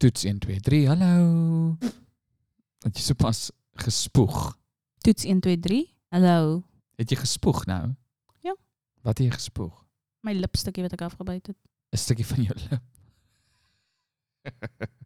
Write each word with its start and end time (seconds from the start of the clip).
Toets 0.00 0.24
1 0.24 0.38
2 0.38 0.60
3. 0.60 0.86
Hallo. 0.88 1.76
Het 2.80 2.96
jy 2.96 3.02
sopas 3.04 3.50
gespoeg. 3.84 4.36
Toets 5.04 5.26
1 5.28 5.40
2 5.44 5.58
3. 5.60 5.80
Hallo. 6.08 6.62
Het 6.96 7.12
jy 7.12 7.18
gespoeg 7.20 7.66
nou? 7.68 7.82
Ja. 8.40 8.54
Wat 9.04 9.20
het 9.20 9.26
jy 9.26 9.34
gespoeg? 9.34 9.74
My 10.24 10.32
lipstukkie 10.32 10.86
wat 10.86 10.96
ek 10.96 11.04
afgebyt 11.04 11.52
het. 11.52 11.58
'n 11.92 12.00
Stukkie 12.00 12.24
van 12.26 12.42
jou 12.48 12.56
lip. 12.56 12.80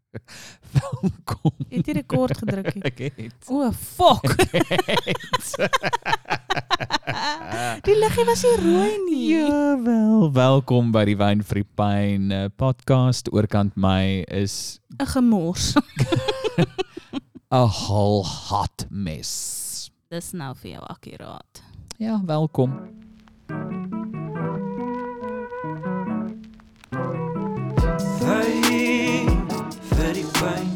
Welkom. 0.75 1.53
Het 1.69 1.87
jy 1.87 1.95
rekord 1.99 2.39
gedruk? 2.39 2.75
Ek 2.89 2.99
het. 2.99 3.35
O, 3.51 3.71
fuck. 3.73 4.25
Die 7.85 7.97
liggie 7.99 8.25
was 8.27 8.43
nie 8.47 8.57
rooi 8.63 8.93
nie. 9.07 9.21
Ja, 9.35 9.75
wel. 9.83 10.33
Welkom 10.35 10.93
by 10.95 11.05
die 11.09 11.17
Wyn 11.19 11.43
vir 11.47 11.63
die 11.63 11.69
Pyn 11.79 12.31
uh, 12.35 12.47
podcast. 12.57 13.31
Oorkant 13.35 13.77
my 13.77 14.25
is 14.31 14.81
'n 14.99 15.07
gemors. 15.15 15.75
'n 17.55 17.69
whole 17.69 18.25
hot 18.25 18.87
mess. 18.91 19.91
Dis 20.11 20.33
nou 20.33 20.55
vir 20.63 20.77
jou 20.77 20.85
akkuraat. 20.87 21.63
Ja, 21.99 22.21
welkom. 22.27 22.75
Vai 28.19 29.04
vir 30.15 30.23
die 30.23 30.31
pyn. 30.39 30.69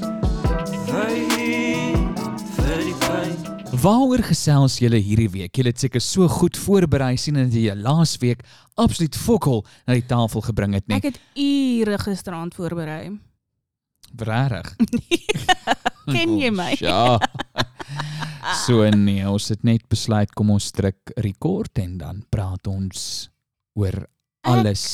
Vai 0.88 1.18
vir 2.56 2.80
die 2.82 2.94
pyn. 3.04 3.34
Waaroor 3.78 4.22
gesels 4.26 4.78
julle 4.82 4.98
hierdie 4.98 5.28
week? 5.30 5.52
Julle 5.54 5.70
het 5.70 5.82
seker 5.82 6.02
so 6.02 6.26
goed 6.32 6.58
voorberei 6.58 7.12
sien 7.20 7.38
dat 7.38 7.54
jy 7.54 7.74
laasweek 7.78 8.42
absoluut 8.80 9.14
fokol 9.18 9.62
na 9.86 9.94
die 9.94 10.06
tafel 10.08 10.42
gebring 10.48 10.74
het, 10.74 10.88
nee. 10.90 10.98
Ek 10.98 11.12
het 11.12 11.20
ure 11.38 11.98
gisterand 12.02 12.56
voorberei. 12.58 13.12
Regtig. 14.18 14.72
Ken 16.14 16.38
jy 16.40 16.52
my? 16.54 16.74
Ja. 16.82 17.18
So 18.64 18.86
nee, 18.94 19.24
ons 19.28 19.50
het 19.52 19.64
net 19.66 19.82
besluit 19.92 20.30
kom 20.36 20.54
ons 20.54 20.70
druk 20.72 21.10
rekord 21.20 21.80
en 21.82 21.96
dan 22.00 22.22
praat 22.32 22.68
ons 22.70 23.02
oor 23.76 23.98
alles. 24.46 24.84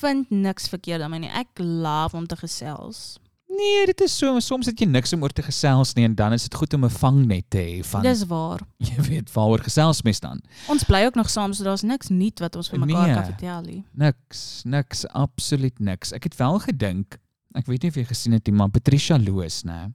Vind 0.00 0.32
niks 0.34 0.66
verkeerd 0.72 1.04
daarmee 1.04 1.26
nie. 1.28 1.30
Ek 1.30 1.60
love 1.62 2.18
om 2.18 2.26
te 2.26 2.38
gesels. 2.40 3.20
Nee, 3.56 3.86
dit 3.86 4.00
is 4.00 4.18
so, 4.18 4.38
soms 4.40 4.66
het 4.66 4.78
jy 4.80 4.86
niks 4.86 5.12
om 5.16 5.22
oor 5.22 5.32
te 5.32 5.42
gesels 5.42 5.94
nie 5.96 6.04
en 6.04 6.14
dan 6.14 6.32
is 6.36 6.42
dit 6.42 6.54
goed 6.54 6.74
om 6.74 6.84
'n 6.84 6.90
vangnet 6.90 7.44
te 7.50 7.58
hê 7.58 7.84
van 7.84 8.02
Dis 8.02 8.24
waar. 8.26 8.60
jy 8.90 9.00
weet 9.08 9.32
waaroor 9.32 9.58
gesels 9.64 10.02
mens 10.02 10.20
dan. 10.20 10.40
Ons 10.68 10.84
bly 10.84 11.04
ook 11.06 11.14
nog 11.14 11.30
saam, 11.30 11.52
so 11.52 11.64
daar's 11.64 11.82
niks 11.82 12.08
nuut 12.08 12.38
wat 12.40 12.56
ons 12.56 12.68
vir 12.68 12.78
mekaar 12.78 13.06
Nee. 13.06 13.14
kan 13.14 13.24
vertel 13.24 13.60
nie. 13.62 13.84
Niks, 13.92 14.62
niks, 14.64 15.06
absoluut 15.08 15.78
niks. 15.78 16.12
Ek 16.12 16.22
het 16.24 16.36
wel 16.36 16.58
gedink, 16.58 17.18
ek 17.54 17.66
weet 17.66 17.82
nie 17.82 17.90
of 17.90 17.96
jy 17.96 18.04
gesien 18.04 18.32
het 18.32 18.46
nie, 18.46 18.54
maar 18.56 18.68
Patricia 18.68 19.18
Loos, 19.18 19.62
né? 19.64 19.92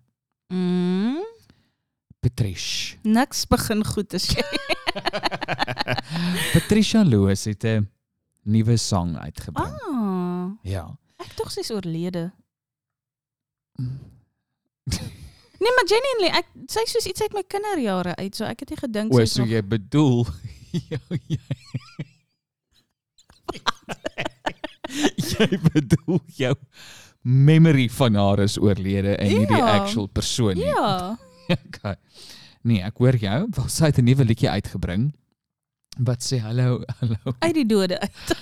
Mm, 0.53 1.17
Patrish. 2.19 2.95
niks 3.03 3.45
begin 3.47 3.85
goed 3.85 4.09
te 4.09 4.17
sê. 4.17 4.41
Patricia 6.53 7.03
Loos 7.03 7.43
het 7.45 7.63
'n 7.63 7.87
nuwe 8.43 8.77
sang 8.77 9.17
uitgebring. 9.17 9.73
Ah, 9.87 10.49
Ja. 10.63 10.97
ek 11.17 11.35
dink 11.37 11.49
sy's 11.51 11.69
oorlede. 11.71 12.31
Nee, 15.61 15.69
maar 15.77 15.85
genuinely, 15.85 16.29
ek 16.39 16.47
sy 16.73 16.81
soos 16.89 17.05
iets 17.05 17.21
uit 17.21 17.33
my 17.37 17.43
kinderjare 17.47 18.15
uit, 18.17 18.35
so 18.35 18.45
ek 18.49 18.59
het 18.63 18.69
nie 18.73 18.77
gedink 18.79 19.13
sy's 19.13 19.31
so 19.35 19.41
nog 19.43 19.51
jy 19.53 19.61
bedoel 19.61 20.25
ja, 20.89 20.97
jy 21.29 21.37
Jy 25.41 25.57
bedoel 25.73 26.19
jou 26.35 26.55
memory 27.21 27.85
van 27.93 28.15
haar 28.19 28.39
is 28.43 28.57
oorlede 28.59 29.15
en 29.15 29.27
nie 29.29 29.45
die 29.47 29.57
Ja. 29.57 29.77
actual 29.79 30.07
persoon 30.07 30.55
nie. 30.57 30.65
Ja. 30.65 31.17
Okay. 31.51 31.95
Nee, 32.63 32.81
ek 32.83 32.97
hoor 32.97 33.15
jou. 33.15 33.47
Wel 33.55 33.67
sy 33.69 33.85
het 33.85 33.97
'n 34.01 34.03
nuwe 34.05 34.25
liedjie 34.25 34.49
uitgebring. 34.49 35.13
Wat 35.97 36.23
sê 36.23 36.39
hallo, 36.39 36.81
hallo. 36.99 37.17
Uit 37.39 37.53
die 37.53 37.65
dode 37.65 37.99
uit. 37.99 38.35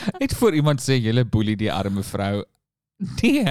Net 0.20 0.34
voor 0.34 0.54
iemand 0.54 0.80
sê 0.80 1.00
julle 1.00 1.24
boelie 1.24 1.56
die 1.56 1.72
arme 1.72 2.02
vrou. 2.02 2.44
Nee. 3.22 3.44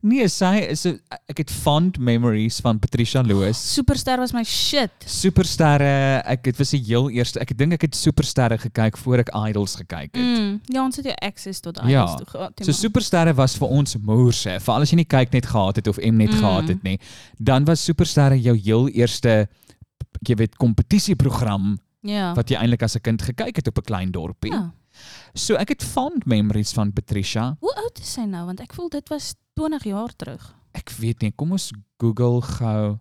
Nee, 0.00 0.28
sy 0.28 0.54
is 0.72 0.86
'n 0.86 0.98
ek 1.28 1.36
het 1.38 1.50
fond 1.50 1.98
memories 1.98 2.60
van 2.64 2.78
Patricia 2.78 3.22
Loos. 3.22 3.58
Superster 3.76 4.16
was 4.18 4.32
my 4.32 4.42
shit. 4.44 4.90
Supersterre, 5.04 6.22
ek 6.24 6.46
het 6.46 6.56
was 6.56 6.70
die 6.70 6.80
heel 6.80 7.10
eerste. 7.10 7.38
Ek 7.40 7.52
dink 7.58 7.74
ek 7.76 7.82
het 7.82 7.94
Supersterre 7.94 8.56
gekyk 8.58 8.96
voor 8.96 9.18
ek 9.18 9.28
Idols 9.48 9.74
gekyk 9.76 10.16
het. 10.16 10.22
Mm, 10.24 10.60
ja, 10.72 10.82
ons 10.84 10.96
het 10.96 11.04
jou 11.04 11.14
access 11.20 11.60
tot 11.60 11.76
idols 11.76 11.90
Ja. 11.92 12.14
toe 12.16 12.26
gehad. 12.26 12.52
So 12.64 12.72
Supersterre 12.72 13.34
was 13.34 13.56
vir 13.58 13.68
ons 13.68 13.96
moerse. 13.98 14.56
Veral 14.60 14.80
as 14.82 14.90
jy 14.90 14.96
nie 14.96 15.04
kyk 15.04 15.32
net 15.32 15.46
gehad 15.46 15.76
het 15.76 15.88
of 15.88 15.98
Mnet 15.98 16.32
Mm. 16.32 16.38
gehad 16.40 16.68
het 16.68 16.82
nie, 16.82 16.98
dan 17.38 17.64
was 17.64 17.84
Supersterre 17.84 18.40
jou 18.40 18.56
heel 18.56 18.88
eerste 18.88 19.46
jy 20.26 20.34
weet 20.36 20.56
kompetisieprogram 20.56 21.78
Ja. 22.02 22.32
wat 22.34 22.48
jy 22.48 22.56
eintlik 22.56 22.82
as 22.82 22.96
'n 22.96 23.00
kind 23.02 23.22
gekyk 23.22 23.56
het 23.56 23.68
op 23.68 23.78
'n 23.78 23.82
klein 23.84 24.10
dorpie. 24.10 24.52
ja. 24.52 24.72
So 25.34 25.56
ek 25.60 25.68
het 25.74 25.82
fond 25.84 26.26
memories 26.26 26.72
van 26.76 26.92
Patricia. 26.92 27.56
Hoe 27.60 27.74
oud 27.82 27.98
is 27.98 28.12
sy 28.16 28.24
nou? 28.28 28.44
Want 28.46 28.60
ek 28.60 28.74
voel 28.76 28.88
dit 28.92 29.08
was 29.12 29.34
20 29.58 29.84
jaar 29.90 30.12
terug. 30.16 30.46
Ek 30.76 30.90
weet 31.00 31.22
nie, 31.24 31.32
kom 31.32 31.52
ons 31.56 31.70
Google 32.00 32.42
gou 32.44 32.98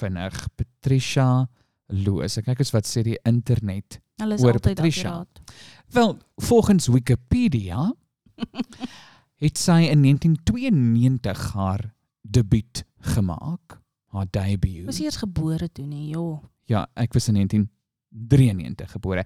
vinnig 0.00 0.38
Patricia 0.58 1.46
Loos. 1.92 2.38
Ek 2.40 2.48
kyk 2.50 2.62
eens 2.64 2.72
wat 2.74 2.88
sê 2.88 3.02
die 3.06 3.18
internet. 3.28 4.00
Hulle 4.20 4.36
is 4.36 4.44
Oor 4.44 4.58
Patricia. 4.60 5.10
akkuraat. 5.20 5.54
Wel, 5.94 6.16
volgens 6.46 6.86
Wikipedia 6.92 7.90
het 9.44 9.58
sy 9.58 9.82
in 9.90 10.02
1992 10.04 11.44
haar 11.56 11.86
debuut 12.22 12.84
gemaak, 13.14 13.78
haar 14.14 14.26
debut. 14.30 14.84
Was 14.86 15.00
eers 15.00 15.16
gebore 15.22 15.68
toe 15.72 15.86
nie, 15.86 16.10
joh. 16.12 16.40
Ja, 16.70 16.84
ek 16.94 17.14
was 17.16 17.28
in 17.28 17.38
1993 17.40 18.92
gebore. 18.96 19.24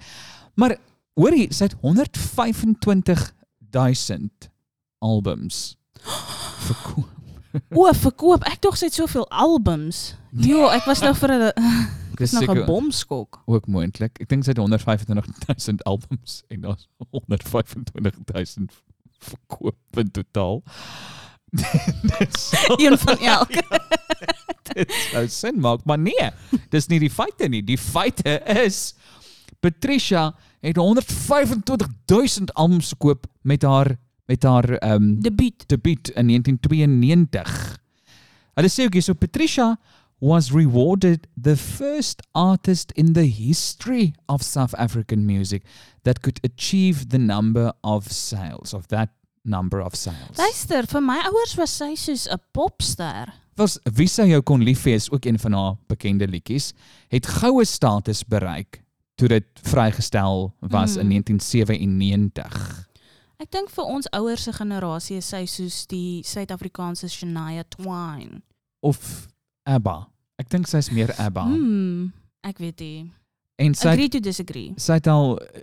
Maar 0.55 0.77
hoorie, 1.15 1.47
sy 1.55 1.65
het 1.69 1.77
125000 1.81 4.51
albums 4.99 5.77
verkoop. 6.69 7.11
O, 7.71 7.87
verkoop. 7.95 8.43
Ek 8.51 8.59
dink 8.65 8.75
sy 8.79 8.87
het 8.89 8.97
soveel 8.99 9.27
albums. 9.31 10.15
Jo, 10.43 10.67
ek 10.75 10.85
was 10.91 11.01
nou 11.05 11.15
vir 11.15 11.31
'n 11.37 11.53
Dis 12.19 12.33
nog 12.33 12.51
'n 12.51 12.65
bomskok. 12.67 13.43
Ook 13.47 13.67
moontlik. 13.67 14.19
Ek 14.23 14.29
dink 14.29 14.45
sy 14.45 14.51
het 14.55 14.59
125000 14.59 15.83
albums 15.85 16.43
en 16.49 16.61
daar's 16.61 16.89
125000 17.11 18.73
verkoop 19.19 19.77
in 19.97 20.11
totaal. 20.11 20.63
Sal- 22.39 22.81
Een 22.81 22.99
van 22.99 23.19
elke. 23.19 23.63
dit 24.75 24.93
sou 25.13 25.29
sin 25.29 25.61
maak, 25.61 25.85
maar 25.85 25.99
nee, 25.99 26.31
dis 26.71 26.87
nie 26.91 26.99
die 26.99 27.11
feite 27.11 27.49
nie. 27.49 27.63
Die 27.63 27.79
feite 27.79 28.41
is 28.65 28.95
Patricia 29.65 30.35
het 30.61 30.75
125000 30.75 32.55
albums 32.55 32.89
gekoop 32.89 33.27
met 33.41 33.63
haar 33.63 33.97
met 34.27 34.43
haar 34.43 34.71
ehm 34.71 35.03
um, 35.03 35.21
Debuut. 35.21 35.69
debuut 35.69 36.09
in 36.09 36.27
1992. 36.27 37.79
Hulle 38.55 38.69
sê 38.69 38.85
ook 38.85 38.93
hier 38.93 39.03
so 39.03 39.13
Patricia 39.15 39.77
was 40.19 40.51
rewarded 40.53 41.27
the 41.43 41.57
first 41.57 42.23
artist 42.33 42.93
in 42.93 43.13
the 43.13 43.25
history 43.25 44.15
of 44.27 44.43
South 44.43 44.75
African 44.75 45.25
music 45.25 45.65
that 46.03 46.21
could 46.21 46.41
achieve 46.45 47.07
the 47.07 47.19
number 47.19 47.73
of 47.81 48.13
sales 48.13 48.75
of 48.75 48.87
that 48.87 49.09
number 49.43 49.85
of 49.85 49.97
sales. 49.97 50.37
Luister, 50.37 50.87
vir 50.87 51.01
my 51.01 51.21
ouers 51.25 51.57
was 51.57 51.71
sy 51.77 51.95
soos 51.95 52.29
'n 52.29 52.41
popster. 52.53 53.33
was 53.57 53.79
wie 53.95 54.09
sou 54.09 54.27
jou 54.27 54.43
kon 54.43 54.63
lief 54.63 54.85
hê 54.85 54.95
is 54.95 55.11
ook 55.11 55.25
een 55.25 55.39
van 55.39 55.53
haar 55.53 55.77
bekende 55.87 56.27
liedjies 56.27 56.73
het 57.09 57.27
goue 57.27 57.65
status 57.65 58.25
bereik 58.25 58.84
toe 59.15 59.29
dit 59.29 59.45
vrygestel 59.63 60.55
was 60.61 60.95
Mm. 60.97 61.01
in 61.01 61.09
1997. 61.09 62.89
Ek 63.43 63.51
dink 63.51 63.71
vir 63.71 63.85
ons 63.85 64.07
ouers 64.13 64.43
se 64.47 64.53
generasie 64.53 65.17
is 65.17 65.27
sy 65.29 65.45
soos 65.47 65.87
die 65.91 66.23
Suid-Afrikaanse 66.25 67.09
Shania 67.11 67.65
Twain. 67.69 68.43
Of 68.81 69.27
ABBA. 69.67 70.09
Ek 70.39 70.49
dink 70.51 70.67
sy's 70.67 70.91
meer 70.91 71.13
ABBA. 71.19 71.43
Hmm, 71.43 72.13
ek 72.43 72.59
weet 72.59 72.81
nie. 72.81 73.13
En 73.59 73.75
sy 73.75 73.89
Agree 73.93 74.09
to 74.09 74.21
disagree. 74.21 74.73
sy 74.77 74.93
het 74.99 75.07
al 75.07 75.39
eh, 75.39 75.63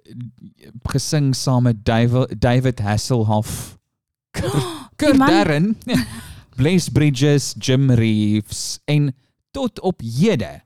gesing 0.93 1.33
saam 1.35 1.63
met 1.63 1.83
David, 1.85 2.39
David 2.39 2.79
Hasselhoff, 2.79 3.77
Kurt 4.99 5.17
man- 5.17 5.27
Darren, 5.29 5.77
Blaze 6.57 6.91
Bridges, 6.91 7.55
Jim 7.59 7.89
Reeves 7.91 8.79
en 8.85 9.13
tot 9.51 9.79
op 9.81 10.01
hede 10.01 10.61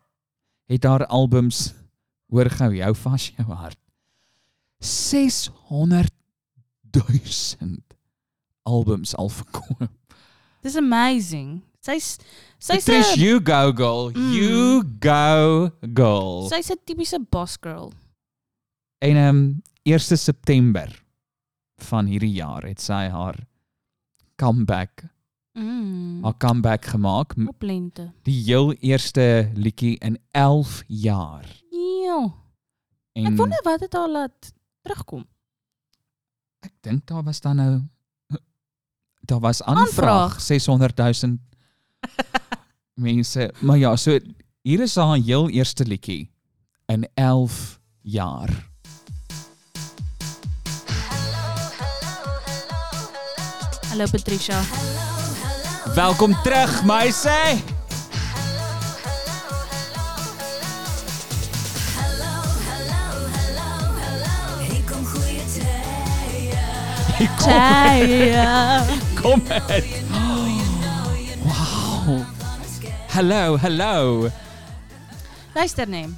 het 0.69 0.83
haar 0.83 1.05
albums 1.05 1.73
hoor 2.31 2.49
gou 2.49 2.71
jou 2.75 2.95
vas 2.95 3.31
jou 3.37 3.47
hart 3.51 3.79
600 4.79 6.11
000 6.91 7.77
albums 8.63 9.15
al 9.15 9.29
verkoop. 9.29 9.89
Dis 10.61 10.75
amazing. 10.75 11.61
Sy's 11.85 12.17
sy's 12.57 12.85
Trish, 12.87 13.13
you 13.21 13.39
go 13.39 13.71
girl. 13.71 14.09
Mm. 14.11 14.33
You 14.33 14.83
go 14.99 15.69
girl. 15.93 16.49
sy's 16.49 16.71
'n 16.73 16.81
tipiese 16.85 17.19
boss 17.29 17.57
girl. 17.61 17.93
En 18.97 19.15
ehm 19.15 19.35
um, 19.35 19.61
1 19.83 20.17
September 20.17 20.89
van 21.77 22.05
hierdie 22.05 22.33
jaar 22.33 22.65
het 22.65 22.81
sy 22.81 23.05
haar 23.13 23.37
comeback. 24.35 25.05
Mm. 25.53 26.23
Haar 26.23 26.37
comeback 26.37 26.85
gemaak. 26.85 27.35
Op 27.47 27.61
lente. 27.61 28.11
Die 28.23 28.41
heel 28.43 28.73
eerste 28.73 29.51
liedjie 29.53 29.97
in 29.99 30.17
11 30.31 30.83
jaar. 30.87 31.45
Ja. 32.23 32.33
En 33.13 33.25
Ek 33.31 33.37
wonder 33.37 33.61
wat 33.63 33.79
dit 33.79 33.93
al 33.95 34.11
laat 34.11 34.53
terugkom. 34.81 35.25
ek 36.65 36.73
dink 36.81 37.05
daar 37.07 37.23
was 37.23 37.39
dan 37.41 37.55
nou 37.55 37.81
daar 39.29 39.39
was 39.39 39.61
aanvraag 39.63 39.85
Aanvraag. 39.87 40.41
600 40.41 40.97
000 40.97 41.37
mense. 43.07 43.53
Maar 43.59 43.77
ja, 43.77 43.95
so 43.95 44.19
hier 44.61 44.79
is 44.81 44.95
haar 44.95 45.17
heel 45.17 45.49
eerste 45.49 45.85
liedjie 45.85 46.31
in 46.85 47.07
11 47.13 47.79
jaar. 48.01 48.69
Hallo 53.89 54.05
Patricia. 54.11 54.61
Welkom 55.95 56.33
terug, 56.43 56.83
meisie. 56.85 57.74
Kom, 67.15 68.85
kom 69.21 69.41
het. 69.47 69.85
Wow. 71.43 72.21
Hallo, 73.15 73.57
hallo. 73.57 74.29
Luister 75.55 75.87
neem. 75.87 76.17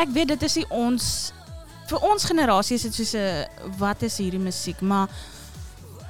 Ek 0.00 0.08
weet 0.14 0.32
is 0.48 0.56
nie 0.56 0.64
ons 0.72 1.32
vir 1.90 2.00
ons 2.08 2.24
generasie 2.24 2.78
is 2.78 2.86
dit 2.88 2.94
soos 2.96 3.12
'n 3.14 3.44
wat 3.78 4.02
is 4.02 4.16
hierdie 4.18 4.40
musiek, 4.40 4.80
maar 4.80 5.08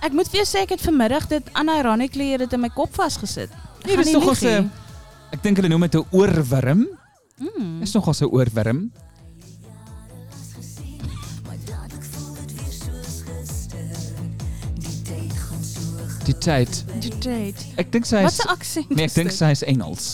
ek 0.02 0.12
moet 0.12 0.28
ek 0.62 0.70
het 0.70 0.80
vanmiddag 0.80 1.26
dit 1.28 1.42
unironically 1.58 2.30
het 2.32 2.38
dit 2.46 2.52
in 2.52 2.60
my 2.60 2.68
kop 2.70 2.94
vasgesit. 2.94 3.50
Ek 3.50 3.86
Nee, 3.86 3.94
gaan 3.96 4.04
dis 4.04 4.12
nie 4.12 4.20
nogal 4.20 4.30
lieg 4.30 4.42
nie. 4.42 4.48
se 4.50 4.68
ek 5.32 5.42
dink 5.42 5.56
hulle 5.56 5.68
noem 5.68 5.80
dit 5.80 5.94
'n 5.94 6.06
oorwurm. 6.10 6.86
Mm. 7.38 7.80
Dis 7.80 7.92
nogal 7.94 8.14
'n 8.20 8.30
oorwurm. 8.30 8.92
Die 16.32 16.38
tyd. 16.40 16.78
Date. 17.20 17.64
Ek 17.76 17.90
dink 17.92 18.06
sy 18.08 18.22
Wat 18.24 18.32
is 18.32 18.38
se 18.40 18.48
aksent? 18.48 18.90
Nee, 18.90 19.04
ek 19.04 19.10
is 19.12 19.16
dink 19.18 19.28
dit? 19.28 19.36
sy 19.36 19.50
is 19.52 19.62
Engels. 19.68 20.06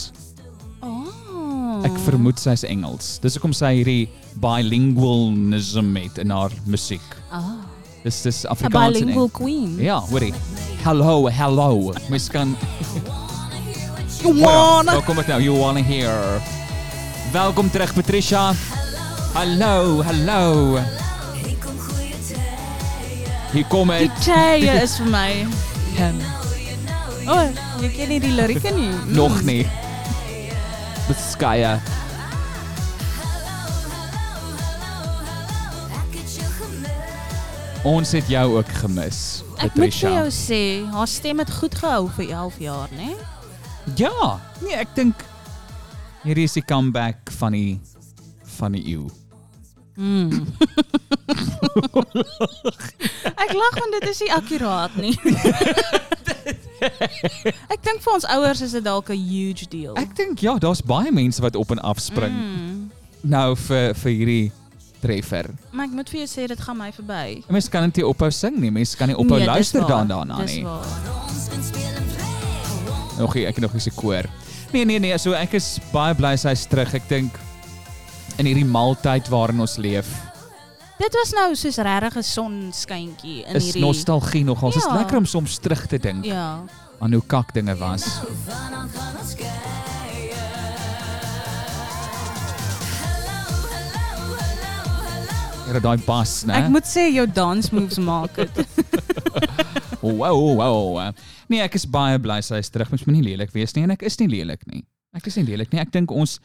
Oh. 0.82 1.84
Ek 1.86 1.94
vermoed 2.08 2.40
sy 2.42 2.56
is 2.58 2.64
Engels. 2.66 3.18
Dis 3.22 3.36
hoekom 3.38 3.54
sy 3.54 3.70
hierdie 3.78 4.08
bilingualism 4.42 5.94
het 6.00 6.18
in 6.18 6.34
haar 6.34 6.50
musiek. 6.66 7.04
Ah. 7.30 7.60
Dis 8.02 8.18
dis 8.22 8.44
'n 8.44 8.50
Afrikaans 8.50 8.96
en 8.98 9.06
bilingual 9.06 9.28
queen. 9.30 9.78
Ja, 9.78 10.00
hoorie. 10.10 10.34
Hallo, 10.84 11.28
hallo. 11.30 11.92
Mens 12.10 12.28
kan 12.28 12.56
You 14.22 14.34
kom 15.06 15.16
dit 15.16 15.26
nou. 15.28 15.40
You 15.40 15.56
wanna 15.58 15.82
hear. 15.82 16.42
Welkom 17.32 17.70
terug 17.70 17.94
Patricia. 17.94 18.52
Hallo, 19.34 20.02
hallo. 20.02 20.78
Hier 23.52 23.64
kom 23.68 23.88
Die 23.88 23.98
dit. 23.98 24.22
tye 24.24 24.82
is 24.82 24.96
vir 24.98 25.06
my. 25.98 26.24
O, 27.28 27.34
oh, 27.34 27.48
jy 27.82 27.88
ken 27.96 28.08
nie 28.08 28.20
die 28.22 28.32
lirieke 28.32 28.70
nie. 28.74 28.90
Nog 29.18 29.42
nie. 29.44 29.62
Beskaya. 31.08 31.76
Ons 37.86 38.10
het 38.12 38.26
jou 38.28 38.56
ook 38.58 38.68
gemis, 38.82 39.18
Ek 39.58 39.62
moet 39.62 39.70
vir 39.70 39.70
Patricia. 39.70 40.10
jou 40.18 40.30
sê, 40.34 40.60
haar 40.92 41.08
stem 41.08 41.38
het 41.38 41.50
goed 41.60 41.74
gehou 41.78 42.08
vir 42.16 42.30
11 42.34 42.58
jaar, 42.58 42.88
né? 42.98 43.12
Ja, 43.96 44.38
nee, 44.60 44.74
ek 44.76 44.90
dink 44.94 45.22
hierdie 46.24 46.44
is 46.44 46.52
die 46.58 46.64
comeback 46.66 47.30
van 47.38 47.54
die 47.56 47.78
van 48.58 48.74
die 48.74 48.82
eeu. 48.92 49.06
Mm. 49.98 50.30
ek 53.44 53.52
lag 53.58 53.74
want 53.80 53.92
dit 53.98 54.06
is 54.12 54.20
nie 54.22 54.30
akkuraat 54.32 54.94
nie. 55.00 55.14
ek 57.74 57.80
dink 57.82 58.00
vir 58.04 58.12
ons 58.14 58.26
ouers 58.30 58.60
is 58.62 58.72
dit 58.78 58.84
dalk 58.86 59.10
'n 59.10 59.18
huge 59.18 59.66
deal. 59.72 59.94
Ek 59.98 60.14
dink 60.16 60.38
ja, 60.44 60.54
daar's 60.58 60.82
baie 60.82 61.10
mense 61.12 61.42
wat 61.42 61.56
op 61.58 61.70
en 61.74 61.78
af 61.82 61.98
spring 62.00 62.34
Mm. 62.38 62.90
nou 63.26 63.56
vir 63.56 63.94
vir 63.94 64.10
hierdie 64.12 64.52
treffer. 65.02 65.50
Maar 65.74 65.84
ek 65.86 65.92
moet 65.98 66.08
vir 66.10 66.20
jou 66.22 66.28
sê 66.30 66.46
dit 66.46 66.60
gaan 66.60 66.76
my 66.78 66.92
verby. 66.92 67.42
Mense 67.50 67.70
kan 67.70 67.82
dit 67.90 67.96
nie 68.02 68.06
ophou 68.06 68.30
sing 68.30 68.56
nie. 68.58 68.70
Mense 68.70 68.96
kan 68.96 69.08
nie 69.08 69.16
ophou 69.18 69.38
Nee, 69.38 69.46
luister 69.46 69.80
dan 69.86 70.06
daarna 70.08 70.38
dis 70.46 70.54
nie. 70.54 70.64
waar. 70.64 70.86
Nog 73.18 73.34
nie, 73.34 73.46
ek 73.46 73.54
het 73.58 73.62
nog 73.66 73.72
nie 73.74 73.80
se 73.82 73.90
koor. 73.90 74.24
Nee 74.72 74.84
nee 74.84 74.98
nee, 74.98 75.18
so 75.18 75.32
ek 75.32 75.54
is 75.54 75.78
baie 75.92 76.14
bly 76.14 76.36
sy's 76.36 76.66
terug. 76.66 76.94
Ek 76.94 77.08
dink 77.08 77.32
in 78.38 78.46
hierdie 78.46 78.66
maltyd 78.66 79.28
waarin 79.32 79.60
ons 79.60 79.76
leef, 79.82 80.06
Dit 80.98 81.14
was 81.14 81.30
nou 81.30 81.54
soos 81.54 81.76
regtig 81.78 82.16
'n 82.16 82.22
sonskyntjie 82.26 83.44
in 83.46 83.54
is 83.56 83.64
hierdie 83.68 83.80
nostalgie 83.84 84.44
nogal. 84.44 84.70
Dit 84.70 84.82
is 84.82 84.88
Ja. 84.88 84.96
lekker 84.96 85.16
om 85.16 85.26
soms 85.26 85.58
terug 85.58 85.86
te 85.86 85.98
dink 85.98 86.24
Ja. 86.24 86.64
aan 87.00 87.12
hoe 87.12 87.22
kak 87.26 87.52
dinge 87.54 87.76
was. 87.76 88.02
Ja, 95.68 95.80
daai 95.84 95.98
bas, 96.06 96.30
né? 96.48 96.56
Ek 96.62 96.70
moet 96.72 96.86
sê 96.88 97.10
jou 97.12 97.26
dance 97.28 97.74
moves 97.76 97.98
maak 98.00 98.38
dit. 98.40 98.60
Wow, 99.98 100.54
wow. 100.56 101.08
Nee, 101.50 101.58
ek 101.64 101.74
is 101.74 101.82
baie 101.90 102.20
bly 102.22 102.36
sy 102.46 102.60
is 102.62 102.68
terug. 102.70 102.86
Mens 102.94 103.02
moenie 103.04 103.24
lelik 103.32 103.50
wees 103.52 103.72
nie 103.74 103.82
en 103.82 103.90
ek 103.96 104.04
is 104.06 104.14
nie 104.20 104.28
lelik 104.30 104.62
nie. 104.70 104.84
Ek 105.18 105.26
is 105.26 105.34
nie 105.36 105.42
lelik 105.48 105.72
nie. 105.74 105.80
Ek 105.82 105.90
dink 105.92 106.12
ons 106.14 106.36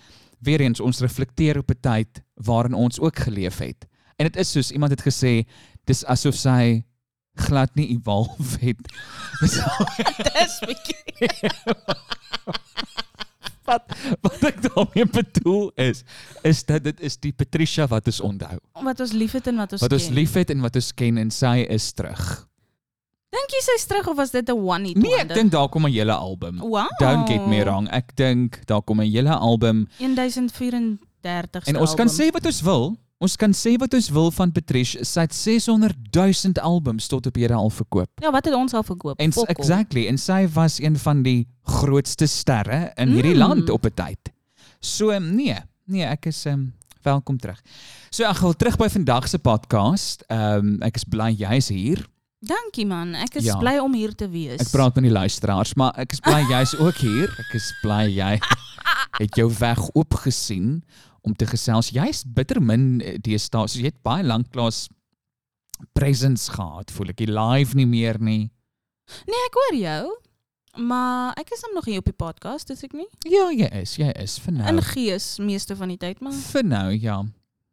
weer 0.44 0.62
eens 0.62 0.80
ons 0.80 1.00
reflekteer 1.00 1.58
op 1.58 1.70
'n 1.72 1.80
tyd 1.82 2.22
waarin 2.36 2.74
ons 2.74 3.00
ook 3.00 3.20
geleef 3.20 3.58
het. 3.58 3.86
En 4.18 4.26
dit 4.26 4.36
is 4.36 4.52
soos 4.52 4.72
iemand 4.72 4.92
het 4.92 5.02
gesê, 5.02 5.44
dis 5.86 6.06
asof 6.06 6.36
sy 6.36 6.84
glad 7.36 7.76
nie 7.76 7.88
evolve 7.98 8.58
het. 8.68 8.78
Dis 9.42 9.56
Dis 10.34 10.60
bietjie. 10.60 11.40
wat 13.68 13.94
wat 14.22 14.44
ek 14.44 14.58
daarmee 14.66 15.06
bedoel 15.08 15.72
is 15.80 16.04
is 16.44 16.64
dat 16.68 16.84
dit 16.84 17.00
is 17.00 17.16
die 17.24 17.32
Patricia 17.32 17.88
wat 17.88 18.06
ons 18.12 18.20
onthou. 18.22 18.58
Wat 18.84 19.00
ons 19.00 19.12
liefhet 19.16 19.48
en 19.48 19.56
wat 19.62 19.72
ons 19.72 19.82
Wat 19.82 19.94
ons 19.96 20.06
ken. 20.10 20.14
liefhet 20.14 20.50
en 20.50 20.60
wat 20.66 20.76
ons 20.76 20.90
ken 20.94 21.18
en 21.18 21.32
sy 21.32 21.64
is 21.70 21.92
terug. 21.96 22.48
Dink 23.34 23.50
jy 23.56 23.62
sy's 23.66 23.86
terug 23.90 24.08
of 24.12 24.18
was 24.18 24.32
dit 24.32 24.48
'n 24.50 24.54
one 24.58 24.88
hit 24.88 24.98
Nee, 24.98 25.12
ek 25.14 25.18
wonder? 25.18 25.36
dink 25.36 25.52
daar 25.52 25.70
kom 25.70 25.86
'n 25.86 25.92
hele 25.92 26.14
album. 26.14 26.60
Wow. 26.60 26.90
Don't 27.00 27.28
get 27.28 27.48
me 27.48 27.64
wrong. 27.64 27.88
Ek 27.90 28.16
dink 28.16 28.60
daar 28.68 28.82
kom 28.82 29.00
'n 29.02 29.10
hele 29.12 29.30
album 29.34 29.88
1034 29.98 31.66
En 31.68 31.78
ons 31.80 31.94
kan 31.96 32.08
sê 32.10 32.30
wat 32.32 32.46
ons 32.46 32.62
wil. 32.62 32.98
Ons 33.24 33.36
kan 33.40 33.54
sê 33.56 33.78
wat 33.80 33.94
ons 33.94 34.10
wil 34.10 34.32
van 34.32 34.52
Patricia. 34.52 35.04
Sy 35.04 35.20
het 35.22 35.34
600 35.34 35.96
000 36.12 36.54
albums 36.62 37.08
tot 37.08 37.26
op 37.26 37.36
hede 37.36 37.54
al 37.54 37.70
verkoop. 37.70 38.10
Ja, 38.22 38.32
wat 38.32 38.46
het 38.46 38.54
ons 38.54 38.74
al 38.74 38.84
verkoop? 38.84 39.20
En 39.20 39.32
exactly, 39.48 40.08
en 40.08 40.18
sy 40.18 40.48
was 40.54 40.80
een 40.82 40.98
van 40.98 41.24
die 41.24 41.48
grootste 41.64 42.26
sterre 42.28 42.92
in 42.96 43.10
hierdie 43.16 43.34
Mm. 43.34 43.38
land 43.40 43.70
op 43.70 43.86
'n 43.86 43.94
tyd. 43.96 44.20
So 44.80 45.18
nee, 45.20 45.56
nee, 45.86 46.04
ek 46.04 46.26
is 46.26 46.46
um, 46.46 46.74
welkom 47.04 47.38
terug. 47.38 47.62
So 48.10 48.24
ek 48.26 48.38
wil 48.38 48.54
terug 48.54 48.78
by 48.78 48.90
vandag 48.90 49.28
se 49.28 49.40
podcast. 49.40 50.24
Ehm 50.28 50.58
um, 50.58 50.82
ek 50.82 50.96
is 50.96 51.04
bly 51.04 51.32
jy's 51.32 51.68
hier. 51.70 52.06
Dankie 52.44 52.86
man, 52.86 53.14
ek 53.16 53.38
is 53.40 53.46
Ja. 53.48 53.56
bly 53.62 53.78
om 53.80 53.94
hier 53.96 54.12
te 54.16 54.28
wees. 54.30 54.60
Ek 54.60 54.72
praat 54.74 54.96
met 55.00 55.06
die 55.08 55.14
luisteraars, 55.14 55.74
maar 55.80 55.94
ek 55.98 56.12
is 56.12 56.20
bly 56.20 56.42
jy's 56.52 56.74
ook 56.80 56.98
hier. 57.00 57.32
Ek 57.40 57.54
is 57.56 57.70
bly 57.82 58.02
jy 58.12 58.34
het 59.22 59.38
jou 59.40 59.48
weg 59.60 59.80
oopgesien 59.96 60.82
om 61.24 61.34
te 61.34 61.46
gesels. 61.48 61.94
Jy's 61.96 62.24
bitter 62.28 62.60
min 62.62 63.00
eh, 63.02 63.16
deesdae. 63.24 63.68
So 63.72 63.80
jy 63.80 63.94
het 63.94 64.02
baie 64.04 64.24
lank 64.28 64.50
klas 64.52 64.90
presence 65.96 66.52
gehad, 66.52 66.92
voel 66.92 67.14
ek. 67.14 67.24
Jy 67.24 67.32
live 67.32 67.76
nie 67.80 67.88
meer 67.88 68.20
nie. 68.20 68.52
Nee, 69.28 69.42
ek 69.48 69.58
hoor 69.62 69.80
jou. 69.80 70.04
Maar 70.84 71.36
ek 71.38 71.52
is 71.54 71.64
nog 71.76 71.86
nie 71.88 72.00
op 72.02 72.08
die 72.10 72.16
podcast, 72.18 72.72
is 72.74 72.84
ek 72.84 72.96
nie? 72.98 73.08
Ja, 73.30 73.48
jy 73.54 73.68
is, 73.84 73.96
jy 74.02 74.10
is 74.20 74.40
vir 74.42 74.56
nou. 74.58 74.68
In 74.72 74.82
gees 74.82 75.38
meeste 75.40 75.76
van 75.78 75.92
die 75.94 76.00
tyd, 76.02 76.20
maar 76.24 76.34
Vir 76.34 76.64
nou, 76.66 76.88
ja. 76.98 77.20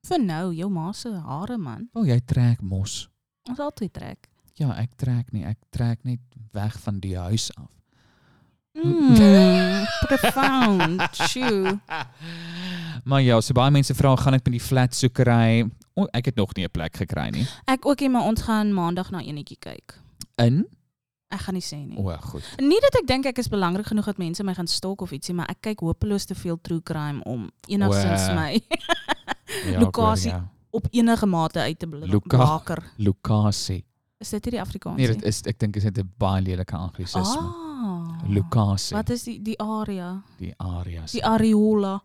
vir 0.06 0.20
nou 0.22 0.50
jou 0.54 0.68
ma 0.70 0.90
se 0.94 1.10
hare 1.10 1.56
man. 1.58 1.88
O, 1.94 2.02
oh, 2.02 2.06
jy 2.06 2.20
trek 2.28 2.60
mos. 2.62 3.08
Ons 3.48 3.58
altyd 3.64 3.92
trek. 3.96 4.29
Ja, 4.54 4.74
ek 4.76 4.96
trek 4.96 5.32
nie. 5.32 5.44
Ek 5.44 5.58
trek 5.70 6.02
net 6.04 6.20
weg 6.52 6.78
van 6.80 6.98
die 7.00 7.16
huis 7.18 7.50
af. 7.56 7.68
Mm, 8.74 9.14
profound. 10.06 11.02
Shoo. 11.14 11.78
Maar 13.04 13.22
ja, 13.22 13.40
so 13.40 13.54
baie 13.54 13.70
mense 13.74 13.94
vra 13.94 14.14
gaan 14.16 14.34
ek 14.34 14.44
met 14.46 14.52
die 14.58 14.62
flat 14.62 14.94
soekery. 14.94 15.64
O, 15.98 16.06
ek 16.14 16.30
het 16.30 16.36
nog 16.36 16.54
nie 16.54 16.64
'n 16.64 16.70
plek 16.70 16.96
gekry 16.96 17.30
nie. 17.30 17.46
Ek 17.66 17.86
ook 17.86 18.00
nie, 18.00 18.08
maar 18.08 18.22
ons 18.22 18.42
gaan 18.42 18.72
maandag 18.74 19.10
na 19.10 19.22
enetjie 19.22 19.58
kyk. 19.58 19.98
In? 20.38 20.66
Ek 21.30 21.40
gaan 21.40 21.54
nie 21.54 21.62
sê 21.62 21.76
nie. 21.86 21.96
O, 21.98 22.10
goed. 22.20 22.42
Nie 22.58 22.80
dat 22.80 22.94
ek 23.02 23.06
dink 23.06 23.26
ek 23.26 23.38
is 23.38 23.48
belangrik 23.48 23.86
genoeg 23.86 24.04
dat 24.04 24.18
mense 24.18 24.42
my 24.44 24.54
gaan 24.54 24.66
stalk 24.66 25.00
of 25.02 25.10
ietsie, 25.10 25.34
maar 25.34 25.46
ek 25.48 25.60
kyk 25.60 25.80
hopeloos 25.80 26.24
te 26.24 26.34
veel 26.34 26.58
true 26.60 26.82
crime 26.82 27.22
om 27.24 27.50
enigstens 27.66 28.28
O, 28.28 28.34
my 28.34 28.60
Ja, 29.72 29.80
Lokasie. 29.84 30.30
ja. 30.30 30.48
op 30.70 30.86
enige 30.90 31.26
mate 31.26 31.58
uit 31.60 31.78
te 31.78 31.86
blaker. 31.86 32.82
Lokasie. 32.96 33.84
Is 34.20 34.30
dit 34.34 34.50
die 34.52 34.60
Afrikaans 34.60 34.98
Nee, 35.00 35.06
dit 35.14 35.22
is 35.24 35.38
ek 35.48 35.58
dink 35.62 35.76
is 35.80 35.82
dit 35.88 35.98
'n 35.98 36.10
baie 36.20 36.42
lelike 36.44 36.76
anglisisme. 36.76 37.40
Ah. 37.40 38.18
Lucasie, 38.28 38.94
Wat 38.96 39.08
is 39.10 39.22
die 39.24 39.38
die 39.42 39.56
area? 39.58 40.22
die 40.38 40.52
areas. 40.58 41.12
Die 41.12 41.24
areola. 41.24 42.02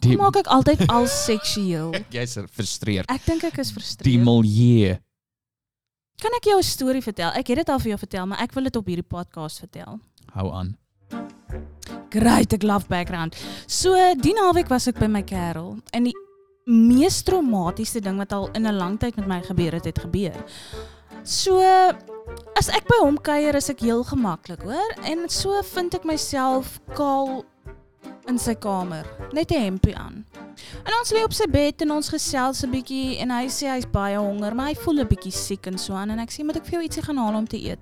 Die- 0.00 0.16
maak 0.16 0.36
ek 0.36 0.46
altyd 0.46 0.86
al 0.88 1.06
seksueel? 1.06 1.90
Jy's 2.16 2.38
frustreerd. 2.50 3.10
Ek 3.10 3.24
dink 3.26 3.42
ek 3.44 3.58
is 3.58 3.68
Die 3.68 3.74
frustreerd. 3.74 4.24
milieu. 4.24 4.98
Kan 6.22 6.30
ek 6.36 6.44
jou 6.44 6.58
'n 6.58 6.62
storie 6.62 7.02
vertel? 7.02 7.30
Ek 7.34 7.46
het 7.48 7.56
dit 7.56 7.68
al 7.68 7.78
vir 7.80 7.88
jou 7.88 7.98
vertel, 7.98 8.26
maar 8.26 8.38
ek 8.40 8.52
wil 8.54 8.62
dit 8.64 8.76
op 8.76 8.86
hierdie 8.86 9.02
podcast 9.08 9.58
vertel. 9.58 9.98
Hou 10.32 10.52
aan. 10.52 10.76
Great, 12.10 12.52
ek 12.52 12.62
love 12.62 12.86
background. 12.88 13.34
So, 13.66 13.92
die 14.20 14.32
naweek 14.34 14.68
was 14.68 14.86
ek 14.86 14.98
by 14.98 15.06
my 15.08 15.22
kerel 15.22 15.78
en 15.92 16.04
die 16.04 16.14
mees 16.66 17.22
traumatiese 17.22 18.00
ding 18.00 18.16
wat 18.18 18.32
al 18.32 18.48
in 18.54 18.66
'n 18.66 18.76
lang 18.76 18.98
tyd 19.00 19.16
met 19.16 19.26
my 19.26 19.42
gebeur 19.42 19.72
het, 19.72 19.84
het 19.84 19.98
gebeur. 19.98 20.44
So, 21.22 21.62
as 22.58 22.66
ek 22.74 22.88
by 22.90 22.98
hom 22.98 23.16
kuier, 23.22 23.54
is 23.54 23.70
ek 23.70 23.84
heel 23.86 24.02
gemaklik, 24.02 24.64
hoor? 24.66 24.94
En 25.06 25.28
so 25.30 25.54
vind 25.70 25.94
ek 25.94 26.06
myself 26.08 26.80
kaal 26.98 27.44
in 28.30 28.38
sy 28.42 28.54
kamer, 28.58 29.06
net 29.34 29.50
'n 29.50 29.62
hempie 29.62 29.94
aan. 29.94 30.24
En 30.86 30.92
ons 30.98 31.10
lê 31.14 31.22
op 31.22 31.32
sy 31.32 31.46
bed 31.46 31.82
en 31.82 31.90
ons 31.90 32.08
gesels 32.08 32.62
'n 32.62 32.70
bietjie 32.70 33.18
en 33.22 33.30
hy 33.30 33.46
sê 33.46 33.70
hy's 33.70 33.86
baie 33.86 34.18
honger, 34.18 34.54
maar 34.54 34.66
hy 34.66 34.74
voel 34.74 35.00
'n 35.00 35.08
bietjie 35.08 35.32
siek 35.32 35.66
en 35.66 35.78
so 35.78 35.94
aan 35.94 36.10
en 36.10 36.18
ek 36.18 36.30
sê 36.30 36.44
moet 36.44 36.56
ek 36.56 36.64
vir 36.64 36.72
jou 36.72 36.82
ietsie 36.82 37.02
gaan 37.02 37.18
haal 37.18 37.34
om 37.34 37.46
te 37.46 37.56
eet. 37.56 37.80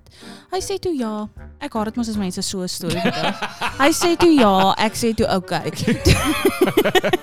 Hy 0.53 0.61
sê 0.61 0.79
toe 0.79 0.97
ja. 0.97 1.29
Ek 1.61 1.73
haat 1.73 1.85
dit 1.85 1.97
mos 1.97 2.09
as 2.09 2.17
mense 2.17 2.43
so 2.43 2.67
storie 2.67 3.01
vertel. 3.01 3.33
Hy 3.85 3.91
sê 3.93 4.17
toe 4.17 4.33
ja, 4.33 4.75
ek 4.79 4.95
sê 4.95 5.15
toe 5.15 5.27
okay. 5.29 5.71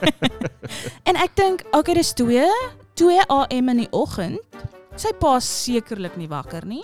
en 1.10 1.16
ek 1.16 1.36
dink 1.36 1.64
okay, 1.74 1.94
dis 1.94 2.14
2, 2.14 2.46
2 2.96 3.22
am 3.30 3.70
in 3.70 3.78
die 3.78 3.92
oggend. 3.92 4.40
Sy 4.98 5.12
pa 5.20 5.36
is 5.38 5.46
sekerlik 5.66 6.16
nie 6.18 6.28
wakker 6.32 6.66
nie. 6.66 6.84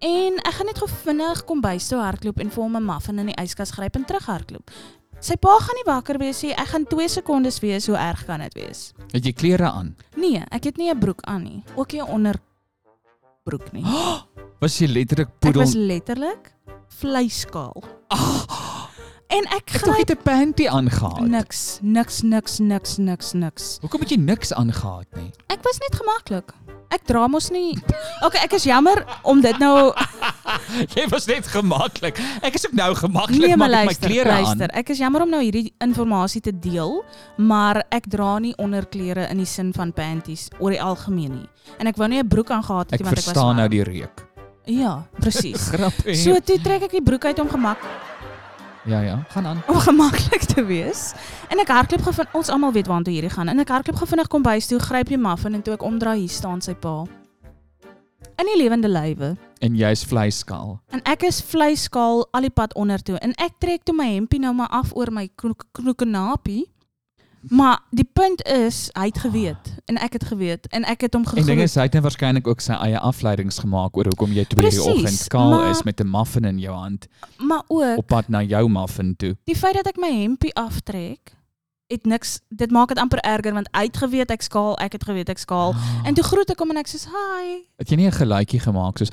En 0.00 0.38
ek 0.46 0.54
gaan 0.56 0.66
net 0.70 0.78
gou 0.80 0.88
vinnig 0.88 1.42
kom 1.48 1.60
bys 1.60 1.88
toe 1.90 1.98
hardloop 2.00 2.38
en 2.40 2.50
vir 2.50 2.62
hom 2.62 2.76
'n 2.76 2.84
muffin 2.86 3.18
in 3.18 3.26
die 3.26 3.34
yskas 3.42 3.72
gryp 3.72 3.96
en 3.96 4.04
terughardloop. 4.04 4.70
Sy 5.20 5.36
pa 5.36 5.58
gaan 5.58 5.76
nie 5.76 5.84
wakker 5.92 6.18
wees 6.18 6.42
nie. 6.42 6.52
Ek 6.52 6.68
gaan 6.68 6.86
2 6.86 7.08
sekondes 7.08 7.60
wees, 7.60 7.86
hoe 7.86 7.96
erg 7.96 8.24
kan 8.24 8.40
dit 8.40 8.54
wees? 8.54 8.92
Het 9.12 9.24
jy 9.24 9.32
klere 9.32 9.70
aan? 9.70 9.94
Nee, 10.16 10.42
ek 10.50 10.64
het 10.64 10.76
nie 10.78 10.90
'n 10.90 10.98
broek 10.98 11.20
aan 11.26 11.42
nie. 11.42 11.62
Ook 11.76 11.92
nie 11.92 12.00
'n 12.00 12.08
onderbroek 12.08 13.72
nie. 13.72 13.84
Was 14.60 14.78
jy 14.78 14.86
letterlik 14.86 15.28
Ek 15.28 15.40
poedel? 15.40 15.60
was 15.62 15.74
letterlik 15.74 16.52
vleiskaal. 16.88 17.82
En 19.30 19.44
ek 19.54 19.54
Ek 19.70 19.70
het 19.76 19.82
tog 19.84 19.94
gryp 19.94 20.08
net 20.08 20.18
'n 20.18 20.22
panty 20.22 20.66
aangehad. 20.68 21.20
niks, 21.20 21.78
niks, 21.82 22.22
niks, 22.22 22.58
niks, 22.58 22.96
niks, 22.98 23.32
niks. 23.32 23.78
Hoekom 23.80 24.00
het 24.00 24.10
jy 24.10 24.16
niks 24.18 24.52
aangehad 24.52 25.06
nie? 25.16 25.30
Ek 25.46 25.62
was 25.62 25.78
net 25.78 25.94
gemaklik. 26.00 26.50
Ek 26.90 27.04
dra 27.06 27.28
mos 27.28 27.50
nie. 27.50 27.78
Okay, 28.26 28.42
ek 28.42 28.52
is 28.52 28.64
jammer 28.64 29.04
om 29.22 29.40
dit 29.40 29.58
nou 29.58 29.92
jy 30.96 31.06
was 31.08 31.26
net 31.26 31.46
gemaklik. 31.46 32.18
Ek 32.42 32.54
is 32.54 32.66
ook 32.66 32.72
nou 32.74 32.94
gemaklik 32.94 33.38
Nee, 33.38 33.56
maar 33.56 33.70
ek 33.70 33.88
het 33.88 34.00
my 34.00 34.08
klere 34.08 34.28
luister. 34.28 34.62
aan. 34.72 34.78
Ek 34.78 34.88
is 34.90 34.98
jammer 34.98 35.22
om 35.22 35.30
nou 35.30 35.42
hierdie 35.42 35.72
inligting 35.78 36.42
te 36.42 36.58
deel, 36.58 37.04
maar 37.38 37.84
ek 37.90 38.10
dra 38.10 38.38
nie 38.38 38.54
onderklere 38.58 39.28
in 39.30 39.36
die 39.36 39.46
sin 39.46 39.72
van 39.72 39.92
panties 39.92 40.48
oor 40.58 40.70
die 40.70 40.82
algemeen 40.82 41.32
nie. 41.32 41.48
En 41.78 41.86
ek 41.86 41.96
wou 41.96 42.08
nie 42.08 42.18
'n 42.18 42.28
broek 42.28 42.50
aangehad 42.50 42.90
het 42.90 42.94
Ek 42.94 43.00
nie 43.00 43.04
want 43.06 43.18
ek 43.18 43.24
was 43.24 43.32
verstaan 43.34 43.56
nou 43.56 43.68
die 43.68 43.84
reuk. 43.84 44.26
Ja, 44.66 45.06
presies. 45.20 45.70
So 46.24 46.40
toe 46.40 46.58
trek 46.60 46.82
ek 46.82 46.90
die 46.90 47.02
broek 47.02 47.24
uit 47.24 47.38
om 47.38 47.48
gemak 47.48 47.78
ja 48.86 49.00
ja, 49.00 49.24
gaan 49.28 49.46
aan. 49.46 49.62
om 49.68 49.76
gemaklik 49.76 50.42
te 50.44 50.64
wees. 50.64 51.12
En 51.48 51.58
ek 51.58 51.68
hardloop 51.68 52.00
van 52.14 52.26
ons 52.32 52.48
almal 52.48 52.72
weet 52.72 52.86
waartoe 52.86 53.12
hierdie 53.12 53.30
gaan. 53.30 53.48
En 53.48 53.58
ek 53.58 53.68
hardloop 53.68 53.98
vinnig 54.08 54.26
kom 54.28 54.42
bys 54.42 54.66
toe, 54.66 54.78
gryp 54.78 55.08
die 55.08 55.18
muffin 55.18 55.54
en 55.54 55.62
toe 55.62 55.74
ek 55.74 55.82
omdraai 55.82 56.18
hier 56.18 56.28
staan 56.32 56.60
sy 56.60 56.74
pa. 56.74 57.04
In 58.40 58.46
die 58.48 58.56
lewende 58.62 58.88
lywe. 58.88 59.34
En 59.60 59.74
jy's 59.76 60.04
vleiskaal. 60.08 60.78
En 60.96 61.02
ek 61.04 61.22
is 61.28 61.42
vleiskaal 61.44 62.22
al 62.32 62.40
die 62.48 62.50
pad 62.50 62.72
onder 62.74 63.02
toe 63.04 63.18
en 63.20 63.34
ek 63.36 63.58
trek 63.60 63.84
toe 63.84 63.94
my 63.96 64.06
hempie 64.14 64.40
nou 64.40 64.54
maar 64.56 64.68
af 64.72 64.94
oor 64.96 65.12
my 65.12 65.28
knoek- 65.36 65.66
knoekenapie. 65.76 66.64
Maar 67.48 67.78
die 67.90 68.04
punt 68.04 68.42
is, 68.46 68.90
hy 68.92 69.06
het 69.06 69.18
geweet 69.18 69.74
en 69.86 69.96
ek 69.96 70.12
het 70.12 70.24
geweet 70.24 70.66
en 70.70 70.84
ek 70.84 71.00
het 71.00 71.14
hom 71.14 71.24
En 71.24 71.34
ding 71.34 71.46
geglo. 71.46 71.62
is 71.62 71.74
hy 71.74 71.82
het 71.82 71.92
nou 71.92 72.02
waarskynlik 72.02 72.46
ook 72.46 72.60
sy 72.60 72.72
eie 72.72 72.98
afleidings 72.98 73.58
gemaak 73.58 73.96
oor 73.96 74.04
hoekom 74.04 74.32
jy 74.32 74.44
2 74.44 74.70
die 74.70 74.82
oggend 74.82 75.26
kaal 75.28 75.70
is 75.70 75.82
met 75.82 76.00
'n 76.00 76.10
muffin 76.10 76.44
in 76.44 76.58
jou 76.58 76.74
hand 76.76 77.06
Maar 77.38 77.62
ook 77.68 77.96
op 77.98 78.06
pad 78.06 78.28
na 78.28 78.42
jou 78.42 78.68
muffin 78.68 79.16
toe. 79.16 79.36
die 79.44 79.56
feit 79.56 79.74
dat 79.74 79.86
ek 79.86 79.96
my 79.96 80.12
hempie 80.22 80.54
aftrek, 80.54 81.32
het 81.90 82.06
niks 82.06 82.40
dit 82.54 82.70
maak 82.70 82.88
dit 82.88 82.98
amper 82.98 83.18
erger 83.26 83.52
want 83.52 83.68
hy 83.74 83.82
het 83.88 83.96
geweet 83.96 84.30
ek 84.30 84.42
skaal, 84.42 84.76
ek 84.78 84.92
het 84.92 85.04
geweet 85.04 85.28
ek 85.28 85.38
skaal. 85.38 85.74
En 86.06 86.14
toe 86.14 86.24
groet 86.24 86.50
ek 86.50 86.58
hom 86.62 86.70
en 86.70 86.76
ek 86.76 86.86
sê 86.88 87.02
hi. 87.10 87.64
het 87.78 87.88
jy 87.90 87.96
nie 87.96 88.06
'n 88.06 88.12
geluidjie 88.12 88.60
gemaak 88.60 88.98
soos 88.98 89.10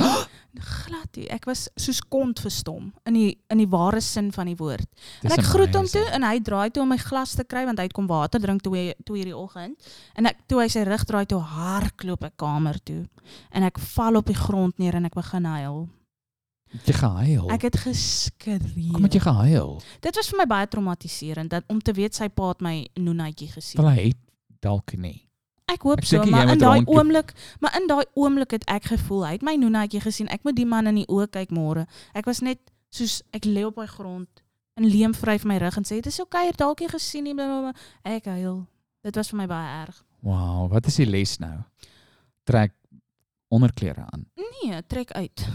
Glad 0.57 1.15
nie. 1.15 1.27
Ek 1.29 1.45
was 1.45 1.67
soos 1.77 1.99
kont 2.01 2.39
verstom 2.41 2.91
in 3.05 3.13
die 3.13 3.37
in 3.53 3.57
die 3.59 3.67
ware 3.69 4.01
sin 4.01 4.31
van 4.31 4.45
die 4.49 4.55
woord. 4.55 4.87
En 5.23 5.31
ek 5.31 5.43
groet 5.45 5.73
hom 5.75 5.83
amazing. 5.85 6.05
toe 6.05 6.13
en 6.15 6.23
hy 6.23 6.39
draai 6.41 6.71
toe 6.71 6.81
om 6.83 6.89
my 6.89 6.97
glas 6.97 7.35
te 7.35 7.43
kry 7.43 7.65
want 7.65 7.77
hy 7.77 7.83
het 7.83 7.93
kom 7.93 8.07
water 8.07 8.39
drink 8.41 8.61
toe 8.63 8.73
hy- 8.75 8.95
toe 9.05 9.17
hierdie 9.17 9.35
oggend. 9.37 9.75
En 10.15 10.25
ek 10.25 10.35
toe 10.47 10.61
hy 10.61 10.67
sy 10.67 10.81
rug 10.83 11.03
draai 11.05 11.25
toe 11.25 11.39
hardloop 11.41 12.23
ek 12.23 12.37
kamer 12.37 12.79
toe. 12.83 13.05
En 13.51 13.63
ek 13.63 13.77
val 13.77 14.15
op 14.15 14.25
die 14.25 14.35
grond 14.35 14.77
neer 14.79 14.95
en 14.95 15.05
ek 15.05 15.13
begin 15.13 15.45
huil. 15.45 15.89
Het 16.67 16.89
jy 16.91 16.95
gehuil. 16.99 17.45
Ek 17.55 17.61
het 17.61 17.77
geskree. 17.79 18.59
Kom 18.93 19.05
het 19.07 19.13
jy 19.15 19.21
gehuil? 19.23 19.77
Dit 20.03 20.15
was 20.19 20.29
vir 20.31 20.41
my 20.41 20.47
baie 20.49 20.67
traumatiserend 20.67 21.53
dat 21.53 21.63
om 21.71 21.79
te 21.81 21.93
weet 21.95 22.15
sy 22.17 22.27
pa 22.27 22.51
het 22.51 22.63
my 22.65 22.75
noenatjie 22.99 23.47
gesien. 23.53 23.79
Want 23.81 23.95
hy 23.95 24.09
het 24.09 24.19
dalk 24.65 24.93
nie. 24.99 25.21
Ek 25.67 25.83
hoop 25.83 25.99
Ek 25.99 26.07
so, 26.07 26.23
maar 26.31 26.47
in 26.51 26.59
daai 26.59 26.83
oomblik, 26.87 27.33
maar 27.59 27.75
in 27.79 27.87
daai 27.89 28.05
oomblik 28.15 28.55
het 28.55 28.63
ek 28.71 28.87
gevoel 28.93 29.25
hy 29.27 29.33
het 29.35 29.43
my 29.43 29.57
noenatjie 29.59 29.99
gesien. 30.03 30.29
Ek 30.31 30.43
moet 30.47 30.55
die 30.55 30.67
man 30.67 30.87
in 30.87 31.01
die 31.01 31.07
oë 31.11 31.27
kyk 31.33 31.51
môre. 31.55 31.85
Ek 32.15 32.27
was 32.29 32.39
net 32.43 32.61
soos 32.93 33.19
ek 33.35 33.47
lê 33.47 33.65
op 33.67 33.75
daai 33.75 33.89
grond 33.91 34.43
en 34.77 34.87
Liam 34.87 35.15
vryf 35.17 35.43
my 35.43 35.57
rug 35.59 35.75
en 35.79 35.87
sê 35.87 35.97
dit 35.99 36.07
is 36.11 36.19
oukei, 36.21 36.47
okay, 36.47 36.57
dalk 36.59 36.83
jy 36.83 36.87
gesien 36.93 37.23
nie. 37.27 37.35
blablabla." 37.35 37.73
Ek 38.03 38.29
huil. 38.31 38.65
Dit 39.03 39.15
was 39.15 39.31
vir 39.31 39.41
my 39.41 39.47
baie 39.47 39.69
erg. 39.83 40.03
Wow, 40.21 40.67
wat 40.71 40.87
is 40.87 40.95
die 40.95 41.05
les 41.05 41.37
nou? 41.39 41.55
Trek 42.43 42.73
onderklere 43.47 44.05
aan. 44.11 44.25
Nee, 44.35 44.81
trek 44.87 45.11
uit. 45.11 45.47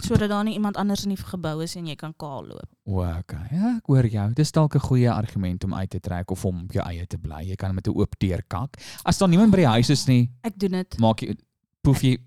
Sodat 0.00 0.28
daar 0.30 0.44
nie 0.44 0.54
iemand 0.54 0.76
anders 0.76 1.02
in 1.04 1.10
die 1.10 1.16
gebou 1.20 1.62
is 1.62 1.76
en 1.76 1.86
jy 1.86 1.94
kan 1.96 2.14
kaal 2.16 2.46
loop. 2.46 2.68
O, 2.88 3.02
okay. 3.04 3.44
Ja, 3.52 3.74
ek 3.76 3.86
hoor 3.86 4.06
jou. 4.06 4.32
Dis 4.34 4.52
dalk 4.52 4.74
'n 4.74 4.80
goeie 4.80 5.10
argument 5.10 5.64
om 5.64 5.74
uit 5.74 5.90
te 5.90 6.00
trek 6.00 6.30
of 6.30 6.44
om 6.44 6.62
op 6.64 6.72
jou 6.72 6.84
eie 6.86 7.06
te 7.06 7.18
bly. 7.18 7.42
Jy 7.50 7.56
kan 7.56 7.74
met 7.74 7.86
'n 7.86 7.90
oop 7.94 8.14
deur 8.18 8.42
kak. 8.48 8.76
As 9.04 9.18
daar 9.18 9.28
niemand 9.28 9.50
by 9.50 9.56
die 9.58 9.66
huis 9.66 9.90
is 9.90 10.06
nie, 10.06 10.30
Ek 10.42 10.58
doen 10.58 10.70
dit. 10.70 10.98
maak 10.98 11.20
jy 11.20 11.36
poef 11.82 12.00
jy 12.02 12.18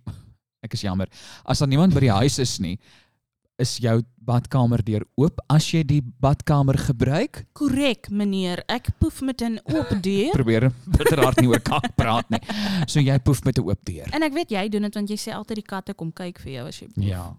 Ek 0.64 0.74
is 0.74 0.82
jammer. 0.82 1.08
As 1.46 1.60
daar 1.60 1.68
niemand 1.68 1.94
by 1.94 2.00
die 2.00 2.12
huis 2.12 2.40
is 2.40 2.60
nie, 2.60 2.80
is 3.60 3.78
jou 3.78 4.02
badkamer 4.18 4.84
deur 4.84 5.06
oop 5.16 5.40
as 5.50 5.72
jy 5.72 5.84
die 5.84 6.02
badkamer 6.02 6.76
gebruik? 6.78 7.46
Korrek, 7.54 8.10
meneer. 8.10 8.64
Ek 8.68 8.90
poef 9.00 9.22
met 9.22 9.42
'n 9.42 9.60
oop 9.66 9.90
deur. 10.02 10.32
Probeer 10.34 10.72
bitterhard 10.88 11.40
nie 11.40 11.48
oor 11.48 11.60
kak 11.60 11.96
praat 11.96 12.30
nie. 12.30 12.40
So 12.88 13.00
jy 13.00 13.18
poef 13.20 13.44
met 13.46 13.58
'n 13.60 13.62
oop 13.64 13.80
deur. 13.86 14.10
En 14.12 14.24
ek 14.24 14.34
weet 14.34 14.50
jy 14.50 14.70
doen 14.70 14.82
dit 14.82 14.94
want 14.96 15.10
jy 15.10 15.16
sê 15.18 15.32
altyd 15.34 15.56
die 15.56 15.62
katte 15.70 15.94
kom 15.94 16.12
kyk 16.12 16.40
vir 16.40 16.52
jou 16.52 16.68
as 16.68 16.80
jy 16.80 16.88
poef. 16.88 17.04
Ja. 17.04 17.38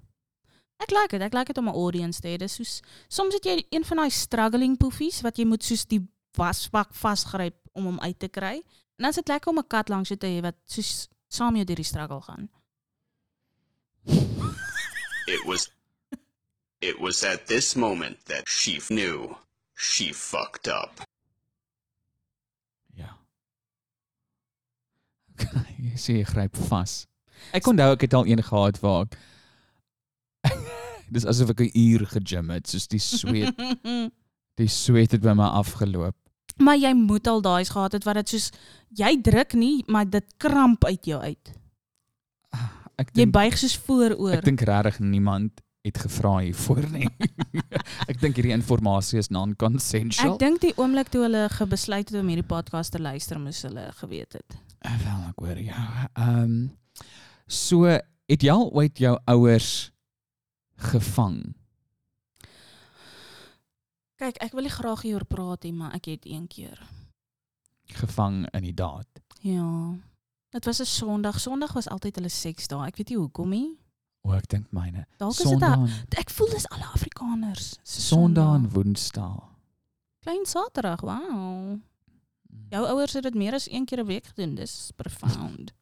Ek 0.77 0.93
like 0.93 1.17
dit. 1.17 1.23
Ek 1.25 1.33
like 1.33 1.53
dit 1.53 1.59
om 1.59 1.69
'n 1.69 1.75
audience 1.75 2.21
te 2.21 2.29
hê. 2.29 2.37
Dis 2.37 2.55
soos 2.55 2.81
soms 3.09 3.35
het 3.35 3.45
jy 3.45 3.67
een 3.71 3.85
van 3.85 3.97
daai 3.97 4.11
struggling 4.11 4.77
poefies 4.77 5.21
wat 5.21 5.37
jy 5.39 5.45
moet 5.45 5.65
soos 5.65 5.87
die 5.87 6.03
wasbak 6.37 6.95
vasgryp 6.95 7.57
om 7.73 7.85
hom 7.85 8.01
uit 8.01 8.19
te 8.19 8.29
kry. 8.29 8.63
En 8.97 9.05
dan 9.05 9.09
is 9.09 9.21
dit 9.21 9.29
lekker 9.29 9.51
om 9.51 9.59
'n 9.59 9.67
kat 9.67 9.89
langs 9.89 10.09
jou 10.09 10.19
te 10.19 10.27
hê 10.27 10.41
wat 10.43 10.57
soos 10.65 11.09
saam 11.29 11.57
jou 11.57 11.65
deur 11.65 11.77
die 11.77 11.85
struggle 11.85 12.21
gaan. 12.21 12.49
It 15.27 15.45
was 15.45 15.71
it 16.81 16.99
was 17.01 17.25
at 17.25 17.47
this 17.47 17.75
moment 17.75 18.25
that 18.27 18.49
she 18.49 18.81
knew 18.89 19.37
she 19.75 20.13
fucked 20.15 20.67
up. 20.69 21.03
Ja. 22.95 23.17
Jy 25.79 25.97
sê 25.97 26.19
jy 26.21 26.25
gryp 26.25 26.57
vas. 26.71 27.07
Ek 27.53 27.67
onthou 27.67 27.93
ek 27.93 28.07
het 28.07 28.15
al 28.15 28.27
een 28.27 28.43
gehad 28.43 28.81
waar 28.81 29.03
ek 29.07 29.19
Dis 31.11 31.25
asof 31.27 31.51
ek 31.55 31.61
'n 31.61 31.71
uur 31.75 32.07
gegym 32.07 32.51
het, 32.51 32.67
soos 32.69 32.87
die 32.89 32.99
sweet, 32.99 33.55
die 34.61 34.69
sweet 34.69 35.13
het 35.13 35.21
by 35.23 35.33
my 35.35 35.51
afgeloop. 35.61 36.17
maar 36.59 36.77
jy 36.77 36.93
moet 36.95 37.27
al 37.29 37.41
daai's 37.43 37.69
gehad 37.69 37.93
het 37.93 38.05
wat 38.05 38.15
dit 38.15 38.29
soos 38.29 38.51
jy 38.97 39.21
druk 39.23 39.53
nie, 39.55 39.85
maar 39.89 40.09
dit 40.09 40.25
kramp 40.39 40.85
uit 40.85 41.05
jou 41.05 41.21
uit. 41.21 41.53
Ek 42.99 43.11
Jy 43.13 43.27
dink 43.27 43.33
buig 43.35 43.59
soos 43.61 43.75
vooroor. 43.77 44.33
ek 44.39 44.45
dink 44.45 44.61
regtig 44.65 44.99
niemand 45.05 45.61
het 45.85 45.99
gevra 45.99 46.39
hiervoor 46.41 46.87
nie. 46.91 47.09
ek 48.11 48.19
dink 48.21 48.37
hierdie 48.41 48.55
inligting 48.57 49.19
is 49.21 49.29
non-consensual. 49.31 50.33
Ek 50.35 50.39
dink 50.41 50.61
die 50.65 50.73
oomblik 50.81 51.09
toe 51.13 51.23
hulle 51.27 51.45
gebesluit 51.53 52.09
het 52.09 52.19
om 52.21 52.27
hierdie 52.33 52.47
podcast 52.49 52.93
te 52.97 52.99
luister, 52.99 53.39
moes 53.39 53.61
hulle 53.63 53.91
geweet 54.01 54.33
het. 54.33 54.57
Eh, 54.81 54.97
Wel, 55.05 55.21
ek 55.29 55.39
hoor 55.45 55.61
jou. 55.61 55.85
Ehm 56.17 56.41
um, 56.41 56.71
so 57.47 57.85
het 57.87 58.43
jy 58.43 58.51
al 58.51 58.71
ooit 58.73 58.99
jou 58.99 59.13
ouers 59.29 59.93
gevang? 60.77 61.55
Kyk, 64.17 64.39
ek 64.41 64.53
wil 64.57 64.63
nie 64.65 64.73
graag 64.73 65.03
hieroor 65.05 65.27
praat 65.29 65.67
nie, 65.67 65.73
maar 65.77 65.93
ek 65.95 66.05
het 66.05 66.25
een 66.27 66.47
keer. 66.49 66.81
Gevang 68.01 68.47
in 68.57 68.63
die 68.63 68.75
daad. 68.75 69.07
Ja. 69.45 69.95
Dit 70.51 70.65
was 70.65 70.81
'n 70.81 70.85
Sondag. 70.85 71.41
Sondag 71.41 71.73
was 71.73 71.89
altyd 71.89 72.17
hulle 72.17 72.29
seksdae. 72.29 72.87
Ek 72.87 72.97
weet 72.97 73.09
nie 73.09 73.19
hoekom 73.19 73.49
nie. 73.49 73.79
O, 74.23 74.33
ek 74.33 74.49
dink 74.49 74.67
myne. 74.73 75.07
Dalk 75.19 75.39
is 75.39 75.51
dit 76.09 76.19
ek 76.19 76.31
voel 76.31 76.49
dis 76.51 76.67
alle 76.69 76.85
Afrikaners. 76.85 77.77
Sondag 77.83 78.55
en 78.55 78.69
Woensdae. 78.71 79.43
Klein 80.21 80.47
Saterdag. 80.47 81.01
Wow. 81.01 81.79
Jou 82.71 82.87
ouers 82.87 83.13
het 83.13 83.23
dit 83.23 83.35
meer 83.35 83.55
as 83.55 83.69
een 83.71 83.85
keer 83.85 84.01
'n 84.01 84.07
week 84.07 84.27
gedoen. 84.27 84.55
Dis 84.55 84.91
profound. 84.97 85.73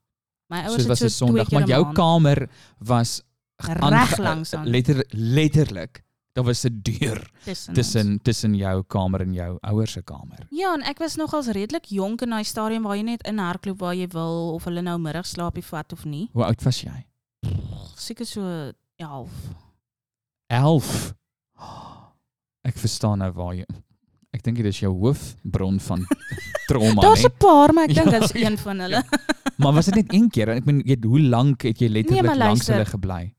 My 0.48 0.60
So 0.64 0.68
ouers 0.68 0.86
was 0.86 1.00
'n 1.00 1.04
het 1.04 1.12
so 1.12 1.26
Sondag, 1.26 1.48
keer 1.48 1.58
maar 1.58 1.68
'n 1.68 1.70
jou 1.70 1.84
maand. 1.84 1.96
kamer 1.96 2.50
was 2.78 3.22
Reg 3.56 4.18
langs 4.18 4.54
aan. 4.54 4.66
Letter, 4.68 5.04
letterlik. 5.10 6.02
Daar 6.34 6.44
was 6.44 6.64
'n 6.64 6.80
deur 6.82 7.30
tussen. 7.74 8.20
tussen 8.22 8.54
jou 8.54 8.82
kamer 8.86 9.20
en 9.20 9.32
jou 9.32 9.58
ouers 9.60 9.92
se 9.92 10.02
kamer. 10.02 10.46
Ja, 10.50 10.74
en 10.74 10.82
ek 10.82 10.98
was 10.98 11.14
nogals 11.16 11.46
redelik 11.46 11.84
jonk 11.84 12.22
in 12.22 12.30
daai 12.30 12.44
stadium 12.44 12.82
waar 12.82 12.96
jy 12.96 13.02
net 13.02 13.22
in 13.26 13.38
hardloop 13.38 13.78
waar 13.78 13.94
jy 13.94 14.06
wil 14.08 14.52
of 14.54 14.64
hulle 14.64 14.82
nou 14.82 14.98
middagslaapie 14.98 15.64
vat 15.64 15.92
of 15.92 16.04
nie. 16.04 16.28
Hoe 16.32 16.44
oud 16.44 16.62
was 16.62 16.80
jy? 16.80 17.06
Seker 17.96 18.26
so 18.26 18.72
11. 18.96 19.30
11. 20.46 21.14
Ek 22.64 22.76
verstaan 22.78 23.18
nou 23.18 23.32
waar 23.32 23.54
jy 23.54 23.64
Ek 24.34 24.42
dink 24.42 24.56
dit 24.56 24.66
is 24.66 24.80
jou 24.80 24.90
hoofbron 24.98 25.76
van 25.80 26.00
trauma, 26.68 27.00
Daar's. 27.02 27.22
'n 27.24 27.36
paar, 27.38 27.72
maar 27.72 27.84
ek 27.84 27.94
dink 27.94 28.10
Ja, 28.10 28.18
dit 28.18 28.22
is 28.22 28.32
ja. 28.42 28.50
een 28.50 28.58
van 28.58 28.78
hulle. 28.80 29.04
Maar 29.56 29.72
was 29.72 29.84
dit 29.84 29.94
net 29.94 30.12
een 30.12 30.28
keer? 30.30 30.48
Ek 30.48 30.64
meen, 30.64 30.80
jy 30.84 30.96
hoe 31.06 31.20
lank 31.20 31.62
het 31.62 31.78
jy 31.78 31.88
letterlik 31.88 32.26
Nee, 32.26 32.36
langs 32.36 32.66
hulle 32.66 32.84
gebly? 32.84 33.34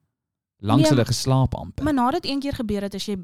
Langs 0.59 0.81
Nee, 0.81 0.89
hulle 0.91 1.03
maar- 1.03 1.13
geslaap 1.13 1.55
amper. 1.55 1.83
Maar 1.83 1.93
nadat 1.93 2.21
dit 2.21 2.31
een 2.31 2.39
keer 2.39 2.53
gebeur 2.53 2.81
het, 2.81 2.93
is 2.93 3.05
jy 3.05 3.17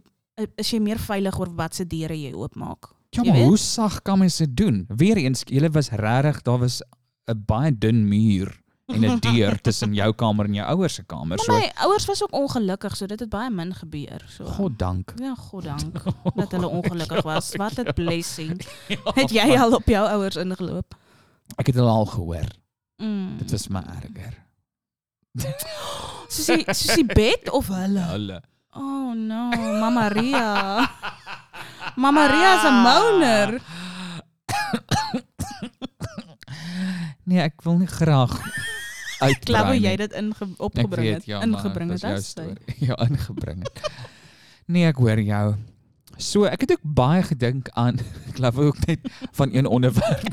is 0.56 0.70
jy 0.72 0.80
meer 0.80 1.00
veilig 1.00 1.40
oor 1.40 1.50
wat 1.56 1.76
se 1.76 1.88
deure 1.88 2.22
jy 2.22 2.34
oopmaak. 2.34 2.86
ja, 3.10 3.24
maar 3.24 3.42
hoe 3.44 3.58
sag 3.58 4.02
kan 4.02 4.20
mens 4.20 4.38
dit 4.38 4.58
doen? 4.58 4.86
Weereens, 4.88 5.42
julle 5.46 5.70
was 5.70 5.90
regtig, 5.90 6.42
daar 6.42 6.60
was 6.60 6.82
'n 7.28 7.44
baie 7.46 7.78
dun 7.78 8.08
muur 8.08 8.60
en 8.88 9.04
'n 9.06 9.20
deur 9.20 9.62
tussen 9.66 9.94
jou 9.94 10.14
kamer 10.14 10.46
en 10.46 10.54
jou 10.54 10.68
ouers 10.68 10.94
se 10.94 11.04
kamer. 11.04 11.28
Maar 11.28 11.40
So 11.40 11.54
my 11.54 11.72
ouers 11.76 12.06
was 12.06 12.24
ook 12.24 12.34
ongelukkig, 12.34 12.96
so 12.98 13.06
dit 13.06 13.20
het 13.20 13.30
baie 13.30 13.50
min 13.50 13.74
gebeur. 13.74 14.26
So. 14.30 14.46
God 14.46 14.80
dank. 14.80 15.14
Ja, 15.16 15.36
goddank 15.36 16.04
dat 16.36 16.52
hulle 16.52 16.68
ongelukkig 16.68 17.22
was. 17.24 17.56
Wat 17.56 17.78
'n 17.78 17.94
blessing. 17.94 18.62
Ja, 18.88 18.98
Het 19.14 19.30
jy 19.32 19.58
al 19.58 19.74
op 19.74 19.86
jou 19.88 20.08
ouers 20.10 20.36
ingeloop? 20.36 20.96
Ek 21.56 21.66
het 21.66 21.76
dit 21.76 21.84
al 21.86 22.06
gehoor. 22.06 22.48
Mm. 22.98 23.38
Dit 23.38 23.52
was 23.52 23.68
my 23.68 23.80
erger. 23.88 24.41
Soos 26.32 26.96
die 26.96 27.06
bed 27.08 27.50
of 27.52 27.68
hulle. 27.72 28.04
Hulle. 28.12 28.40
Oh 28.76 29.12
no, 29.14 29.50
Mama 29.52 29.90
Maria. 29.90 30.88
Mama 32.02 32.12
Maria 32.24 32.50
is 32.58 32.64
'n 32.68 32.78
moaner. 32.84 33.50
Nee, 37.24 37.40
ek 37.48 37.62
wil 37.64 37.78
nie 37.80 37.88
graag 37.88 38.34
uitbrei. 39.22 39.46
Klap 39.46 39.66
hoe 39.70 39.78
jy 39.78 39.94
nie. 39.94 39.98
dit 40.02 40.12
inge 40.20 40.36
Ek 40.42 40.64
opgebring 40.66 41.14
het, 41.14 41.26
ja, 41.30 41.40
ingebring 41.46 41.92
het. 41.94 42.24
storie. 42.26 42.58
Ja, 42.88 42.98
ingebring 43.06 43.62
het. 43.64 43.92
Nee, 44.66 44.88
ek 44.90 44.98
hoor 45.00 45.22
jou. 45.22 45.56
So, 46.18 46.44
ek 46.50 46.66
het 46.66 46.72
ook 46.76 46.84
baie 46.84 47.24
gedink 47.24 47.70
aan 47.78 48.02
ek 48.30 48.36
glo 48.42 48.52
ook 48.68 48.82
net 48.90 49.00
van 49.38 49.54
een 49.54 49.66
onderwerp. 49.70 50.28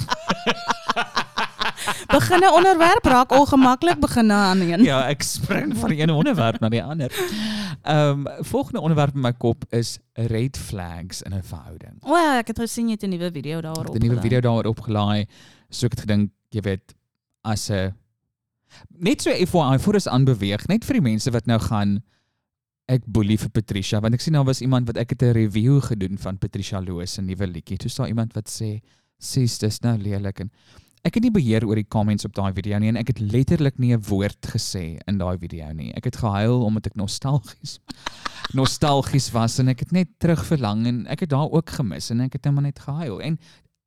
Begin 2.06 2.40
'n 2.40 2.52
onderwerp 2.52 3.04
raak 3.04 3.32
ongemaklik 3.32 4.00
begin 4.00 4.32
aan 4.32 4.60
een. 4.60 4.82
Ja, 4.82 5.08
ek 5.08 5.22
spring 5.22 5.76
van 5.76 5.88
die 5.88 6.00
een 6.02 6.10
onderwerp 6.10 6.60
na 6.60 6.68
die 6.68 6.82
ander. 6.82 7.12
Ehm 7.82 8.26
volgende 8.40 8.80
onderwerp 8.80 9.14
in 9.14 9.20
my 9.20 9.32
kop 9.32 9.64
is 9.70 9.98
red 10.12 10.58
flags 10.58 11.22
in 11.22 11.34
'n 11.34 11.42
verhouding. 11.42 11.96
O, 12.00 12.16
ja, 12.16 12.38
ek 12.38 12.46
het 12.46 12.58
gesien 12.58 12.86
jy 12.88 12.92
het 12.92 13.02
'n 13.02 13.10
nuwe 13.10 13.30
video 13.32 13.60
daarop. 13.60 13.94
'n 13.94 13.98
nuwe 13.98 14.20
video 14.20 14.40
daaroor 14.40 14.64
opgelaai. 14.64 15.26
So 15.70 15.86
ek 15.86 15.92
het 15.92 16.00
gedink, 16.00 16.30
jy 16.48 16.60
weet, 16.60 16.94
as 17.42 17.70
'n 17.70 17.94
net 18.98 19.22
so 19.22 19.30
FYI 19.30 19.78
voor 19.78 19.94
ons 19.94 20.08
aanbeweeg, 20.08 20.66
net 20.66 20.84
vir 20.84 20.98
die 20.98 21.06
mense 21.10 21.30
wat 21.30 21.46
nou 21.46 21.58
gaan 21.58 22.02
ek 22.88 23.04
boelie 23.06 23.36
vir 23.38 23.50
Patricia 23.52 24.00
want 24.00 24.16
ek 24.16 24.24
sien 24.24 24.36
daar 24.38 24.46
was 24.48 24.62
iemand 24.64 24.88
wat 24.88 24.96
ek 24.96 25.10
het 25.10 25.22
'n 25.22 25.36
review 25.36 25.80
gedoen 25.82 26.18
van 26.18 26.38
Patricia 26.38 26.80
Loos 26.80 27.12
se 27.12 27.22
nuwe 27.22 27.46
liedjie. 27.46 27.76
Toe 27.76 27.90
staan 27.90 28.08
iemand 28.08 28.32
wat 28.32 28.48
sê, 28.48 28.80
"Sis, 29.18 29.58
dis 29.58 29.80
nou 29.80 29.96
lelik." 29.98 30.40
En 30.40 30.50
ek 31.06 31.18
het 31.18 31.22
nie 31.22 31.32
beheer 31.34 31.66
oor 31.66 31.78
die 31.78 31.88
comments 31.88 32.24
op 32.24 32.34
daai 32.34 32.52
video 32.56 32.78
nie 32.78 32.90
en 32.92 32.96
ek 32.96 33.12
het 33.14 33.20
letterlik 33.20 33.78
nie 33.78 33.94
'n 33.94 34.02
woord 34.08 34.50
gesê 34.54 34.98
in 35.06 35.18
daai 35.18 35.38
video 35.38 35.72
nie. 35.72 35.92
Ek 35.94 36.04
het 36.04 36.16
gehuil 36.16 36.64
omdat 36.64 36.86
ek 36.86 36.96
nostalgies 36.96 37.78
nostalgies 38.60 39.30
was 39.32 39.58
en 39.58 39.68
ek 39.68 39.80
het 39.80 39.92
net 39.92 40.08
terugverlang 40.18 40.86
en 40.86 41.06
ek 41.06 41.20
het 41.20 41.30
daar 41.30 41.50
ook 41.50 41.70
gemis 41.70 42.10
en 42.10 42.20
ek 42.20 42.32
het 42.32 42.44
net 42.44 42.54
maar 42.54 42.62
net 42.62 42.78
gehuil. 42.78 43.20
En 43.20 43.38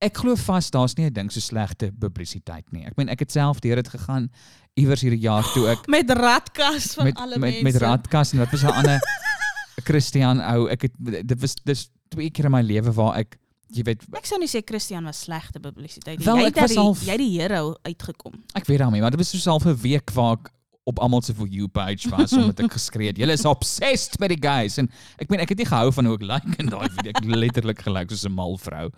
ek 0.01 0.17
glo 0.17 0.35
vas 0.35 0.69
daar's 0.71 0.95
nie 0.97 1.05
'n 1.05 1.13
ding 1.13 1.31
so 1.31 1.39
slegte 1.39 1.91
publisiteit 1.91 2.71
nie. 2.71 2.85
Ek 2.85 2.97
meen 2.97 3.09
ek 3.09 3.19
het 3.19 3.31
self 3.31 3.59
deur 3.59 3.75
dit 3.75 3.87
gegaan 3.87 4.29
iewers 4.75 5.01
hierdie 5.01 5.21
jaar 5.21 5.43
toe 5.53 5.67
ek 5.67 5.87
met 5.97 6.09
radkas 6.09 6.93
van 6.93 7.05
met 7.05 7.17
alle 7.17 7.37
met 7.37 7.61
mense. 7.61 7.63
met 7.63 7.75
Radkas 7.75 8.33
en 8.33 8.39
wat 8.39 8.51
was 8.51 8.63
'n 8.63 8.67
ander 8.67 8.99
Christian 9.87 10.39
ou. 10.39 10.69
Ek 10.69 10.81
het 10.81 10.93
dit 11.27 11.39
was 11.41 11.55
dis 11.63 11.89
twee 12.09 12.29
keer 12.29 12.45
in 12.45 12.51
my 12.51 12.61
lewe 12.61 12.91
waar 12.93 13.17
ek 13.17 13.37
jy 13.73 13.83
weet 13.87 14.03
Ek 14.17 14.25
sou 14.25 14.37
nie 14.39 14.47
sê 14.51 14.61
Christian 14.65 15.03
was 15.05 15.21
slegte 15.25 15.59
publisiteit 15.59 16.19
nie. 16.19 16.25
Wel, 16.25 16.37
jy 16.37 16.49
het 16.51 16.67
die, 16.67 16.77
half- 16.77 17.03
jy 17.07 17.17
die 17.17 17.29
hero 17.39 17.75
uitgekom. 17.87 18.33
ek 18.55 18.65
weet 18.67 18.79
daarmee, 18.79 19.01
maar 19.01 19.11
dit 19.11 19.19
was 19.19 19.29
so 19.29 19.37
self 19.37 19.65
'n 19.65 19.75
week 19.81 20.11
waar 20.13 20.33
ek 20.39 20.51
op 20.83 20.99
almal 20.99 21.21
se 21.21 21.33
for 21.33 21.47
you 21.47 21.67
page 21.67 22.09
was 22.09 22.33
omdat 22.33 22.59
ek 22.59 22.71
geskree 22.79 23.07
het. 23.07 23.17
Julle 23.17 23.33
is 23.33 23.45
obsessed 23.45 24.19
met 24.19 24.29
die 24.29 24.39
guys 24.49 24.77
en 24.81 24.89
ek 25.19 25.29
meen 25.29 25.39
ek 25.39 25.49
het 25.49 25.57
nie 25.59 25.65
gehou 25.69 25.91
van 25.93 26.05
hoe 26.05 26.15
ek 26.15 26.23
lyk 26.25 26.59
in 26.59 26.69
daai 26.73 26.89
video. 26.89 27.11
Ek 27.13 27.25
letterlik 27.25 27.81
gelyk 27.85 28.09
soos 28.09 28.25
'n 28.25 28.33
mal 28.33 28.57
vrou. 28.57 28.89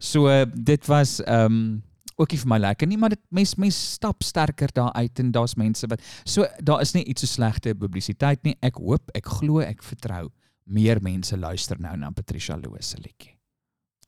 So 0.00 0.26
uh, 0.28 0.46
dit 0.54 0.86
was 0.88 1.20
ehm 1.20 1.44
um, 1.52 1.82
ook 2.18 2.30
nie 2.32 2.38
vir 2.40 2.48
my 2.48 2.58
lekker 2.58 2.86
nie, 2.88 2.96
maar 2.96 3.10
dit 3.12 3.20
mens 3.30 3.54
mens 3.56 3.76
stap 3.92 4.22
sterker 4.24 4.72
daar 4.72 4.92
uit 4.96 5.18
en 5.20 5.30
daar's 5.30 5.54
mense 5.54 5.86
wat 5.86 6.00
so 6.24 6.46
daar 6.64 6.80
is 6.80 6.94
nie 6.94 7.04
iets 7.04 7.20
so 7.20 7.26
slegte 7.26 7.74
publisiteit 7.74 8.42
nie. 8.42 8.56
Ek 8.62 8.76
hoop, 8.80 9.10
ek 9.14 9.26
glo, 9.26 9.60
ek 9.60 9.82
vertrou 9.84 10.30
meer 10.64 10.98
mense 11.02 11.36
luister 11.36 11.76
nou 11.78 11.94
na 11.96 12.10
Patricia 12.10 12.56
Loos 12.56 12.88
se 12.88 12.96
liedjie. 12.96 13.35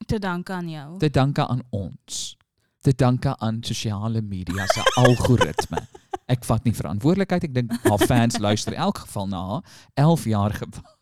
Te 0.07 0.19
danke 0.19 0.53
aan 0.53 0.69
jou. 0.71 0.99
Te 0.99 1.11
danke 1.11 1.47
aan 1.47 1.63
ons. 1.71 2.37
Te 2.81 2.93
danke 2.95 3.37
aan 3.39 3.59
sosiale 3.63 4.23
media 4.23 4.67
se 4.67 4.83
algoritme. 5.05 5.83
Ek 6.29 6.45
vat 6.45 6.65
nie 6.65 6.75
verantwoordelikheid. 6.77 7.45
Ek 7.49 7.55
dink 7.57 7.73
haar 7.85 8.05
fans 8.07 8.39
luister 8.47 8.73
in 8.77 8.81
elk 8.85 8.99
geval 9.05 9.27
na 9.33 9.43
haar. 9.49 9.65
11 9.95 10.25
jaar 10.33 10.55
gewag. 10.55 10.95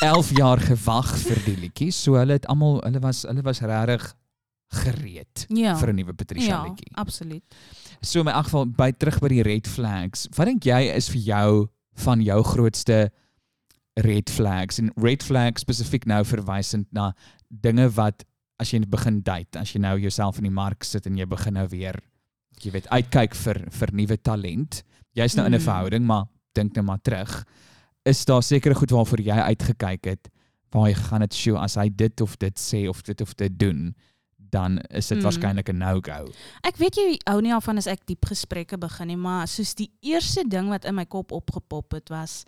11 0.00 0.30
jaar 0.38 0.60
gewag 0.62 1.12
vir 1.26 1.42
die 1.44 1.56
liedjie. 1.66 1.90
So 1.94 2.16
hulle 2.18 2.38
het 2.38 2.46
almal 2.50 2.80
hulle 2.86 3.02
was 3.02 3.24
hulle 3.28 3.42
was 3.46 3.60
regtig 3.66 4.12
gereed 4.82 5.46
Ja. 5.48 5.76
vir 5.80 5.88
'n 5.92 5.96
nuwe 5.96 6.12
Patricia 6.14 6.48
Ja, 6.48 6.62
liedjie. 6.64 6.90
absoluut. 6.94 7.42
So 8.02 8.20
in 8.20 8.26
my 8.26 8.32
geval 8.42 8.66
by 8.66 8.90
terug 8.92 9.18
by 9.20 9.28
die 9.28 9.42
red 9.42 9.66
flags. 9.66 10.28
Wat 10.36 10.46
dink 10.46 10.64
jy 10.64 10.92
is 10.94 11.08
vir 11.08 11.20
jou 11.20 11.68
van 12.04 12.20
jou 12.22 12.42
grootste 12.44 13.10
red 13.98 14.30
flags 14.30 14.78
en 14.78 14.92
red 14.96 15.22
flags 15.22 15.60
spesifiek 15.64 16.04
nou 16.06 16.22
verwysend 16.24 16.86
na 16.92 17.12
dinge 17.50 17.88
wat 17.96 18.24
as 18.58 18.70
jy 18.72 18.80
begin 18.90 19.20
date, 19.22 19.58
as 19.58 19.72
jy 19.72 19.80
nou 19.80 19.98
jouself 19.98 20.38
in 20.38 20.44
die 20.44 20.50
mark 20.54 20.84
sit 20.84 21.06
en 21.06 21.16
jy 21.16 21.24
begin 21.26 21.54
nou 21.54 21.66
weer 21.68 22.00
jy 22.62 22.70
weet 22.74 22.88
uitkyk 22.90 23.34
vir 23.34 23.60
vir 23.70 23.88
nuwe 23.92 24.16
talent. 24.22 24.82
Jy's 25.14 25.36
nou 25.36 25.46
in 25.46 25.54
'n 25.54 25.58
Mm. 25.60 25.64
verhouding, 25.64 26.04
maar 26.06 26.26
dink 26.54 26.74
nou 26.74 26.84
maar 26.84 26.98
terug. 27.02 27.44
Is 28.04 28.24
daar 28.24 28.42
sekere 28.42 28.74
goed 28.74 28.90
waarvoor 28.90 29.20
jy 29.20 29.30
uitgekyk 29.54 30.04
het 30.04 30.28
waar 30.72 30.88
jy 30.88 30.94
gaan 30.94 31.20
dit 31.20 31.34
show 31.34 31.56
as 31.56 31.74
hy 31.76 31.88
dit 31.88 32.20
of 32.20 32.36
dit 32.38 32.54
sê 32.58 32.88
of 32.88 33.02
dit 33.02 33.20
of 33.20 33.34
dit 33.36 33.58
doen, 33.58 33.94
dan 34.50 34.78
is 34.90 35.08
dit 35.08 35.18
Mm. 35.18 35.24
waarskynlik 35.24 35.68
'n 35.68 35.78
no-go. 35.78 36.26
Ek 36.64 36.76
weet 36.76 36.94
jy 36.96 37.18
hou 37.26 37.40
nie 37.40 37.50
daarvan 37.52 37.76
as 37.78 37.86
ek 37.86 38.06
diep 38.06 38.24
gesprekke 38.26 38.78
begin 38.78 39.06
nie, 39.08 39.16
maar 39.16 39.46
soos 39.46 39.74
die 39.74 39.90
eerste 40.02 40.44
ding 40.48 40.68
wat 40.68 40.84
in 40.84 40.94
my 40.94 41.04
kop 41.04 41.32
opgepop 41.32 41.92
het 41.92 42.08
was 42.10 42.44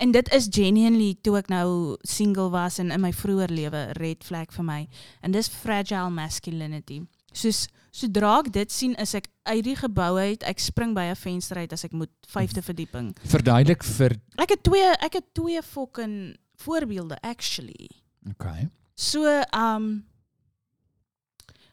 en 0.00 0.12
dit 0.12 0.30
is 0.34 0.48
genuinely 0.50 1.14
toe 1.22 1.36
ek 1.40 1.48
nou 1.52 1.96
single 2.08 2.48
was 2.50 2.78
en 2.82 2.90
in 2.94 3.00
my 3.02 3.12
vroeë 3.12 3.50
lewe 3.52 3.82
red 4.00 4.24
flag 4.24 4.52
vir 4.56 4.64
my 4.64 4.80
en 5.22 5.32
dis 5.32 5.48
fragile 5.48 6.10
masculinity. 6.10 7.02
Soos 7.32 7.68
sodra 7.94 8.38
ek 8.40 8.52
dit 8.54 8.70
sien 8.72 8.94
is 9.02 9.14
ek 9.18 9.28
uit 9.50 9.64
die 9.66 9.76
gebou 9.76 10.16
uit, 10.18 10.42
ek 10.46 10.58
spring 10.62 10.94
by 10.94 11.08
'n 11.10 11.16
venster 11.16 11.58
uit 11.58 11.72
as 11.72 11.84
ek 11.84 11.92
moet 11.92 12.10
vyfde 12.28 12.62
verdieping. 12.62 13.14
Verduidelik 13.26 13.82
vir 13.84 14.16
Ek 14.38 14.50
het 14.50 14.62
twee 14.62 14.88
ek 15.00 15.12
het 15.14 15.34
twee 15.34 15.62
fucking 15.62 16.36
voorbeelde 16.56 17.18
actually. 17.22 17.88
okay. 18.30 18.68
So, 18.96 19.24
um 19.52 20.04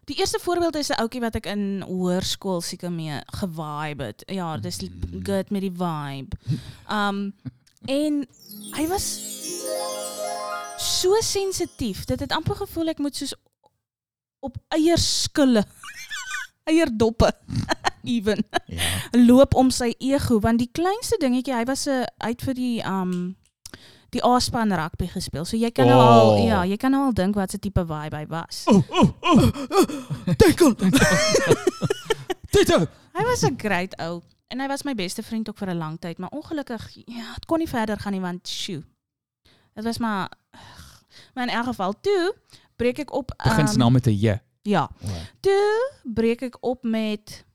Die 0.08 0.16
eerste 0.20 0.40
voorbeeld 0.40 0.76
is 0.76 0.90
'n 0.90 1.00
ouetjie 1.02 1.20
wat 1.22 1.36
ek 1.36 1.46
in 1.46 1.82
hoërskool 1.82 2.62
seker 2.62 2.92
mee 2.92 3.20
gevibe 3.26 4.04
het. 4.04 4.24
Ja, 4.28 4.58
dis 4.58 4.80
Mm. 4.82 5.24
good 5.26 5.50
met 5.52 5.62
die 5.62 5.72
vibe. 5.72 6.38
Um 6.90 7.34
en 7.86 8.26
hy 8.76 8.88
was 8.88 9.06
so 10.78 11.16
sensitief. 11.22 12.06
Dit 12.06 12.20
het 12.20 12.32
amper 12.32 12.56
gevoel 12.56 12.88
ek 12.90 13.00
moet 13.00 13.16
soos 13.16 13.34
op 14.40 14.58
eierskulle 14.70 15.64
eierdoppe 16.70 17.32
even 18.08 18.44
Ja. 18.68 18.84
loop 19.12 19.56
om 19.56 19.70
sy 19.72 19.94
ego 20.00 20.40
want 20.40 20.60
die 20.60 20.70
kleinste 20.72 21.18
dingetjie 21.20 21.54
hy 21.56 21.64
was 21.66 21.88
'n 21.88 22.06
uit 22.24 22.42
vir 22.42 22.54
die 22.54 22.82
um 22.86 23.36
die 24.10 24.24
A-span 24.24 24.72
rugby 24.72 25.08
gespeel. 25.08 25.46
So 25.46 25.58
jy 25.58 25.72
kan 25.72 25.88
nou 25.88 26.00
al 26.00 26.30
Oh. 26.32 26.46
ja, 26.48 26.64
jy 26.66 26.78
kan 26.78 26.92
nou 26.92 27.06
al 27.06 27.14
dink 27.14 27.36
wat 27.36 27.52
se 27.52 27.58
tipe 27.60 27.84
vibe 27.86 28.16
hy 28.18 28.26
was. 28.28 28.64
Tackle. 30.38 30.76
Tito. 32.52 32.88
Hy 33.14 33.24
was 33.26 33.44
'n 33.44 33.58
great 33.58 33.96
ou 34.00 34.22
en 34.48 34.60
hy 34.60 34.68
was 34.68 34.84
my 34.84 34.96
beste 34.96 35.24
vriend 35.24 35.50
ook 35.50 35.58
vir 35.58 35.70
'n 35.70 35.78
lang 35.78 36.00
tyd, 36.00 36.18
maar 36.18 36.30
ongelukkig 36.30 36.90
ja, 37.06 37.34
het 37.34 37.46
kon 37.46 37.60
nie 37.60 37.70
verder 37.70 38.00
gaan 38.00 38.12
nie 38.12 38.22
want 38.22 38.48
sjoe. 38.48 38.84
Dit 39.74 39.84
was 39.84 39.98
maar 39.98 40.32
maar 41.34 41.48
in 41.48 41.54
elk 41.54 41.66
geval 41.66 41.94
toe 42.02 42.36
breek 42.76 43.00
ek 43.00 43.14
op 43.14 43.34
Begin 43.38 43.66
ehm, 43.66 43.68
se 43.68 43.78
naam 43.78 43.94
met 43.94 44.08
'n 44.08 44.12
J. 44.12 44.40
Ja, 44.62 44.90
toe 45.40 45.92
breek 46.04 46.42
ek 46.42 46.58
op 46.60 46.84
met 46.84 47.46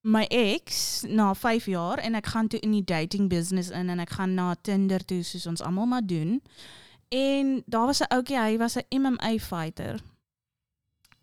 my 0.00 0.24
ex 0.24 1.02
na 1.08 1.34
5 1.34 1.66
jaar 1.66 1.98
en 1.98 2.14
ek 2.14 2.26
gaan 2.26 2.48
toe 2.48 2.60
in 2.60 2.70
die 2.70 2.84
dating 2.84 3.28
business 3.28 3.70
in 3.70 3.88
en 3.88 3.98
ek 3.98 4.10
gaan 4.10 4.34
na 4.34 4.54
Tinder 4.54 5.04
toe 5.04 5.22
soos 5.22 5.46
ons 5.46 5.62
almal 5.62 5.86
maar 5.86 6.06
doen. 6.06 6.42
En 7.08 7.62
daar 7.66 7.86
was 7.86 8.00
'n 8.00 8.12
ouetjie, 8.12 8.38
hy 8.38 8.56
was 8.56 8.76
'n 8.76 9.00
MMA 9.00 9.38
fighter. 9.38 10.00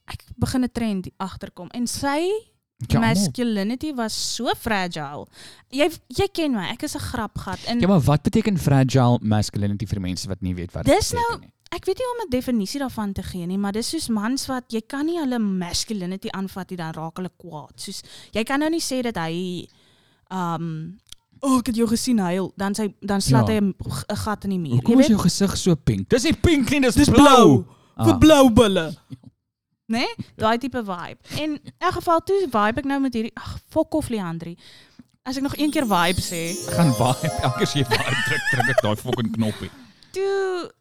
Ek 0.06 0.24
begin 0.36 0.64
'n 0.64 0.72
trend 0.72 1.10
agterkom 1.18 1.68
en 1.68 1.88
sy 1.88 2.51
Ja, 2.90 3.00
masculinity 3.00 3.94
was 3.94 4.14
so 4.36 4.50
fragile. 4.60 5.28
Jy 5.70 5.90
jy 6.08 6.28
ken 6.34 6.52
my, 6.54 6.70
ek 6.72 6.84
is 6.84 6.96
'n 6.96 7.00
grapgat 7.00 7.60
en 7.68 7.80
Ja, 7.80 7.88
maar 7.88 8.00
wat 8.02 8.24
beteken 8.24 8.58
fragile 8.58 9.20
masculinity 9.22 9.86
vir 9.86 10.00
mense 10.02 10.28
wat 10.28 10.42
nie 10.42 10.56
weet 10.56 10.72
wat 10.74 10.86
dit 10.86 10.96
Dis 10.96 11.12
beteken 11.12 11.32
nou- 11.32 11.40
nie? 11.42 11.52
ek 11.72 11.86
weet 11.86 11.98
nie 11.98 12.08
om 12.08 12.26
'n 12.26 12.30
definisie 12.30 12.80
daarvan 12.80 13.14
te 13.14 13.24
gee 13.24 13.46
nie, 13.46 13.58
maar 13.58 13.72
dis 13.72 13.90
soos 13.90 14.10
mans 14.10 14.46
wat 14.48 14.64
jy 14.72 14.82
kan 14.88 15.06
nie 15.06 15.20
hulle 15.20 15.40
masculinity 15.40 16.28
aanvat 16.34 16.70
nie, 16.70 16.78
dan 16.78 16.94
raak 16.94 17.16
hulle 17.18 17.30
kwaad. 17.38 17.72
Soos 17.80 18.02
jy 18.34 18.44
kan 18.44 18.60
nou 18.60 18.70
nie 18.70 18.80
sê 18.82 19.02
dat 19.04 19.16
hy 19.18 19.68
um 20.32 20.98
oh, 21.44 21.58
ek 21.60 21.68
het 21.68 21.76
jou 21.76 21.88
gesien 21.88 22.20
huil, 22.20 22.52
dan 22.58 22.76
sy 22.76 22.94
dan 23.02 23.22
slaat 23.22 23.48
Ja. 23.48 23.54
hy 23.54 23.62
'n 23.62 24.16
gat 24.16 24.44
in 24.44 24.50
die 24.52 24.60
muur. 24.60 24.72
Hoekom 24.82 25.00
is 25.00 25.08
jou 25.08 25.20
gesig 25.20 25.58
so 25.58 25.76
pink? 25.76 26.10
Dis 26.10 26.24
nie 26.24 26.34
pink 26.34 26.70
nie, 26.72 26.80
dis, 26.82 26.96
Dis 26.96 27.10
blou. 27.10 27.24
blou. 27.26 27.66
Ah. 27.98 28.18
blou 28.18 28.50
bulle. 28.52 28.96
Né? 29.92 30.06
Daai 30.40 30.58
tipe 30.58 30.80
vibe. 30.88 31.20
En 31.36 31.58
in 31.60 31.74
elk 31.84 31.94
geval 32.00 32.20
toe 32.24 32.38
vibe 32.48 32.80
ek 32.80 32.86
nou 32.88 33.00
met 33.04 33.14
hierdie 33.18 33.34
ag 33.36 33.58
fok 33.74 33.94
off 34.00 34.10
Leandri. 34.14 34.56
As 35.28 35.36
ek 35.38 35.44
nog 35.44 35.58
een 35.60 35.72
keer 35.72 35.86
vibe 35.86 36.22
sê, 36.24 36.56
gaan 36.72 36.94
vibe. 36.98 37.30
Elke 37.44 37.66
keer 37.66 37.74
jy 37.82 37.84
vibe 37.90 38.22
druk, 38.28 38.46
druk 38.54 38.70
ek 38.76 38.82
daai 38.86 38.96
fucking 39.04 39.32
knoppie. 39.36 39.70
toe 40.12 40.72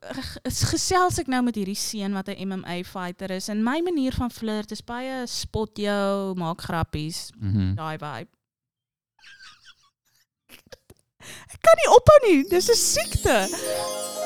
is 0.49 0.63
gesels 0.67 1.19
ek 1.23 1.29
nou 1.31 1.39
met 1.47 1.55
hierdie 1.55 1.77
seun 1.79 2.13
wat 2.19 2.29
'n 2.29 2.49
MMA 2.49 2.83
fighter 2.85 3.31
is 3.31 3.49
en 3.49 3.63
my 3.63 3.81
manier 3.81 4.13
van 4.13 4.31
flirt 4.31 4.73
is 4.73 4.81
baie 4.83 5.27
spot 5.27 5.71
jou, 5.79 6.35
maak 6.35 6.61
grappies, 6.63 7.31
Mhm. 7.39 7.75
daai 7.77 7.97
vibe. 7.99 8.31
Ek 11.55 11.61
kan 11.63 11.77
nie 11.79 11.91
ophou 11.95 12.19
nie, 12.27 12.43
dis 12.51 12.69
'n 12.71 12.75
siekte. 12.75 13.37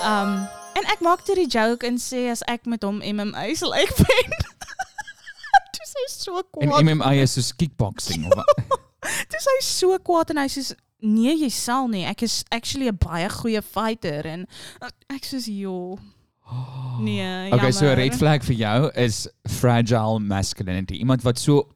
Um 0.05 0.49
en 0.75 0.85
ek 0.91 1.01
maak 1.01 1.23
toe 1.25 1.35
die 1.37 1.47
joke 1.47 1.87
en 1.87 1.99
sê 1.99 2.31
as 2.31 2.43
ek 2.49 2.67
met 2.67 2.83
hom 2.83 2.99
MMA 3.03 3.55
sal 3.55 3.75
ek 3.75 3.93
wen. 3.97 4.31
Hy 6.05 6.11
so 6.13 6.41
En 6.61 6.69
kwaad. 6.69 6.85
MMA 6.85 7.13
is 7.23 7.37
soos 7.37 7.53
kickboxing 7.57 8.27
of 8.29 8.35
wat? 8.37 8.81
Dis 9.33 9.47
hy 9.51 9.59
so 9.65 9.99
kwaad 10.05 10.33
en 10.35 10.43
hy 10.43 10.49
sê 10.53 10.65
nee, 11.05 11.35
jy 11.37 11.51
sal 11.53 11.89
nie. 11.93 12.05
Ek 12.09 12.25
is 12.25 12.43
actually 12.55 12.89
'n 12.89 12.97
baie 13.01 13.29
goeie 13.29 13.63
fighter 13.63 14.27
en 14.27 14.47
uh, 14.81 14.91
ek 15.13 15.25
sê 15.29 15.41
joh. 15.49 15.99
Nee, 16.95 17.51
Okay, 17.51 17.73
so 17.73 17.89
'n 17.91 17.97
red 17.99 18.15
flag 18.15 18.45
vir 18.47 18.55
jou 18.55 18.91
is 18.95 19.27
fragile 19.49 20.21
masculinity. 20.21 21.01
Iemand 21.03 21.25
wat 21.25 21.39
so 21.39 21.69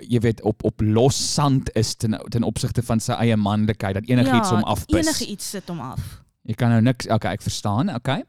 jy 0.00 0.20
weet 0.20 0.42
op 0.48 0.64
op 0.64 0.80
los 0.80 1.16
sand 1.34 1.70
is 1.76 1.94
ten 1.94 2.16
ten 2.30 2.42
opsigte 2.42 2.82
van 2.82 3.00
sy 3.00 3.12
eie 3.12 3.36
manlikheid 3.36 3.94
dat 3.98 4.08
enigiets 4.08 4.50
hom 4.50 4.62
afpis. 4.62 5.06
Enige 5.06 5.26
iets 5.26 5.50
sit 5.50 5.68
hom 5.68 5.80
af. 5.80 6.22
Jy 6.48 6.54
kan 6.54 6.70
nou 6.70 6.80
niks 6.80 7.08
okay, 7.08 7.32
ek 7.32 7.42
verstaan. 7.42 7.90
Okay. 7.94 8.22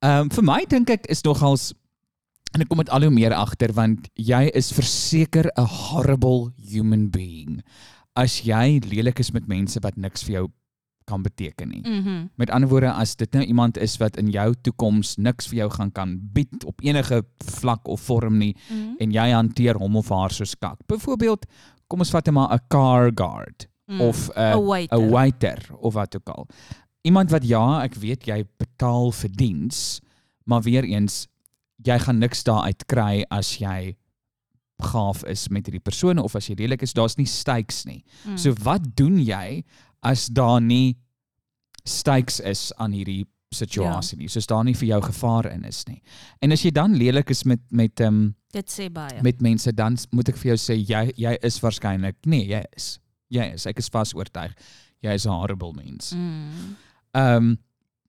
Ehm 0.00 0.26
um, 0.26 0.30
vir 0.30 0.44
my 0.44 0.64
dink 0.68 0.90
ek 0.90 1.06
is 1.12 1.22
nogals 1.22 1.72
en 2.54 2.60
ek 2.60 2.68
kom 2.68 2.78
dit 2.82 2.90
al 2.90 3.06
hoe 3.06 3.14
meer 3.14 3.34
agter 3.34 3.72
want 3.72 4.08
jy 4.14 4.50
is 4.54 4.72
verseker 4.72 5.50
'n 5.56 5.66
horrible 5.66 6.52
human 6.56 7.10
being 7.10 7.62
as 8.16 8.42
jy 8.42 8.80
lelik 8.84 9.20
is 9.20 9.32
met 9.32 9.46
mense 9.48 9.78
wat 9.82 9.96
niks 9.96 10.24
vir 10.26 10.34
jou 10.40 10.46
kan 11.10 11.22
beteken 11.22 11.68
nie. 11.68 11.82
Mhm. 11.82 12.28
Met 12.38 12.50
ander 12.50 12.68
woorde, 12.68 12.92
as 12.92 13.16
dit 13.16 13.32
nou 13.32 13.44
iemand 13.44 13.78
is 13.78 13.96
wat 13.98 14.16
in 14.16 14.30
jou 14.30 14.54
toekoms 14.62 15.16
niks 15.18 15.48
vir 15.50 15.64
jou 15.64 15.70
gaan 15.70 15.90
kan 15.90 16.18
bied 16.32 16.64
op 16.64 16.80
enige 16.86 17.22
vlak 17.44 17.88
of 17.88 18.00
vorm 18.00 18.38
nie 18.38 18.54
Mm 18.68 18.88
en 19.00 19.10
jy 19.10 19.30
hanteer 19.32 19.78
hom 19.80 19.96
of 19.96 20.08
haar 20.08 20.30
soos 20.30 20.54
kak. 20.54 20.78
Byvoorbeeld, 20.86 21.46
kom 21.88 22.02
ons 22.04 22.10
vat 22.10 22.26
net 22.26 22.34
maar 22.34 22.52
'n 22.52 22.66
car 22.68 23.10
guard 23.14 23.66
mm. 23.88 24.00
of 24.00 24.28
'n 24.36 24.58
'n 24.58 24.66
waiter. 24.66 24.98
'n 24.98 25.10
waiter 25.10 25.58
of 25.80 25.94
wat 25.94 26.16
ook 26.16 26.28
al. 26.28 26.46
Iemand 27.02 27.30
wat 27.30 27.44
ja, 27.44 27.82
ek 27.82 27.94
weet 27.94 28.26
jy 28.26 28.44
betaal 28.58 29.12
vir 29.12 29.30
diens, 29.32 30.00
maar 30.44 30.62
weer 30.62 30.84
eens 30.84 31.26
jy 31.86 31.98
gaan 31.98 32.18
niks 32.18 32.44
daaruit 32.44 32.86
kry 32.90 33.24
as 33.30 33.56
jy 33.60 33.96
gaaf 34.80 35.24
is 35.28 35.48
met 35.52 35.66
hierdie 35.68 35.82
persone 35.84 36.22
of 36.22 36.36
as 36.36 36.48
jy 36.48 36.56
lelik 36.58 36.82
is, 36.82 36.94
daar's 36.96 37.18
nie 37.18 37.28
stakes 37.28 37.84
nie. 37.88 38.00
Mm. 38.24 38.38
So 38.40 38.56
wat 38.64 38.86
doen 38.96 39.18
jy 39.20 39.62
as 40.06 40.28
daar 40.32 40.60
nie 40.64 40.96
stakes 41.84 42.40
is 42.40 42.70
aan 42.80 42.96
hierdie 42.96 43.24
situasie 43.54 44.16
nie. 44.18 44.28
Soos 44.30 44.46
daar 44.46 44.64
nie 44.64 44.76
vir 44.78 44.92
jou 44.92 45.00
gevaar 45.08 45.50
in 45.50 45.64
is 45.68 45.82
nie. 45.88 45.98
En 46.40 46.54
as 46.54 46.62
jy 46.64 46.70
dan 46.74 46.94
lelik 46.96 47.32
is 47.34 47.44
met 47.44 47.62
met 47.70 48.00
ehm 48.00 48.14
um, 48.14 48.20
dit 48.50 48.70
sê 48.70 48.88
baie. 48.90 49.22
met 49.22 49.40
mense 49.42 49.72
dan 49.74 49.98
moet 50.10 50.28
ek 50.28 50.38
vir 50.38 50.52
jou 50.52 50.58
sê 50.58 50.76
jy 50.78 51.02
jy 51.18 51.36
is 51.42 51.58
waarskynlik 51.62 52.16
nee, 52.26 52.46
jy 52.46 52.62
is. 52.76 52.98
Jy 53.30 53.52
is. 53.54 53.66
Ek 53.66 53.78
is 53.78 53.90
vas 53.92 54.14
oortuig 54.14 54.54
jy 55.04 55.16
is 55.16 55.26
'n 55.26 55.34
horrible 55.34 55.72
mens. 55.72 56.12
Mm. 56.12 56.76
Ehm 57.12 57.36
um, 57.36 57.58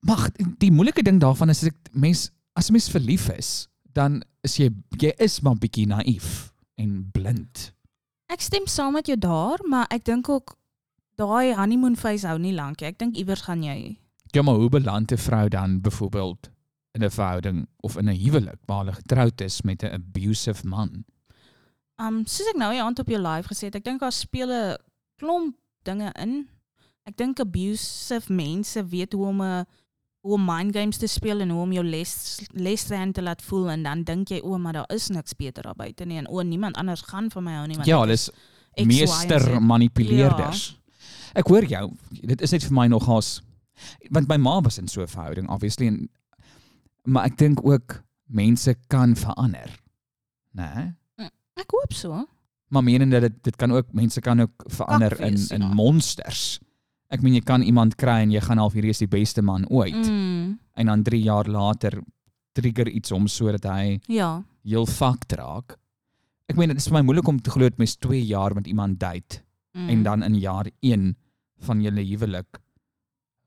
maar 0.02 0.30
die 0.58 0.72
moeilike 0.72 1.02
ding 1.02 1.20
daarvan 1.20 1.50
is 1.50 1.62
as 1.62 1.68
ek 1.70 1.90
mens 1.92 2.30
as 2.52 2.68
'n 2.68 2.72
mens 2.72 2.90
verlief 2.90 3.28
is, 3.28 3.68
dan 3.92 4.22
is 4.42 4.56
jy 4.56 4.70
jy 4.98 5.12
is 5.18 5.40
maar 5.40 5.56
bietjie 5.56 5.86
naïef 5.86 6.52
en 6.76 7.10
blind. 7.12 7.72
Ek 8.28 8.40
stem 8.40 8.66
saam 8.66 8.92
met 8.92 9.06
jou 9.06 9.18
daar, 9.18 9.58
maar 9.68 9.86
ek 9.90 10.04
dink 10.04 10.28
ook 10.28 10.56
daai 11.16 11.54
honeymoon 11.54 11.96
phase 11.96 12.26
hou 12.26 12.38
nie 12.38 12.54
lank 12.54 12.80
nie. 12.80 12.88
Ek 12.88 12.98
dink 12.98 13.16
iewers 13.16 13.42
gaan 13.42 13.62
jy 13.62 13.98
Ja, 14.32 14.42
maar 14.42 14.54
hoe 14.54 14.68
beland 14.68 15.12
'n 15.12 15.16
vrou 15.18 15.48
dan 15.48 15.80
byvoorbeeld 15.80 16.50
in 16.92 17.04
'n 17.04 17.10
verhouding 17.10 17.68
of 17.80 17.96
in 17.96 18.08
'n 18.08 18.16
huwelik 18.16 18.60
waar 18.66 18.78
hulle 18.78 18.92
getroud 18.92 19.40
is 19.40 19.62
met 19.62 19.82
'n 19.82 19.92
abusive 19.92 20.66
man? 20.66 21.04
Um 21.96 22.26
soos 22.26 22.48
ek 22.48 22.56
nou 22.56 22.72
die 22.72 22.82
aand 22.82 22.98
op 22.98 23.08
jou 23.08 23.20
live 23.20 23.48
gesê 23.48 23.64
het, 23.68 23.74
ek 23.74 23.84
dink 23.84 24.00
daar 24.00 24.12
speel 24.12 24.50
'n 24.50 24.76
klomp 25.16 25.56
dinge 25.82 26.12
in. 26.12 26.48
Ek 27.04 27.16
dink 27.16 27.40
abusive 27.40 28.32
mense 28.32 28.86
weet 28.86 29.12
hoe 29.12 29.26
om 29.26 29.42
'n 29.42 29.66
hoe 30.22 30.36
om 30.36 30.44
mind 30.46 30.76
games 30.76 31.00
te 31.02 31.08
speel 31.10 31.42
en 31.42 31.50
hoe 31.50 31.62
om 31.64 31.72
jou 31.74 31.84
les 31.84 32.12
lesrand 32.54 33.14
te 33.14 33.22
laat 33.22 33.42
voel 33.42 33.70
en 33.74 33.82
dan 33.82 34.04
dink 34.06 34.30
jy 34.30 34.38
o, 34.46 34.58
maar 34.58 34.76
daar 34.78 34.94
is 34.94 35.08
niks 35.10 35.34
beter 35.38 35.66
daar 35.66 35.78
buite 35.78 36.06
nie 36.06 36.20
en 36.20 36.28
o, 36.30 36.42
niemand 36.46 36.78
anders 36.78 37.02
gaan 37.10 37.30
van 37.30 37.46
my 37.46 37.56
hou 37.58 37.66
nie 37.66 37.78
want 37.80 37.90
Ja, 37.90 37.98
ek 37.98 38.06
hulle 38.06 38.18
is 38.18 38.28
is 38.30 38.30
X, 38.30 38.36
Y 38.76 38.82
en 38.82 38.88
meester 38.88 39.62
manipuleerders. 39.62 40.62
Ek 41.36 41.48
hoor 41.48 41.64
jou. 41.68 41.90
Dit 42.22 42.40
is 42.40 42.54
net 42.54 42.64
vir 42.64 42.76
my 42.76 42.86
nogals 42.92 43.40
want 44.14 44.28
my 44.30 44.38
ma 44.38 44.60
was 44.62 44.78
in 44.78 44.88
so 44.88 45.02
'n 45.02 45.10
verhouding 45.10 45.48
obviously 45.50 45.86
en 45.86 46.08
maar 47.04 47.26
ek 47.26 47.36
dink 47.38 47.64
ook 47.66 48.02
mense 48.26 48.74
kan 48.86 49.16
verander. 49.16 49.70
Né? 50.54 50.94
Nee? 51.16 51.30
Ek 51.58 51.70
hoop 51.70 51.92
so. 51.92 52.28
Maar 52.68 52.84
menende 52.84 53.20
dit 53.20 53.44
dit 53.44 53.56
kan 53.56 53.72
ook 53.72 53.92
mense 53.92 54.20
kan 54.20 54.40
ook 54.40 54.64
verander 54.66 55.20
in 55.20 55.34
wees, 55.34 55.50
in 55.50 55.60
ja. 55.60 55.74
monsters. 55.74 56.60
Ek 57.12 57.20
meen 57.22 57.34
jy 57.36 57.42
kan 57.44 57.62
iemand 57.62 57.96
kry 58.00 58.22
en 58.24 58.30
jy 58.32 58.40
gaan 58.40 58.58
half 58.62 58.72
hierdie 58.72 58.90
is 58.94 59.02
die 59.04 59.10
beste 59.10 59.42
man 59.44 59.66
ooit 59.68 59.94
Mm, 60.08 60.58
en 60.80 60.86
dan 60.86 61.02
3 61.04 61.18
jaar 61.22 61.44
later 61.48 61.98
trigger 62.56 62.88
iets 62.88 63.12
om 63.12 63.26
sodat 63.28 63.64
hy 63.68 63.98
ja. 64.08 64.42
heel 64.64 64.86
fucked 64.86 65.32
raak. 65.36 65.76
Ek 66.48 66.56
meen 66.56 66.68
dit 66.72 66.78
is 66.80 66.88
vir 66.88 66.98
my 66.98 67.02
moeilik 67.06 67.28
om 67.28 67.38
te 67.40 67.50
glo 67.52 67.68
dat 67.68 67.78
mens 67.78 67.96
2 67.96 68.20
jaar 68.26 68.54
met 68.54 68.66
iemand 68.66 68.98
date 69.00 69.42
Mm. 69.74 69.88
en 69.88 70.02
dan 70.02 70.22
in 70.22 70.34
jaar 70.40 70.66
1 70.84 71.16
van 71.64 71.80
julle 71.80 72.02
huwelik 72.04 72.58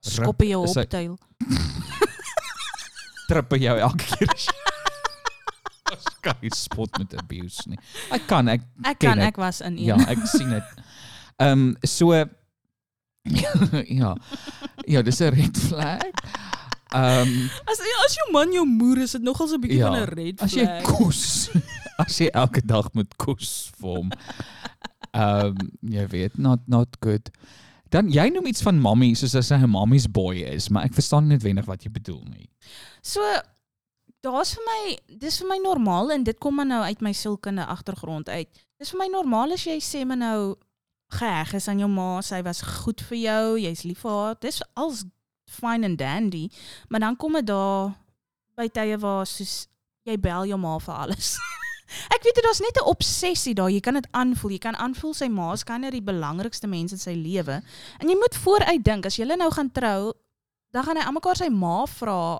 skoppe 0.01 0.47
jou 0.47 0.63
optuil. 0.65 1.17
trippe 3.29 3.57
jou 3.61 3.75
elke 3.79 4.05
keer. 4.09 4.31
As 5.93 6.07
kan 6.25 6.37
nie 6.41 6.49
spot 6.53 6.97
met 7.01 7.13
abuse 7.19 7.65
nie. 7.69 7.77
Ek 8.13 8.25
kan 8.29 8.49
ek 8.49 8.61
Ek 8.85 8.99
kan, 9.01 9.17
dit. 9.21 9.27
ek 9.29 9.37
was 9.41 9.61
in 9.61 9.77
een. 9.77 9.85
ja, 9.91 9.97
ek 10.09 10.21
sien 10.29 10.49
dit. 10.53 10.63
Ehm 11.41 11.51
um, 11.51 11.77
so 11.83 12.13
ja. 14.01 14.15
Ja, 14.85 15.01
dis 15.01 15.19
'n 15.21 15.33
red 15.33 15.57
flag. 15.57 16.03
Ehm 16.93 17.27
um, 17.27 17.49
As 17.65 17.79
as 18.05 18.13
jou 18.15 18.31
man 18.31 18.51
jou 18.53 18.65
moer 18.65 18.97
is, 19.03 19.11
dit 19.11 19.21
nogals 19.21 19.51
'n 19.53 19.59
bietjie 19.61 19.79
Ja, 19.79 19.89
van 19.91 20.01
'n 20.01 20.13
red 20.13 20.41
as 20.41 20.53
jy 20.53 20.65
flag. 20.65 20.83
kos 20.83 21.49
as 22.05 22.17
jy 22.19 22.27
elke 22.33 22.61
dag 22.65 22.91
moet 22.93 23.15
kos 23.17 23.71
vir 23.79 23.89
hom. 23.89 24.11
Ehm 25.11 25.45
um, 25.57 25.71
jy 25.81 26.07
weet 26.07 26.37
not 26.37 26.59
not 26.67 26.87
good. 27.01 27.29
Dan 27.89 28.09
jy 28.11 28.29
noem 28.29 28.45
iets 28.47 28.61
van 28.61 28.79
mommy 28.79 29.13
soos 29.13 29.35
as 29.35 29.49
hy 29.49 29.57
'n 29.63 29.69
mommy's 29.69 30.07
boy 30.07 30.35
is, 30.43 30.69
maar 30.69 30.85
ek 30.85 30.93
verstaan 30.93 31.27
nie 31.27 31.35
noodwendig 31.37 31.65
wat 31.65 31.83
jy 31.83 31.91
bedoel 31.91 32.23
nie. 32.29 32.49
So 33.01 33.21
daar's 34.21 34.53
vir 34.55 34.63
my 34.65 34.97
dis 35.19 35.37
vir 35.39 35.47
my 35.47 35.57
normaal 35.63 36.11
en 36.11 36.23
dit 36.23 36.37
kom 36.39 36.55
maar 36.55 36.65
nou 36.65 36.83
uit 36.83 37.01
my 37.01 37.11
sielkunde 37.13 37.65
agtergrond 37.65 38.29
uit. 38.29 38.49
Dis 38.79 38.89
vir 38.91 38.99
my 38.99 39.07
normaal 39.07 39.51
as 39.53 39.63
jy 39.65 39.79
sê 39.79 40.05
maar 40.05 40.17
nou 40.17 40.55
geheg 41.07 41.53
is 41.53 41.67
aan 41.67 41.79
jou 41.79 41.89
ma, 41.89 42.21
sy 42.21 42.41
was 42.41 42.61
goed 42.61 43.01
vir 43.09 43.17
jou, 43.17 43.59
jy's 43.59 43.83
lief 43.83 44.01
vir 44.05 44.11
haar. 44.11 44.39
Dis 44.41 44.61
als 44.73 45.03
fine 45.49 45.85
and 45.85 45.97
dandy, 45.97 46.49
maar 46.89 46.99
dan 46.99 47.15
kom 47.15 47.33
dit 47.33 47.47
daar 47.47 47.93
by 48.55 48.67
tye 48.67 48.97
waar 48.97 49.25
soos 49.27 49.67
jy 50.05 50.17
bel 50.21 50.45
jou 50.49 50.57
ma 50.59 50.77
vir 50.79 50.95
alles. 50.95 51.35
Ek 52.15 52.23
weet 52.25 52.35
dit 52.35 52.43
daar's 52.43 52.59
net 52.59 52.77
'n 52.81 52.89
obsessie 52.89 53.53
daar. 53.53 53.69
Jy 53.69 53.79
kan 53.79 53.93
dit 53.93 54.07
aanvoel. 54.11 54.51
Jy 54.51 54.57
kan 54.57 54.75
aanvoel 54.75 55.13
sy 55.13 55.27
ma 55.27 55.53
is 55.53 55.63
kan 55.63 55.81
die 55.81 56.01
belangrikste 56.01 56.67
mens 56.67 56.91
in 56.91 56.97
sy 56.97 57.13
lewe. 57.13 57.61
En 57.99 58.09
jy 58.09 58.15
moet 58.17 58.35
vooruit 58.35 58.83
dink 58.83 59.05
as 59.05 59.17
jy 59.17 59.25
nou 59.25 59.51
gaan 59.51 59.71
trou, 59.71 60.13
dan 60.71 60.83
gaan 60.83 60.97
hy 60.97 61.05
almekaar 61.05 61.35
sy 61.35 61.49
ma 61.49 61.85
vra 61.85 62.37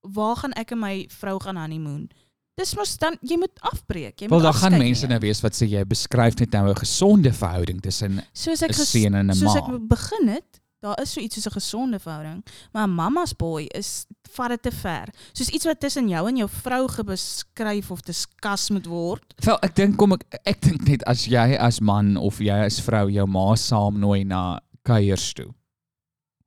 waar 0.00 0.36
gaan 0.36 0.52
ek 0.52 0.72
en 0.72 0.78
my 0.78 1.06
vrou 1.10 1.38
gaan 1.40 1.56
honeymoon. 1.56 2.08
Dis 2.56 2.72
mos 2.74 2.94
dan 2.96 3.18
jy 3.20 3.36
moet 3.36 3.58
afbreek. 3.68 4.14
Jy 4.16 4.28
Wel 4.30 4.38
moet 4.38 4.46
daar 4.48 4.56
gaan 4.56 4.78
mense 4.80 5.06
nou 5.10 5.18
wees 5.20 5.42
wat 5.44 5.56
sê 5.58 5.66
jy 5.68 5.82
beskryf 5.84 6.38
net 6.40 6.54
nou 6.56 6.70
'n 6.70 6.78
gesonde 6.80 7.32
verhouding 7.32 7.82
tussen 7.82 8.22
soos 8.32 8.62
'n 8.62 8.72
seun 8.72 9.14
en 9.14 9.30
'n 9.30 9.34
soos 9.34 9.54
ma. 9.54 9.60
ek 9.60 9.88
begin 9.88 10.28
het, 10.28 10.60
daar 10.80 10.96
is 11.02 11.12
so 11.12 11.20
iets 11.20 11.34
soos 11.34 11.46
'n 11.46 11.52
gesonde 11.60 11.98
verhouding, 11.98 12.42
maar 12.72 12.88
'n 12.88 12.94
mama's 12.94 13.34
boy 13.34 13.68
is 13.74 14.06
vat 14.32 14.48
dit 14.48 14.62
te 14.62 14.70
ver. 14.70 15.08
Soos 15.34 15.48
iets 15.48 15.66
wat 15.66 15.80
tussen 15.80 16.08
jou 16.08 16.28
en 16.28 16.36
jou 16.36 16.48
vrou 16.48 16.88
gebeskryf 16.88 17.90
of 17.90 18.00
diskus 18.00 18.70
moet 18.70 18.86
word. 18.86 19.34
Wel, 19.44 19.58
ek 19.62 19.74
dink 19.74 19.96
kom 19.96 20.12
ek 20.12 20.40
ek 20.44 20.60
dink 20.60 20.88
net 20.88 21.04
as 21.04 21.26
jy 21.26 21.56
as 21.58 21.80
man 21.80 22.16
of 22.16 22.38
jy 22.38 22.64
as 22.64 22.80
vrou 22.80 23.10
jou 23.10 23.26
ma 23.26 23.54
saamnooi 23.54 24.24
na 24.24 24.60
kuiers 24.82 25.32
toe. 25.34 25.52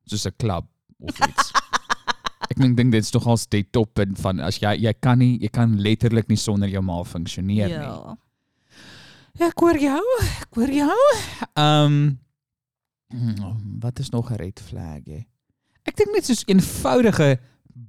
Soos 0.06 0.26
'n 0.26 0.34
klub 0.36 0.66
of 1.00 1.18
iets. 1.28 1.49
Ek 2.64 2.76
dink 2.76 2.92
dit 2.92 3.02
is 3.04 3.10
tog 3.10 3.26
als 3.26 3.46
die 3.48 3.64
toppunt 3.70 4.18
van 4.18 4.40
as 4.40 4.58
jy 4.60 4.74
jy 4.84 4.92
kan 5.00 5.18
nie 5.18 5.38
jy 5.40 5.48
kan 5.48 5.78
letterlik 5.80 6.28
nie 6.28 6.36
sonder 6.36 6.68
jou 6.68 6.82
ma 6.82 7.02
funksioneer 7.02 7.68
nie. 7.68 7.74
ja. 7.86 8.16
Ja, 9.38 9.46
ek 9.46 9.60
hoor 9.62 9.78
jou. 9.78 10.00
Ek 10.42 10.54
hoor 10.58 10.68
jou. 10.74 10.96
Ehm 11.54 11.94
um, 11.94 12.18
wat 13.80 13.98
is 13.98 14.10
nog 14.10 14.30
'n 14.30 14.36
red 14.36 14.60
flag 14.60 15.02
hè? 15.06 15.24
Ek 15.84 15.96
dink 15.96 16.12
net 16.14 16.24
soos 16.26 16.42
eenvoudige 16.46 17.38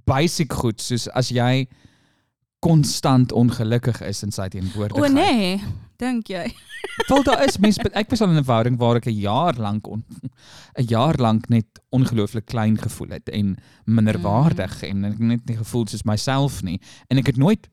basic 0.06 0.54
goed 0.54 0.82
soos 0.82 1.08
as 1.10 1.30
jy 1.30 1.68
konstant 2.60 3.32
ongelukkig 3.32 4.02
is 4.02 4.24
in 4.24 4.32
sy 4.32 4.46
O 4.46 4.50
teenwoordigheid. 4.50 5.14
nee, 5.14 5.60
dink 6.02 6.28
jy? 6.34 6.46
Wel 7.10 7.24
daar 7.28 7.44
is 7.46 7.58
mense 7.62 7.82
ek 7.94 8.10
was 8.12 8.22
al 8.22 8.30
in 8.34 8.38
'n 8.42 8.44
verhouding 8.48 8.78
waar 8.82 8.98
ek 9.00 9.08
'n 9.08 9.20
jaar 9.22 9.56
lank 9.58 9.86
'n 9.92 10.88
jaar 10.90 11.16
lank 11.22 11.50
net 11.50 11.68
ongelooflik 11.92 12.46
klein 12.46 12.78
gevoel 12.78 13.10
het 13.18 13.30
en 13.30 13.56
minderwaardig 13.86 14.82
en 14.90 15.06
ek 15.06 15.20
net 15.20 15.46
nie 15.50 15.58
gevoel 15.58 15.88
soos 15.88 16.04
myself 16.04 16.62
nie 16.64 16.80
en 17.10 17.18
ek 17.22 17.28
het 17.28 17.38
nooit 17.38 17.68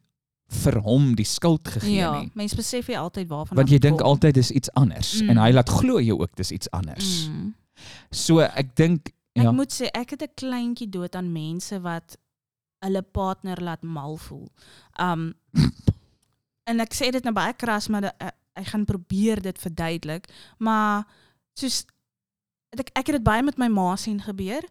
vir 0.49 0.79
hom 0.81 1.15
die 1.15 1.25
skuld 1.29 1.69
gegee 1.69 1.97
Ja, 2.01 2.21
nie. 2.21 2.31
mense 2.35 2.57
besef 2.57 2.87
jy 2.89 2.97
altyd 2.97 3.29
waarvan 3.29 3.57
Want 3.57 3.69
jy 3.71 3.79
dink 3.79 4.01
altyd 4.01 4.35
dis 4.35 4.51
iets 4.51 4.71
anders 4.75 5.21
Mm. 5.23 5.31
en 5.31 5.37
hy 5.37 5.51
laat 5.53 5.69
glo 5.69 6.01
jou 6.01 6.21
ook 6.21 6.37
dis 6.37 6.51
iets 6.53 6.71
anders. 6.71 7.29
Mm. 7.29 7.55
So 8.11 8.41
ek 8.41 8.75
dink 8.77 9.13
Ek 9.39 9.45
ja, 9.45 9.53
moet 9.53 9.71
sê 9.73 9.87
ek 9.95 10.11
het 10.11 10.23
'n 10.23 10.35
kleintjie 10.35 10.89
dood 10.91 11.15
aan 11.15 11.33
mense 11.33 11.81
wat 11.81 12.17
hulle 12.85 13.03
partner 13.03 13.61
laat 13.63 13.83
mal 13.83 14.17
voel. 14.17 14.49
Um 14.99 15.35
en 16.69 16.81
ek 16.85 16.95
sê 16.97 17.11
dit 17.15 17.25
nou 17.25 17.33
baie 17.37 17.55
kras 17.57 17.89
maar 17.89 18.05
de- 18.09 18.15
ek, 18.21 18.35
ek 18.59 18.67
gaan 18.73 18.85
probeer 18.85 19.41
dit 19.43 19.59
verduidelik, 19.59 20.27
maar 20.59 21.05
soos 21.59 21.85
ek 22.77 22.91
ek 22.95 23.07
het 23.07 23.17
dit 23.19 23.25
baie 23.25 23.43
met 23.43 23.59
my 23.59 23.69
ma 23.73 23.97
sien 23.97 24.21
gebeur 24.21 24.65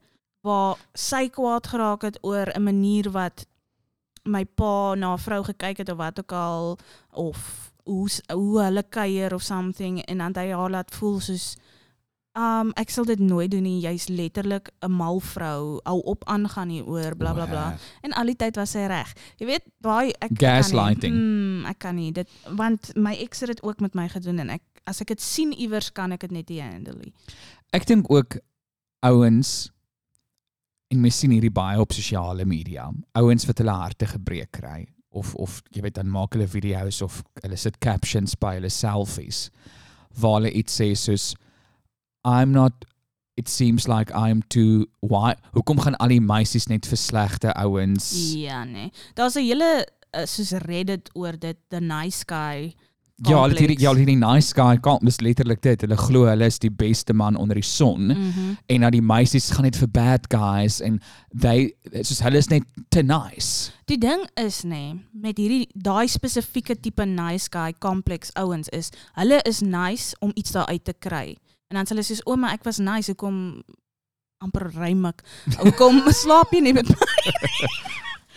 waar 0.46 0.78
sy 0.94 1.28
kwaad 1.34 1.68
geraak 1.68 2.04
het 2.08 2.18
oor 2.24 2.52
'n 2.56 2.64
manier 2.64 3.10
wat 3.12 3.46
my 4.26 4.44
pa 4.46 4.96
na 4.96 5.14
'n 5.14 5.24
vrou 5.24 5.44
gekyk 5.44 5.78
het 5.78 5.90
of 5.90 5.98
wat 5.98 6.20
ook 6.20 6.32
al 6.32 6.78
of 7.12 7.72
hoe 7.86 8.08
hoe 8.34 8.62
hulle 8.64 8.84
kuier 8.84 9.34
of 9.34 9.42
something 9.42 10.02
en 10.06 10.18
dan 10.18 10.28
het 10.28 10.38
hy 10.38 10.52
haar 10.52 10.70
laat 10.70 10.92
voel 10.96 11.20
soos 11.20 11.56
Um 12.38 12.70
ek 12.78 12.92
sal 12.94 13.08
dit 13.10 13.20
nooit 13.20 13.50
doen 13.50 13.64
nie. 13.66 13.80
Jy's 13.82 14.08
letterlik 14.14 14.70
'n 14.86 14.92
mal 14.92 15.20
vrou. 15.20 15.80
Hou 15.84 16.00
op 16.06 16.26
aangaan 16.26 16.70
hieroor 16.70 17.16
bla 17.18 17.34
bla 17.34 17.46
bla. 17.46 17.70
Wow. 17.70 17.80
En 18.02 18.14
al 18.14 18.26
die 18.26 18.36
tyd 18.36 18.56
was 18.56 18.72
sy 18.72 18.86
reg. 18.86 19.14
Jy 19.38 19.46
weet, 19.46 19.64
daai 19.82 20.12
ek 20.20 20.32
ek 20.32 20.40
Gaslighting. 20.40 21.14
Kan 21.14 21.22
nie, 21.24 21.62
mm, 21.62 21.66
ek 21.66 21.80
kan 21.80 21.96
nie 21.96 22.12
dit 22.12 22.30
want 22.50 22.96
my 22.96 23.16
ex 23.16 23.40
het 23.40 23.50
dit 23.50 23.64
ook 23.64 23.80
met 23.80 23.96
my 23.96 24.08
gedoen 24.08 24.40
en 24.40 24.50
ek 24.50 24.62
as 24.86 25.02
ek 25.02 25.08
dit 25.08 25.22
sien 25.22 25.52
iewers 25.52 25.92
kan 25.92 26.12
ek 26.12 26.20
dit 26.20 26.32
net 26.32 26.50
nie 26.50 26.62
handle 26.62 26.94
nie. 26.94 27.14
ek 27.74 27.86
dink 27.86 28.12
ook 28.12 28.38
ouens 29.00 29.72
en 30.88 31.02
mens 31.02 31.20
sien 31.20 31.32
hierdie 31.32 31.52
baie 31.52 31.80
op 31.80 31.92
sosiale 31.92 32.46
media. 32.46 32.92
Ouens 33.14 33.46
wat 33.46 33.58
hulle 33.58 33.72
harte 33.72 34.06
gebreek 34.06 34.52
kry 34.52 34.86
of 35.10 35.36
of 35.36 35.62
jy 35.74 35.82
weet 35.82 35.98
dan 35.98 36.10
maak 36.10 36.34
hulle 36.34 36.48
video's 36.48 37.02
of 37.02 37.24
hulle 37.42 37.58
sit 37.58 37.80
captions 37.80 38.36
by 38.36 38.54
hulle 38.60 38.70
selfies 38.70 39.50
waar 40.22 40.40
hulle 40.40 40.52
iets 40.52 40.80
sê 40.82 40.94
soos 40.96 41.34
I'm 42.28 42.52
not 42.52 42.86
it 43.38 43.48
seems 43.50 43.86
like 43.88 44.12
I'm 44.18 44.42
too 44.50 44.88
why 45.06 45.36
hoekom 45.56 45.80
gaan 45.86 45.96
al 46.02 46.10
die 46.16 46.22
meisies 46.24 46.68
net 46.72 46.88
vir 46.90 46.98
slegte 46.98 47.54
ouens 47.64 48.10
Ja 48.36 48.64
nee. 48.66 48.92
Daar's 49.16 49.36
'n 49.38 49.46
hele 49.46 49.70
uh, 50.18 50.26
soos 50.26 50.52
Reddit 50.66 51.10
oor 51.14 51.38
dit 51.40 51.58
the 51.70 51.80
nice 51.80 52.24
guy. 52.28 52.74
ja 53.26 53.40
hulle 53.42 53.58
hierdie 53.58 53.78
complex. 53.78 53.82
ja 53.82 53.94
hierdie 53.98 54.16
nice 54.22 54.54
guy 54.54 54.78
kom 54.78 55.00
dis 55.06 55.22
letterlik 55.26 55.62
dit 55.66 55.82
hulle 55.82 55.96
glo 55.98 56.26
hulle 56.30 56.46
is 56.46 56.60
die 56.62 56.70
beste 56.70 57.14
man 57.14 57.36
onder 57.36 57.56
die 57.58 57.64
son 57.66 58.08
Mhm. 58.14 58.52
en 58.70 58.82
dan 58.82 58.92
die 58.92 59.02
meisies 59.02 59.50
gaan 59.52 59.66
net 59.66 59.76
vir 59.76 59.88
bad 59.90 60.28
guys 60.30 60.82
en 60.82 61.00
they 61.42 61.74
soos 62.04 62.20
hulle 62.22 62.38
is 62.38 62.50
net 62.50 62.64
te 62.90 63.02
nice. 63.02 63.72
Die 63.88 63.98
ding 63.98 64.22
is 64.36 64.62
nê, 64.64 64.70
nee, 64.70 65.00
met 65.14 65.38
hierdie 65.38 65.68
daai 65.74 66.08
spesifieke 66.08 66.76
tipe 66.80 67.06
nice 67.06 67.50
guy 67.52 67.74
kompleks 67.80 68.30
ouens 68.36 68.70
is, 68.70 68.92
hulle 69.16 69.42
is 69.46 69.62
nice 69.62 70.16
om 70.22 70.32
iets 70.36 70.52
daar 70.52 70.68
uit 70.68 70.84
te 70.86 70.94
kry. 70.94 71.38
En 71.70 71.76
dan 71.76 71.86
sê 71.86 71.90
hulle 71.96 72.04
soos, 72.04 72.22
"Ouma, 72.26 72.54
ek 72.54 72.64
was 72.64 72.78
nice, 72.80 73.12
hoekom 73.12 73.62
amper 74.40 74.70
rym 74.72 75.06
ek? 75.06 75.24
Hoekom 75.60 76.02
slaap 76.14 76.52
jy 76.52 76.62
nie 76.62 76.74
met 76.74 76.88
my?" 76.90 76.96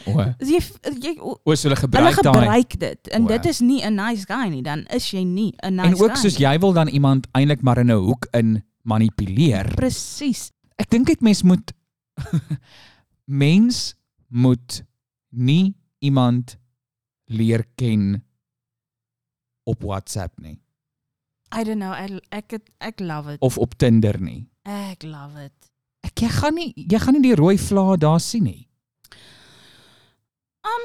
O, 0.06 0.16
Jy 0.40 0.58
jy 1.00 1.18
o- 1.20 1.36
o 1.44 1.54
so 1.54 1.68
hulle 1.68 1.76
hulle 1.76 1.76
gebruik 1.76 2.22
daai. 2.22 2.32
gebruik 2.34 2.78
dit 2.78 3.08
en 3.12 3.24
O. 3.24 3.28
dit 3.28 3.44
is 3.46 3.60
nie 3.60 3.82
'n 3.84 3.94
nice 3.94 4.24
guy 4.26 4.48
nie, 4.48 4.62
dan 4.62 4.86
is 4.90 5.10
jy 5.12 5.22
nie 5.24 5.52
'n 5.62 5.74
nice 5.76 5.86
En 5.88 5.94
ook 6.02 6.14
guy. 6.14 6.22
soos 6.22 6.36
jy 6.38 6.58
wil 6.58 6.72
dan 6.72 6.88
iemand 6.88 7.26
eintlik 7.34 7.62
maar 7.62 7.78
in 7.78 7.90
'n 7.90 7.98
hoek 8.00 8.26
in 8.32 8.64
manipuleer. 8.82 9.74
presies. 9.76 10.52
Ek 10.78 10.88
dink 10.90 11.06
dit 11.06 11.20
mens 11.20 11.42
moet 11.42 11.72
mens 13.26 13.94
moet 14.28 14.82
nie 15.30 15.74
iemand 16.00 16.56
leer 17.26 17.64
ken 17.76 18.24
op 19.64 19.82
WhatsApp 19.82 20.38
nie 20.40 20.58
I 21.52 21.64
don't 21.64 21.78
know, 21.80 21.92
ek 21.92 22.10
ek 22.30 22.50
het- 22.50 22.70
ek 22.80 23.00
love 23.00 23.32
it. 23.32 23.40
of 23.40 23.58
op 23.58 23.74
Tinder 23.78 24.20
nie. 24.20 24.48
Ek 24.62 25.02
love 25.02 25.44
it. 25.44 25.52
Ek 26.02 26.14
jy 26.20 26.28
gaan 26.28 26.54
nie 26.54 26.72
jy 26.76 26.98
gaan 26.98 27.14
nie 27.14 27.22
die 27.22 27.34
rooi 27.34 27.58
vlae 27.58 27.96
daar 27.98 28.20
sien 28.20 28.44
nie. 28.44 28.68
Um 30.64 30.84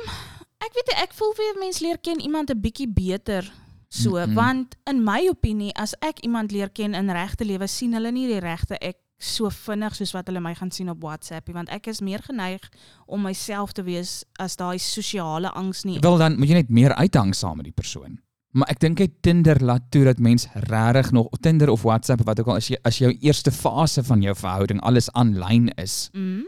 ek 0.66 0.74
weet 0.74 0.94
ek 1.04 1.14
voel 1.14 1.34
weer 1.38 1.58
mense 1.60 1.84
leer 1.84 1.98
ken 2.00 2.20
iemand 2.20 2.50
'n 2.52 2.60
bietjie 2.62 2.88
beter 2.88 3.44
so 3.90 4.10
Mhm. 4.26 4.34
want 4.34 4.76
in 4.90 5.04
my 5.04 5.28
opinie 5.30 5.72
as 5.76 5.94
ek 6.02 6.20
iemand 6.24 6.52
leer 6.52 6.70
ken 6.70 6.94
in 6.96 7.10
regte 7.10 7.46
lewe 7.46 7.68
sien 7.68 7.94
hulle 7.94 8.12
nie 8.12 8.28
die 8.28 8.40
regte 8.40 8.78
ek 8.82 8.98
so 9.20 9.50
vinnig 9.50 9.96
soos 9.96 10.12
wat 10.14 10.28
hulle 10.28 10.40
my 10.42 10.54
gaan 10.56 10.72
sien 10.72 10.90
op 10.90 11.02
WhatsApp 11.02 11.48
nie 11.48 11.54
want 11.54 11.70
ek 11.70 11.88
is 11.88 12.02
meer 12.02 12.20
geneig 12.20 12.62
om 13.08 13.22
myself 13.22 13.72
te 13.74 13.84
wees 13.84 14.24
as 14.40 14.56
daai 14.56 14.78
sosiale 14.80 15.50
angs 15.54 15.84
nie. 15.86 16.00
Wel 16.00 16.18
dan 16.18 16.38
moet 16.40 16.48
jy 16.50 16.54
net 16.54 16.70
meer 16.70 16.94
uithang 16.96 17.34
saam 17.36 17.58
met 17.58 17.66
die 17.66 17.72
persoon. 17.74 18.20
Maar 18.56 18.70
ek 18.72 18.80
dink 18.80 19.02
hy 19.04 19.10
Tinder 19.26 19.60
laat 19.68 19.90
toe 19.92 20.06
dat 20.08 20.20
mens 20.24 20.46
regtig 20.70 21.10
nog 21.12 21.28
Tinder 21.44 21.70
of 21.74 21.82
WhatsApp 21.84 22.22
of 22.24 22.30
wat 22.30 22.40
ook 22.40 22.54
al 22.54 22.62
as 22.62 22.70
jy 22.72 22.78
as 22.88 23.00
jou 23.02 23.12
eerste 23.20 23.52
fase 23.52 24.04
van 24.08 24.22
jou 24.24 24.36
verhouding 24.36 24.80
alles 24.82 25.10
aanlyn 25.12 25.68
is, 25.82 26.10
Mm. 26.14 26.46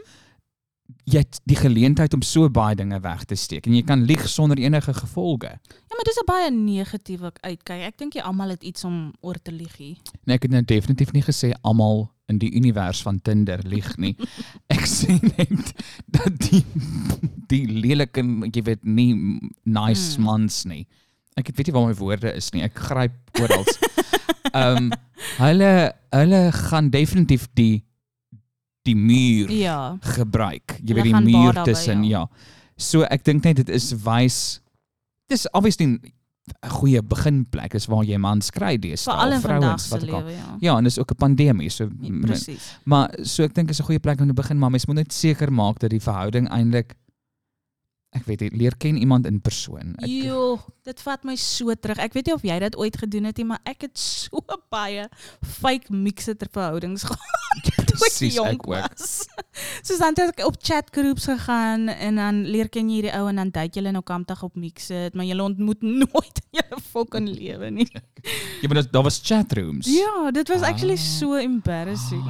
jy 1.04 1.18
het 1.20 1.40
die 1.44 1.56
geleentheid 1.56 2.14
om 2.16 2.22
so 2.24 2.48
baie 2.48 2.74
dinge 2.76 3.00
weg 3.04 3.24
te 3.28 3.34
steek 3.36 3.66
en 3.66 3.74
jy 3.76 3.82
kan 3.84 4.02
lieg 4.08 4.24
sonder 4.28 4.56
enige 4.58 4.94
gevolge. 4.94 5.50
Ja, 5.60 5.94
maar 5.96 6.04
dis 6.08 6.16
'n 6.20 6.26
baie 6.26 6.50
negatiewe 6.50 7.32
uitkyk. 7.42 7.80
Ek 7.88 7.98
dink 7.98 8.14
jy 8.14 8.20
almal 8.22 8.48
het 8.48 8.62
iets 8.62 8.84
om 8.84 9.12
oor 9.20 9.36
te 9.42 9.52
lieg 9.52 9.76
hier. 9.76 9.96
Nee, 10.24 10.36
ek 10.36 10.42
het 10.42 10.50
nou 10.50 10.62
definitief 10.62 11.12
nie 11.12 11.22
gesê 11.22 11.52
almal 11.62 12.10
in 12.28 12.38
die 12.38 12.50
univers 12.54 13.02
van 13.02 13.20
Tinder 13.22 13.60
lieg 13.64 13.96
nie. 13.98 14.16
Ek 14.68 14.86
sê 14.86 15.20
net 15.36 15.74
dat 16.06 16.38
die 16.38 16.64
die 17.48 17.66
lelike 17.66 18.22
jy 18.52 18.62
weet 18.62 18.84
nie 18.84 19.40
nice 19.64 20.20
mans 20.20 20.64
nie. 20.64 20.86
Ek 21.36 21.50
weet 21.54 21.66
nie 21.66 21.72
waar 21.74 21.86
my 21.86 21.94
woorde 21.94 22.32
is 22.34 22.50
nie. 22.52 22.62
Ek 22.62 22.74
gryp 22.74 23.12
oral. 23.40 23.64
Ehm 24.54 24.76
um, 24.76 24.90
hulle 25.38 25.92
hulle 26.14 26.52
gaan 26.52 26.90
definitief 26.90 27.48
die 27.54 27.84
die 28.88 28.94
muur 28.96 29.50
Ja. 29.52 29.98
gebruik. 30.00 30.78
Jy 30.84 30.94
weet 30.94 31.04
die 31.04 31.20
muur 31.20 31.58
tussen 31.64 32.04
ja. 32.04 32.26
So 32.76 33.02
ek 33.02 33.24
dink 33.24 33.44
net 33.44 33.56
dit 33.56 33.68
is 33.68 33.92
wys 34.04 34.60
dis 35.28 35.46
obviously 35.52 35.84
'n 35.86 36.00
goeie 36.80 37.02
beginplek 37.02 37.74
is 37.74 37.86
waar 37.86 38.04
jy 38.04 38.16
mans 38.16 38.48
kry 38.50 38.78
deesdae. 38.80 39.40
Vrouens, 39.42 39.88
wat 39.92 40.02
lewe, 40.02 40.32
ja. 40.32 40.56
Ja, 40.60 40.76
en 40.78 40.84
dis 40.84 40.98
ook 40.98 41.10
'n 41.12 41.16
pandemie, 41.16 41.68
so 41.70 41.84
Ja, 41.84 42.08
m- 42.08 42.22
Presies. 42.22 42.72
maar 42.84 43.10
so 43.22 43.42
ek 43.44 43.52
dink 43.54 43.68
is 43.70 43.80
'n 43.80 43.84
goeie 43.84 44.00
plek 44.00 44.20
om 44.20 44.26
te 44.28 44.32
begin, 44.32 44.58
maar 44.58 44.70
mens 44.70 44.86
moet 44.86 44.96
net 44.96 45.12
seker 45.12 45.52
maak 45.52 45.78
dat 45.78 45.90
die 45.90 46.00
verhouding 46.00 46.48
eintlik 46.48 46.94
ek 48.16 48.24
weet 48.24 48.40
nie, 48.40 48.50
leer 48.56 48.74
ken 48.80 48.96
iemand 48.96 49.26
in 49.26 49.40
persoon. 49.40 49.92
Ek, 50.00 50.08
Jo, 50.08 50.58
dit 50.88 51.00
vat 51.04 51.24
my 51.28 51.34
so 51.36 51.74
terug. 51.76 51.98
Ek 52.00 52.12
weet 52.16 52.26
nie 52.26 52.34
of 52.34 52.42
jy 52.42 52.58
dit 52.58 52.76
ooit 52.80 52.96
gedoen 52.96 53.24
het 53.28 53.36
nie, 53.36 53.44
maar 53.44 53.60
ek 53.68 53.82
het 53.84 53.98
so 54.00 54.40
baie 54.74 55.08
fake 55.60 55.92
mixer 55.92 56.34
verhoudings 56.50 57.04
gehad. 57.08 57.68
Presies, 57.98 58.38
ek 58.38 58.64
ook. 58.64 58.66
was. 58.66 59.26
Soos 59.86 59.98
dan 59.98 60.14
het 60.16 60.32
ek 60.38 60.44
op 60.46 60.56
chatgroups 60.62 61.24
gegaan 61.28 61.88
en 61.88 62.14
dan 62.20 62.42
leer 62.48 62.68
ken 62.72 62.88
jy 62.88 63.00
hierdie 63.02 63.14
ou 63.18 63.26
en 63.28 63.36
dan 63.42 63.50
date 63.50 63.78
julle 63.80 63.92
nou 63.92 64.02
kampdag 64.06 64.42
op 64.46 64.54
Mixit, 64.56 65.14
maar 65.14 65.26
julle 65.28 65.42
ontmoet 65.42 65.82
nooit 65.82 66.40
in 66.48 66.60
julle 66.62 66.80
fucking 66.92 67.28
lewe 67.28 67.70
nie. 67.70 67.88
Ja, 68.62 68.66
maar 68.70 68.82
dat- 68.82 68.92
daar 68.92 69.02
was 69.02 69.20
chatrooms. 69.22 69.86
Ja, 69.86 70.30
dit 70.30 70.48
was 70.48 70.62
actually 70.62 70.96
Ah. 70.96 71.04
so 71.18 71.34
embarrassing. 71.36 72.24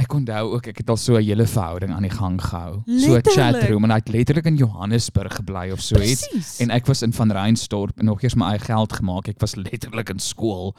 Ek 0.00 0.14
onthou 0.16 0.54
ook 0.54 0.66
ek 0.70 0.78
het 0.80 0.90
al 0.92 0.96
so 0.96 1.16
'n 1.18 1.24
hele 1.24 1.46
verhouding 1.46 1.92
aan 1.92 2.02
die 2.06 2.10
gang 2.10 2.38
gehou. 2.40 2.82
So 2.86 3.16
'n 3.16 3.22
chatroom 3.22 3.84
en 3.84 3.90
hy 3.90 3.96
het 3.96 4.08
letterlik 4.08 4.46
in 4.46 4.56
Johannesburg 4.56 5.34
gebly 5.36 5.70
of 5.72 5.80
so 5.80 6.00
iets. 6.00 6.58
En 6.60 6.70
ek 6.70 6.86
was 6.86 7.02
in 7.02 7.12
Van 7.12 7.30
Reinstorp 7.32 7.98
en 7.98 8.04
nog 8.04 8.22
eers 8.22 8.34
my 8.34 8.46
eie 8.52 8.58
geld 8.58 8.92
gemaak. 8.92 9.28
Ek 9.28 9.40
was 9.40 9.54
letterlik 9.54 10.08
in 10.08 10.18
skool. 10.18 10.74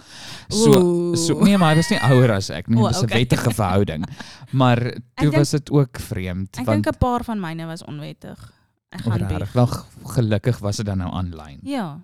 So 0.50 1.40
nee, 1.44 1.58
maar 1.58 1.70
hy 1.70 1.76
was 1.76 1.90
nie 1.90 2.00
ouer 2.02 2.32
as 2.32 2.50
ek 2.50 2.68
nie. 2.68 2.78
Dit 2.78 2.86
was 2.86 3.02
'n 3.02 3.06
okay. 3.06 3.18
wettige 3.20 3.52
verhouding. 3.62 4.06
Maar 4.52 4.80
toe 4.80 5.30
dink- 5.30 5.36
was 5.36 5.50
dit 5.50 5.72
ook 5.72 6.00
vreemd 6.00 6.58
Ek 6.58 6.66
want 6.66 6.84
dink 6.84 6.96
'n 6.96 6.98
paar 6.98 7.24
van 7.24 7.40
myne 7.40 7.66
was 7.66 7.84
onwettig. 7.84 8.54
Ek 8.90 9.02
gaan 9.02 9.48
wel 9.54 9.70
gelukkig 10.06 10.60
was 10.60 10.78
dit 10.78 10.86
dan 10.86 10.98
nou 10.98 11.12
aanlyn. 11.14 11.60
Ja. 11.64 12.04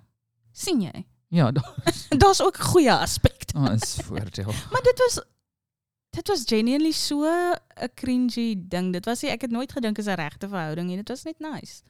sien 0.52 0.82
jy? 0.82 1.06
Ja, 1.30 1.52
daar 1.52 1.74
Daar's 2.22 2.42
ook 2.42 2.58
goeie 2.58 2.94
aspekte. 2.94 3.54
daar 3.54 3.74
is 3.74 3.98
voordeel. 4.04 4.54
Maar 4.72 4.82
dit 4.84 4.98
was 4.98 5.24
dit 6.18 6.28
was 6.28 6.44
genuinely 6.46 6.92
so 6.92 7.24
'n 7.26 7.90
cringy 7.96 8.56
ding. 8.58 8.92
Dit 8.94 9.06
was 9.06 9.22
nie 9.22 9.32
ek 9.32 9.42
het 9.42 9.52
nooit 9.52 9.72
gedink 9.72 9.98
is 9.98 10.08
'n 10.08 10.16
regte 10.18 10.48
verhouding 10.50 10.88
nie. 10.88 10.98
Dit 10.98 11.10
was 11.10 11.24
net 11.24 11.40
nice. 11.40 11.82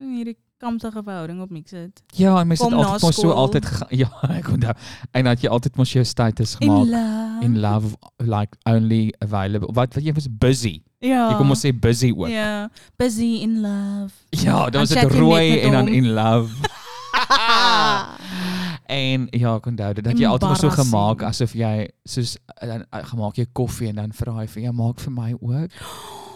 En 0.00 0.14
Hierdie 0.14 0.36
kamptige 0.58 1.02
verhouding 1.02 1.40
op 1.42 1.50
Mixit. 1.50 2.02
Ja, 2.06 2.40
en 2.40 2.46
mense 2.46 2.64
het 2.64 2.72
altyd 2.72 3.02
mos 3.02 3.14
so 3.20 3.30
altyd 3.30 3.66
gegaan. 3.66 3.88
Ja, 4.02 4.10
ek 4.30 4.48
onthou. 4.48 4.74
En 5.10 5.24
dat 5.24 5.40
jy 5.40 5.48
altyd 5.48 5.76
mos 5.76 5.92
jou 5.92 6.04
status 6.04 6.56
In 6.58 6.68
gemaak 6.68 6.86
love. 6.86 7.44
in 7.44 7.60
love 7.60 7.96
like 8.16 8.56
only 8.62 9.14
available. 9.18 9.72
Wat 9.72 9.94
wat 9.94 10.04
jy 10.04 10.12
was 10.12 10.28
busy. 10.30 10.82
Ja. 10.98 11.30
Jy 11.30 11.36
kom 11.36 11.50
ons 11.50 11.66
sê 11.66 11.72
busy 11.74 12.12
ook. 12.16 12.28
Ja. 12.28 12.70
Busy 12.96 13.42
in 13.42 13.60
love. 13.60 14.14
Ja, 14.30 14.70
dan 14.70 14.80
was 14.80 14.88
dit 14.88 15.02
jy 15.02 15.08
rooi 15.18 15.60
en 15.60 15.72
dan 15.72 15.88
in 15.88 16.12
love. 16.12 16.54
en 18.86 19.28
ja, 19.30 19.56
ek 19.56 19.66
onthou 19.66 19.92
dit 19.94 20.04
dat 20.04 20.18
jy 20.18 20.26
altyd 20.26 20.48
maar 20.48 20.56
so 20.56 20.66
Embarrassing. 20.66 20.90
gemaak 20.92 21.22
asof 21.22 21.52
jy 21.54 21.88
soos 22.04 22.36
eh, 22.60 22.66
dan 22.68 22.84
eh, 22.92 23.04
gemaak 23.04 23.36
jy 23.36 23.46
koffie 23.52 23.88
en 23.88 23.94
dan 23.96 24.12
vra 24.12 24.32
hy 24.40 24.46
vir 24.46 24.62
jou 24.62 24.72
maak 24.72 25.00
vir 25.00 25.12
my 25.12 25.32
ook. 25.40 25.70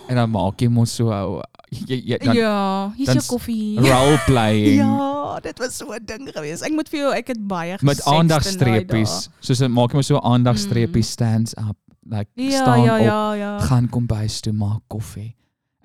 En 0.08 0.14
dan 0.14 0.30
maak 0.30 0.60
jy 0.62 0.68
mos 0.70 0.92
so 0.94 1.10
ou 1.10 1.42
jy, 1.70 1.96
jy 2.12 2.18
dan 2.22 2.36
ja, 2.36 2.92
hier's 2.96 3.06
dan 3.06 3.16
jou 3.16 3.22
s- 3.24 3.28
koffie. 3.28 3.78
role 3.78 4.18
playing 4.26 4.78
Ja, 4.84 5.40
dit 5.42 5.58
was 5.58 5.76
so 5.76 5.90
'n 5.92 6.04
ding 6.06 6.28
geweest. 6.32 6.62
Ek 6.62 6.72
moet 6.72 6.88
vir 6.88 7.00
jou, 7.00 7.12
ek 7.12 7.26
het 7.28 7.46
baie 7.48 7.76
met 7.82 7.98
daai 7.98 8.16
aandagstreepies. 8.18 9.28
Soos 9.40 9.58
dit 9.58 9.68
maak 9.70 9.90
jy 9.90 9.96
mos 9.96 10.06
so 10.06 10.18
aandagstreepies 10.22 11.10
stands 11.10 11.54
up 11.58 11.76
like. 12.08 12.30
Mm. 12.36 12.50
Ja, 12.50 12.62
staan 12.62 12.82
ja, 12.84 12.94
op, 12.98 13.04
ja, 13.04 13.32
ja. 13.34 13.58
gaan 13.66 13.88
kombuis 13.88 14.40
toe 14.40 14.52
maak 14.52 14.82
koffie. 14.88 15.34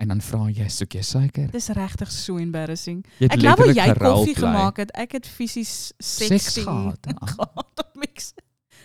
En 0.01 0.07
dan 0.09 0.21
vra 0.25 0.47
jy 0.49 0.65
soek 0.73 0.95
jy 0.97 1.01
suiker. 1.05 1.49
Dis 1.53 1.67
regtig 1.77 2.09
so 2.11 2.39
embarrassing. 2.41 3.03
Ek 3.21 3.35
glo 3.37 3.53
hoe 3.59 3.73
jy 3.77 3.87
koffie 3.99 4.33
gemaak 4.39 4.81
het. 4.81 4.93
Ek 4.97 5.13
het 5.19 5.27
fisies 5.29 5.91
Seks 6.01 6.55
gehad, 6.65 7.11
op 7.37 7.91
mix. 8.01 8.31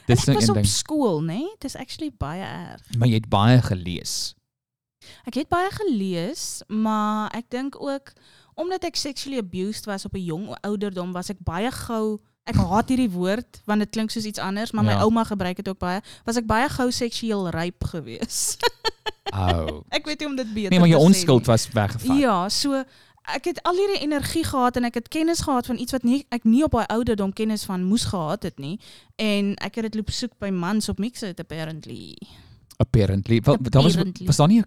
Dit 0.06 0.18
Ek 0.18 0.18
is 0.20 0.26
'n 0.28 0.34
was 0.36 0.48
op 0.52 0.58
ding. 0.60 0.66
skool, 0.68 1.20
né? 1.22 1.38
Nee? 1.40 1.54
Dis 1.58 1.76
actually 1.76 2.12
baie 2.18 2.44
erg. 2.44 2.82
Maar 2.98 3.08
jy 3.08 3.14
het 3.14 3.28
baie 3.32 3.62
gelees. 3.62 4.34
Ek 5.24 5.34
het 5.40 5.48
baie 5.48 5.70
gelees, 5.70 6.62
maar 6.68 7.30
ek 7.34 7.48
dink 7.50 7.80
ook 7.80 8.12
omdat 8.54 8.84
ek 8.84 8.96
sexually 8.96 9.38
abused 9.38 9.84
was 9.86 10.04
op 10.04 10.14
'n 10.14 10.24
jong 10.24 10.56
ouderdom, 10.60 11.12
was 11.12 11.30
ek 11.30 11.40
baie 11.40 11.70
gou 11.70 12.18
Ek 12.46 12.54
haat 12.54 12.88
hierdie 12.88 13.10
woord 13.10 13.60
want 13.66 13.80
dit 13.82 13.90
klink 13.90 14.10
soos 14.10 14.24
iets 14.24 14.38
anders, 14.38 14.70
maar 14.70 14.84
my 14.84 14.92
Ja. 14.92 15.02
ouma 15.02 15.24
gebruik 15.24 15.56
dit 15.56 15.68
ook 15.68 15.78
baie. 15.78 16.00
Was 16.24 16.36
ek 16.36 16.46
baie 16.46 16.68
gou 16.68 16.90
seksueel 16.90 17.50
ryp 17.50 17.84
gewees. 17.84 18.56
Oh. 19.34 19.82
ek 19.90 20.06
weet 20.06 20.18
nie 20.22 20.28
om 20.28 20.36
dit 20.36 20.52
beter 20.54 20.70
Nee, 20.70 20.78
maar 20.78 20.88
jou 20.88 21.00
te 21.00 21.04
sê 21.04 21.08
onskuld 21.10 21.40
nie. 21.42 21.50
was 21.50 21.68
weggevat. 21.74 22.18
Ja, 22.18 22.48
so 22.48 22.84
ek 23.26 23.48
het 23.50 23.58
al 23.66 23.74
hierdie 23.74 24.02
energie 24.06 24.44
gehad 24.46 24.76
en 24.78 24.84
ek 24.86 24.94
het 25.00 25.08
kennis 25.10 25.40
gehad 25.42 25.66
van 25.66 25.78
iets 25.82 25.92
wat 25.96 26.04
nie 26.06 26.20
ek 26.30 26.44
nie 26.46 26.62
op 26.64 26.76
daai 26.78 26.86
ouderdom 26.94 27.32
kennis 27.34 27.64
van 27.66 27.82
moes 27.84 28.04
gehad 28.12 28.46
het 28.46 28.58
nie 28.62 28.76
en 29.18 29.54
ek 29.56 29.80
het 29.80 29.88
dit 29.90 29.98
loop 29.98 30.12
soek 30.14 30.36
by 30.38 30.50
mans 30.54 30.88
op 30.88 31.02
Mixit 31.02 31.40
apparently. 31.42 32.14
Apparently. 32.76 33.40
Wel, 33.40 33.56
daar 33.60 33.82
was 33.82 33.96
was 34.26 34.36
daar 34.36 34.48
nie 34.48 34.62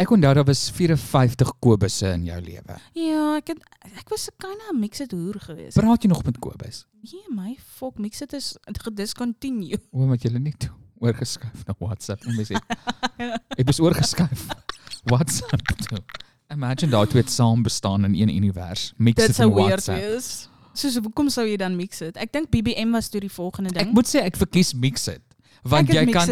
Ek 0.00 0.10
onthou 0.10 0.34
daar 0.34 0.46
was 0.48 0.70
54 0.72 1.52
Kobusse 1.60 2.08
in 2.16 2.24
jou 2.24 2.40
lewe. 2.40 2.76
Ja, 2.96 3.36
ek 3.36 3.52
het 3.52 3.58
ek 4.00 4.08
was 4.08 4.26
'n 4.30 4.34
kind 4.40 4.62
of 4.70 4.78
Mixit 4.78 5.12
hoer 5.12 5.38
geweest. 5.38 5.76
Praat 5.76 6.02
jy 6.02 6.08
nog 6.08 6.24
met 6.24 6.38
Kobus? 6.38 6.86
Nee, 7.12 7.22
my 7.28 7.56
fok 7.76 7.98
Mixit 7.98 8.32
is 8.32 8.56
gediscontinue. 8.66 9.78
O, 9.92 10.06
wat 10.06 10.22
julle 10.22 10.38
nie 10.38 10.54
toe 10.58 10.70
oorgeskuif 11.02 11.64
na 11.66 11.74
WhatsApp 11.78 12.26
om 12.26 12.38
sê. 12.46 12.56
Ek 13.58 13.68
is 13.68 13.80
oorgeskuif. 13.82 14.46
WhatsApp 15.10 15.66
toe. 15.88 15.98
Imagine 16.52 16.90
daai 16.92 17.06
twee 17.10 17.22
het 17.24 17.32
saam 17.32 17.62
bestaan 17.64 18.04
in 18.04 18.14
een 18.14 18.30
univers. 18.36 18.92
Mix 18.96 19.16
Dit 19.16 19.26
dit 19.32 19.36
sou 19.36 19.48
in 19.50 19.54
weird 19.56 19.84
WhatsApp. 19.84 19.98
wees. 19.98 20.48
Soos 20.74 20.96
hoekom 21.04 21.28
sou 21.28 21.44
jy 21.46 21.56
dan 21.60 21.74
Mixit? 21.76 22.16
Ek 22.16 22.32
dink 22.32 22.48
BBM 22.52 22.92
was 22.96 23.08
toe 23.12 23.20
die 23.20 23.30
volgende 23.32 23.72
ding. 23.74 23.88
Ek 23.88 23.92
moet 23.92 24.08
sê 24.08 24.22
ek 24.24 24.36
verkies 24.40 24.72
Mix 24.74 25.06
it. 25.12 25.20
Want 25.62 25.88
jy 25.92 26.04
kan 26.10 26.28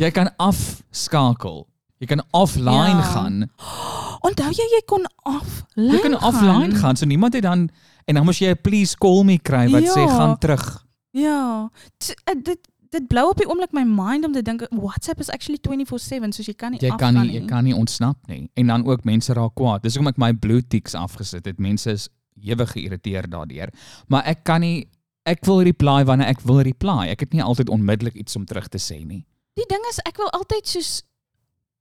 jy 0.00 0.10
kan 0.10 0.30
afskakel. 0.40 1.66
Jy 2.02 2.06
kan 2.10 2.22
offline 2.32 3.00
Ja. 3.00 3.10
gaan. 3.14 3.50
Onthou 4.26 4.50
jy 4.56 4.66
jy 4.76 4.82
kon 4.86 5.04
offline 5.24 5.92
Jy 5.92 6.00
kan 6.00 6.16
offline 6.22 6.74
gaan. 6.80 6.96
So 6.96 7.06
niemand 7.06 7.34
het 7.34 7.42
dan 7.42 7.68
en 8.06 8.14
dan 8.14 8.24
moet 8.24 8.36
jy 8.38 8.50
'n 8.52 8.60
please 8.62 8.96
call 8.96 9.22
me 9.24 9.38
kry 9.38 9.68
wat 9.70 9.82
sê 9.84 10.00
Ja. 10.04 10.08
gaan 10.16 10.38
terug. 10.38 10.84
Ja. 11.12 11.70
T 11.98 12.10
uh, 12.10 12.34
dit 12.42 12.58
dit 12.94 13.06
blou 13.10 13.26
op 13.30 13.40
die 13.40 13.46
oomblik 13.48 13.74
my 13.76 13.84
mind 13.88 14.26
om 14.28 14.34
te 14.34 14.42
dink 14.44 14.64
WhatsApp 14.70 15.20
is 15.20 15.30
actually 15.34 15.58
24/7 15.62 16.32
soos 16.36 16.46
jy 16.46 16.54
kan 16.54 16.74
nie 16.74 16.80
Jy 16.80 16.90
afgaan 16.94 17.14
kan 17.18 17.26
nie 17.26 17.38
jy 17.38 17.44
kan 17.50 17.64
nie 17.64 17.74
ontsnap 17.74 18.18
nie. 18.30 18.50
En 18.54 18.66
dan 18.72 18.86
ook 18.86 19.04
mense 19.04 19.32
raak 19.32 19.54
kwaad. 19.54 19.82
Dis 19.82 19.96
hoekom 19.96 20.12
ek 20.12 20.18
my 20.18 20.32
blue 20.32 20.62
ticks 20.62 20.94
afgesit 20.94 21.44
het. 21.44 21.58
Mense 21.58 21.90
is 21.90 22.08
ewig 22.42 22.70
geïrriteerd 22.72 23.30
daardeur. 23.30 23.72
Maar 24.08 24.24
ek 24.24 24.44
kan 24.44 24.60
nie 24.60 24.88
ek 25.24 25.44
wil 25.48 25.62
reply 25.64 26.04
wanneer 26.04 26.28
ek 26.28 26.44
wil 26.44 26.60
reply. 26.60 27.08
Ek 27.08 27.20
het 27.20 27.32
nie 27.32 27.42
altyd 27.42 27.70
onmiddellik 27.72 28.14
iets 28.14 28.36
om 28.36 28.44
terug 28.44 28.68
te 28.68 28.78
sê 28.78 29.04
nie. 29.04 29.24
Die 29.54 29.66
ding 29.68 29.82
is 29.90 30.00
ek 30.04 30.16
wil 30.16 30.30
altyd 30.30 30.66
soos 30.68 31.02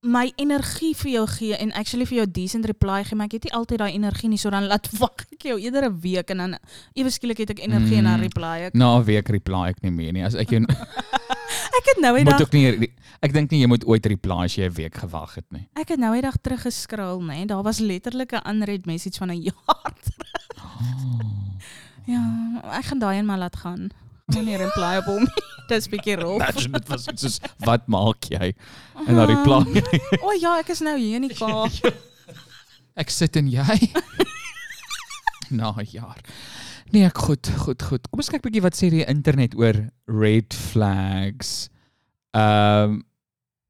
my 0.04 0.32
energie 0.36 0.94
vir 0.96 1.12
jou 1.12 1.28
gee 1.28 1.56
en 1.56 1.72
actually 1.80 2.06
vir 2.06 2.18
jou 2.18 2.26
decent 2.32 2.66
reply 2.66 3.04
gee, 3.04 3.16
maar 3.16 3.26
ek 3.26 3.32
het 3.38 3.44
nie 3.48 3.54
altyd 3.54 3.80
daai 3.80 3.94
energie 3.96 4.30
nie, 4.30 4.38
so 4.38 4.50
dan 4.50 4.68
laat 4.68 4.90
wag 5.02 5.24
ek 5.32 5.42
jou 5.48 5.58
eerder 5.60 5.86
'n 5.90 6.00
week 6.02 6.30
en 6.30 6.38
dan 6.38 6.58
ewe 6.94 7.10
skielik 7.10 7.38
het 7.38 7.50
ek 7.52 7.60
energie 7.64 7.98
en 7.98 8.04
dan 8.04 8.20
Mm. 8.20 8.24
reply 8.28 8.58
ek. 8.68 8.74
Na 8.74 8.98
'n 9.00 9.04
week 9.06 9.30
reply 9.30 9.70
ek 9.70 9.82
nie 9.82 9.92
meer 9.92 10.12
nie. 10.14 10.24
As 10.24 10.36
ek 10.36 10.50
jou 10.50 10.62
Ek 11.74 11.86
het 11.86 12.00
nou 12.02 12.12
moet 12.12 12.20
eendag 12.20 12.42
ook 12.42 12.52
nie 12.54 12.92
ek 13.22 13.32
dink 13.34 13.52
nie 13.52 13.62
jy 13.62 13.68
moet 13.68 13.86
ooit 13.86 14.06
reply 14.06 14.44
as 14.46 14.56
jy 14.56 14.66
'n 14.68 14.74
week 14.74 14.96
gewag 14.96 15.36
het 15.36 15.46
nie. 15.52 15.68
ek 15.76 15.88
het 15.90 16.00
nou 16.00 16.14
eendag 16.16 16.38
teruggescroll, 16.42 17.22
nê. 17.22 17.26
Nee. 17.38 17.46
Daar 17.46 17.64
was 17.64 17.80
letterlik 17.80 18.34
'n 18.34 18.44
unread 18.50 18.86
message 18.86 19.18
van 19.18 19.30
'n 19.32 19.42
jaar. 19.42 19.94
Ja, 22.06 22.22
ek 22.80 22.86
gaan 22.86 23.00
daai 23.00 23.18
een 23.20 23.26
maar 23.26 23.38
laat 23.38 23.56
gaan. 23.56 23.92
Ek 24.28 24.36
gaan 24.36 24.46
nie 24.46 24.58
reply 24.58 24.98
op 24.98 25.06
hom 25.06 25.24
nie. 25.24 25.44
Dis 25.70 25.88
bietjie 25.92 26.18
rof. 26.20 26.42
Imagine 26.42 26.80
dit 26.80 26.90
was 26.92 27.08
iets 27.08 27.26
soos 27.26 27.38
wat 27.68 27.88
maak 27.92 28.28
jy? 28.32 28.52
En 29.08 29.16
dan 29.20 29.30
reply 29.30 29.62
jy. 29.78 30.02
O 30.20 30.32
oh, 30.32 30.36
ja, 30.36 30.58
ek 30.60 30.74
is 30.76 30.84
nou 30.86 30.98
hier 31.00 31.22
in 31.22 31.28
die 31.30 31.38
Kaap. 31.40 31.94
Ek 33.00 33.14
sit 33.14 33.40
en 33.40 33.48
jy. 33.50 33.78
Na 35.58 35.72
'n 35.74 35.88
jaar. 35.92 36.20
Nee, 36.94 37.08
ek 37.08 37.18
goed, 37.26 37.50
goed, 37.64 37.82
goed. 37.82 38.10
Kom 38.10 38.22
ons 38.22 38.30
kyk 38.30 38.44
bietjie 38.46 38.62
wat 38.62 38.78
sê 38.78 38.90
die 38.94 39.06
internet 39.10 39.56
oor 39.58 39.80
red 40.10 40.54
flags. 40.54 41.70
Ehm 42.38 43.00
um, 43.00 43.02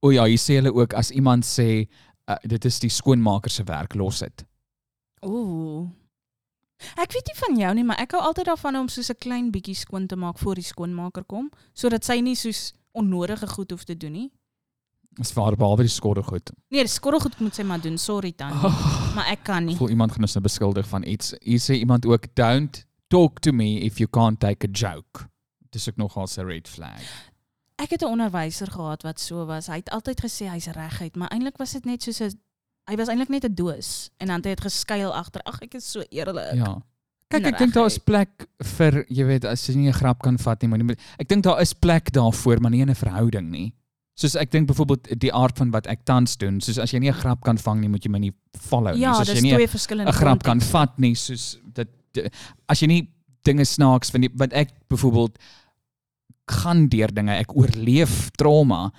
o 0.03 0.11
ja, 0.11 0.25
hier 0.27 0.41
sê 0.41 0.57
hulle 0.59 0.73
ook 0.75 0.93
as 0.99 1.13
iemand 1.15 1.47
sê 1.47 1.85
uh, 2.27 2.35
dit 2.43 2.65
is 2.67 2.79
die 2.83 2.91
skoonmaker 2.91 3.51
se 3.51 3.63
werk, 3.63 3.95
los 3.95 4.19
dit. 4.19 4.43
Ooh. 5.23 5.87
Ek 6.97 7.11
weet 7.11 7.27
nie 7.27 7.35
van 7.47 7.57
jou 7.57 7.73
nie, 7.73 7.83
maar 7.83 7.99
ek 7.99 8.11
hou 8.11 8.21
altyd 8.21 8.45
daarvan 8.45 8.75
om 8.75 8.87
soos 8.89 9.09
'n 9.09 9.15
klein 9.19 9.51
bietjie 9.51 9.75
skoon 9.75 10.07
te 10.07 10.15
maak 10.15 10.37
voor 10.37 10.55
die 10.55 10.63
skoonmaker 10.63 11.23
kom, 11.23 11.49
sodat 11.73 12.03
sy 12.05 12.19
nie 12.21 12.35
soos 12.35 12.73
onnodige 12.93 13.47
goed 13.47 13.71
hoef 13.71 13.83
te 13.83 13.97
doen 13.97 14.11
nie. 14.11 14.31
Dis 15.15 15.33
waar 15.33 15.55
behalwe 15.55 15.83
die 15.83 15.89
skorre 15.89 16.23
goed. 16.23 16.49
Nee, 16.71 16.81
die 16.83 16.87
skorrelgoed 16.89 17.39
moet 17.39 17.55
sy 17.55 17.63
maar 17.63 17.81
doen, 17.81 17.97
sorry 17.97 18.31
tannie, 18.31 18.63
Oh, 18.65 19.11
maar 19.15 19.27
ek 19.27 19.43
kan 19.43 19.65
nie. 19.65 19.75
voel 19.75 19.89
iemand 19.89 20.11
gaan 20.11 20.21
ons 20.21 20.33
nou 20.33 20.43
beskuldig 20.43 20.87
van 20.87 21.03
iets. 21.03 21.33
Hier 21.41 21.59
sê 21.59 21.75
iemand 21.79 22.05
ook 22.05 22.35
don't 22.35 22.85
talk 23.09 23.39
to 23.39 23.51
me 23.51 23.79
if 23.81 23.97
you 23.99 24.07
can't 24.09 24.39
take 24.39 24.65
a 24.67 24.69
joke. 24.71 25.29
Dis 25.71 25.87
ook 25.89 25.97
nogal 25.97 26.27
'n 26.37 26.45
red 26.45 26.67
flag. 26.67 27.01
Ek 27.77 27.89
het 27.89 28.01
'n 28.01 28.05
onderwyser 28.07 28.71
gehad 28.71 29.03
wat 29.03 29.19
so 29.19 29.45
was. 29.45 29.67
Hy 29.67 29.75
het 29.75 29.89
altyd 29.89 30.21
gesê 30.21 30.47
hy's 30.49 30.67
reguit, 30.67 31.15
maar 31.15 31.29
eintlik 31.29 31.57
was 31.57 31.71
dit 31.73 31.85
net 31.85 32.01
soos 32.03 32.19
'n 32.21 32.39
hy 32.89 32.95
was 32.99 33.07
eintlik 33.09 33.29
net 33.29 33.45
'n 33.45 33.55
doos 33.55 34.09
en 34.19 34.27
dan 34.27 34.41
het 34.43 34.45
hy 34.45 34.55
geskuil 34.69 35.13
agter. 35.13 35.41
Ag, 35.45 35.59
ek 35.61 35.75
is 35.75 35.85
so 35.91 36.03
eerlik. 36.11 36.55
Ja. 36.55 36.81
Kyk, 37.29 37.45
ek 37.47 37.57
dink 37.57 37.73
daar 37.73 37.85
is 37.87 37.97
plek 37.97 38.45
vir, 38.61 39.05
jy 39.09 39.25
weet, 39.25 39.45
as 39.45 39.65
jy 39.67 39.75
nie 39.75 39.87
'n 39.89 39.93
grap 39.93 40.21
kan 40.21 40.37
vat 40.37 40.61
nie, 40.61 40.67
maar 40.69 40.77
nie, 40.79 40.95
ek 41.19 41.27
dink 41.27 41.43
daar 41.43 41.61
is 41.61 41.73
plek 41.73 42.11
daarvoor, 42.11 42.59
maar 42.61 42.71
nie 42.71 42.81
in 42.81 42.89
'n 42.89 42.95
verhouding 42.95 43.49
nie. 43.49 43.73
Soos 44.15 44.35
ek 44.35 44.51
dink 44.51 44.67
byvoorbeeld 44.67 45.19
die 45.19 45.33
aard 45.33 45.57
van 45.57 45.71
wat 45.71 45.87
ek 45.87 46.05
tans 46.05 46.37
doen, 46.37 46.61
soos 46.61 46.77
as 46.77 46.91
jy 46.91 46.99
nie 46.99 47.09
'n 47.09 47.13
grap 47.17 47.41
kan 47.43 47.57
vang 47.57 47.79
nie, 47.81 47.89
moet 47.89 48.03
jy 48.03 48.09
my 48.11 48.19
nie 48.19 48.33
follow 48.59 48.93
Ja, 48.95 49.17
nie. 49.17 49.25
Soos 49.25 49.35
jy 49.35 49.41
nie 49.41 49.53
'n 50.05 50.11
grap 50.11 50.43
kan 50.43 50.59
konteks. 50.59 50.71
vat 50.71 50.99
nie, 50.99 51.15
soos 51.15 51.57
dit 51.73 51.87
di- 52.13 52.29
as 52.69 52.79
jy 52.81 52.87
nie 52.87 53.07
dinge 53.43 53.65
snaaks 53.65 54.11
vind 54.11 54.21
nie, 54.21 54.29
want 54.35 54.53
ek 54.53 54.69
byvoorbeeld 54.89 55.37
gaan 56.51 56.87
deur 56.89 57.07
dinge, 57.13 57.31
ek 57.31 57.55
oorleef 57.55 58.29
trauma 58.37 58.91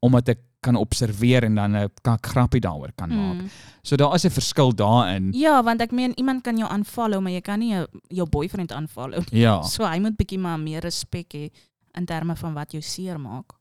omdat 0.00 0.28
ek 0.28 0.38
kan 0.62 0.78
observeer 0.78 1.44
en 1.44 1.54
dan 1.54 1.76
'n 1.76 1.90
kak 2.02 2.26
grappie 2.26 2.60
daaroor 2.60 2.92
kan 2.94 3.08
maak. 3.08 3.40
Mm. 3.42 3.48
So 3.82 3.96
daar 3.96 4.14
is 4.14 4.24
'n 4.24 4.30
verskil 4.30 4.74
daarin. 4.74 5.32
Ja, 5.32 5.62
want 5.62 5.80
ek 5.80 5.90
meen 5.90 6.12
iemand 6.16 6.42
kan 6.42 6.56
jou 6.56 6.72
unfollow, 6.74 7.20
maar 7.20 7.32
jy 7.32 7.40
kan 7.40 7.58
nie 7.58 7.72
jou, 7.72 7.86
jou 8.08 8.28
boyfriend 8.28 8.70
unfollow. 8.72 9.22
nie. 9.30 9.40
Ja. 9.40 9.62
So 9.74 9.84
hy 9.84 9.98
moet 9.98 10.16
bietjie 10.16 10.38
maar 10.38 10.58
meer 10.60 10.80
respek 10.80 11.32
hê 11.32 11.50
in 11.94 12.04
terme 12.04 12.36
van 12.36 12.54
wat 12.54 12.72
jou 12.72 12.82
seer 12.82 13.20
maak. 13.20 13.52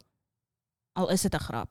Al 0.93 1.09
is 1.09 1.21
dit 1.21 1.33
'n 1.33 1.39
grap. 1.39 1.69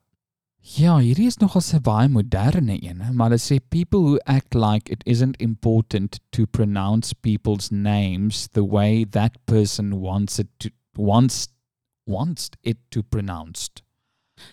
Ja, 0.63 0.99
hierdie 0.99 1.27
is 1.27 1.39
nogal 1.39 1.63
'n 1.73 1.81
baie 1.83 2.09
moderne 2.09 2.83
een, 2.83 3.15
maar 3.15 3.31
hulle 3.31 3.39
sê 3.39 3.61
people 3.69 4.01
who 4.01 4.19
act 4.27 4.55
like 4.55 4.91
it 4.93 5.03
isn't 5.07 5.37
important 5.41 6.21
to 6.31 6.47
pronounce 6.47 7.15
people's 7.15 7.71
names 7.71 8.49
the 8.53 8.65
way 8.65 9.07
that 9.11 9.45
person 9.45 10.01
wants 10.01 10.39
it 10.39 10.49
to 10.59 10.69
wants 10.97 11.49
wants 12.05 12.51
it 12.63 12.77
to 12.91 13.03
pronounced. 13.03 13.83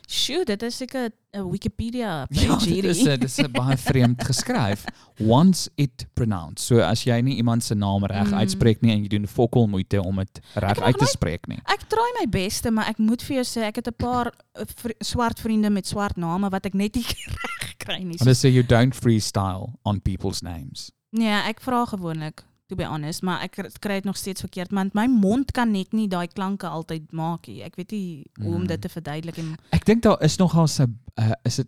Sjoe, 0.07 0.43
dit 0.45 0.61
is 0.63 0.81
'n 0.81 1.11
Wikipedia 1.51 2.25
page 2.25 2.45
Ja, 2.47 3.15
dit 3.17 3.23
is 3.23 3.37
'n 3.39 3.51
baie 3.51 3.77
vreemd 3.77 4.23
geskryf. 4.23 4.85
Wants 5.19 5.69
it 5.75 6.05
pronounced. 6.13 6.59
So 6.65 6.79
as 6.81 7.03
jy 7.03 7.21
nie 7.21 7.35
iemand 7.35 7.63
se 7.63 7.75
naam 7.75 8.05
reg 8.05 8.27
Mm. 8.27 8.33
uitspreek 8.33 8.81
nie 8.81 8.91
en 8.91 9.01
jy 9.03 9.07
doen 9.07 9.27
fokol 9.27 9.67
moeite 9.67 10.01
om 10.03 10.15
dit 10.15 10.39
reg 10.55 10.79
uit 10.79 10.97
te 10.97 11.05
spreek 11.05 11.47
nie. 11.47 11.59
Ek 11.65 11.87
try 11.87 12.09
my 12.19 12.27
beste, 12.29 12.71
maar 12.71 12.87
ek 12.89 12.97
moet 12.97 13.21
vir 13.21 13.35
jou 13.35 13.45
sê 13.45 13.63
ek 13.67 13.75
het 13.75 13.87
'n 13.87 13.95
paar 13.97 14.27
uh, 14.59 14.63
vri 14.75 14.93
swart 14.99 15.39
vriende 15.39 15.69
met 15.69 15.87
swart 15.87 16.17
name 16.17 16.49
wat 16.49 16.65
ek 16.65 16.73
net 16.73 16.95
nie 16.95 17.03
reg 17.61 17.75
kry 17.77 18.03
nie. 18.03 18.17
Hulle 18.17 18.33
sê 18.35 18.49
you 18.51 18.63
don't 18.63 18.95
freestyle 18.95 19.73
on 19.83 20.01
people's 20.01 20.41
names. 20.41 20.91
Nee, 21.11 21.29
ek 21.47 21.61
vra 21.61 21.85
gewoonlik, 21.85 22.43
to 22.67 22.75
be 22.75 22.83
honest, 22.85 23.21
maar 23.23 23.41
ek 23.43 23.51
kry- 23.79 23.93
dit 23.95 24.03
nog 24.03 24.17
steeds 24.17 24.41
verkeerd 24.41 24.71
want 24.71 24.93
my 24.93 25.05
mond 25.07 25.51
kan 25.51 25.71
net 25.71 25.93
nie 25.93 26.07
daai 26.07 26.27
klanke 26.27 26.67
altyd 26.67 27.11
maak 27.11 27.47
nie. 27.47 27.61
Ek 27.63 27.75
weet 27.75 27.91
nie 27.91 28.25
hoe 28.41 28.53
om 28.55 28.61
Mm. 28.61 28.67
dit 28.67 28.81
te 28.81 28.89
verduidelik 28.89 29.37
en 29.37 29.55
Ek 29.71 29.85
dink 29.85 30.01
daar 30.03 30.21
is 30.23 30.37
nogal 30.37 30.67
'n 30.67 30.97
uh, 31.19 31.31
is 31.43 31.55
dit 31.55 31.67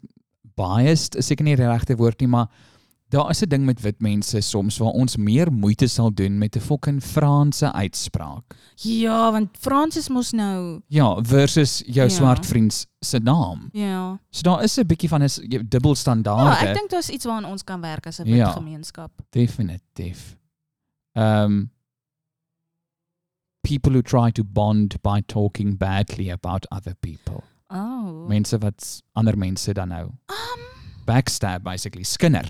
biased, 0.55 1.15
is 1.15 1.25
seker 1.27 1.45
nie 1.45 1.55
die 1.55 1.65
regte 1.67 1.95
woord 1.95 2.19
nie, 2.19 2.27
maar 2.27 2.47
daar 3.09 3.29
is 3.31 3.41
'n 3.41 3.49
ding 3.49 3.65
met 3.65 3.81
wit 3.81 4.01
mense 4.01 4.41
soms 4.41 4.77
waar 4.77 4.91
ons 4.93 5.15
meer 5.17 5.51
moeite 5.51 5.87
sal 5.87 6.11
doen 6.13 6.37
met 6.37 6.55
'n 6.55 6.59
fucking 6.59 7.01
Franse 7.03 7.71
uitspraak. 7.73 8.55
ja, 8.75 9.31
want 9.31 9.49
Fransis 9.59 10.09
mos 10.09 10.31
nou 10.31 10.81
Ja, 10.89 11.17
versus 11.23 11.81
jou 11.85 12.07
Ja. 12.07 12.09
swart 12.09 12.45
vriend 12.45 12.85
se 13.01 13.19
naam. 13.19 13.69
ja. 13.73 14.19
So 14.31 14.41
daar 14.41 14.63
is 14.63 14.77
'n 14.77 14.85
bietjie 14.85 15.09
van 15.09 15.21
'n 15.23 15.65
dubbelstandaarde. 15.69 16.65
Ja, 16.65 16.67
ek 16.69 16.73
dink 16.75 16.89
daar's 16.89 17.09
iets 17.09 17.25
waaraan 17.25 17.45
ons 17.51 17.63
kan 17.63 17.81
werk 17.81 18.05
as 18.07 18.19
'n 18.19 18.23
wit 18.25 18.35
Ja. 18.35 18.51
gemeenskap. 18.51 19.11
Definitief. 19.29 20.37
Um 21.15 21.69
people 23.63 23.91
who 23.93 24.01
try 24.01 24.31
to 24.31 24.43
bond 24.43 24.95
by 25.03 25.21
talking 25.27 25.75
badly 25.75 26.29
about 26.29 26.65
other 26.71 26.95
people. 27.01 27.43
Oh. 27.69 28.25
Mense 28.27 28.57
wat 28.57 29.01
ander 29.15 29.37
mense 29.37 29.73
dan 29.73 29.89
nou 29.89 30.05
Um, 30.29 30.61
backstab 31.05 31.63
basically, 31.63 32.03
skinder. 32.03 32.45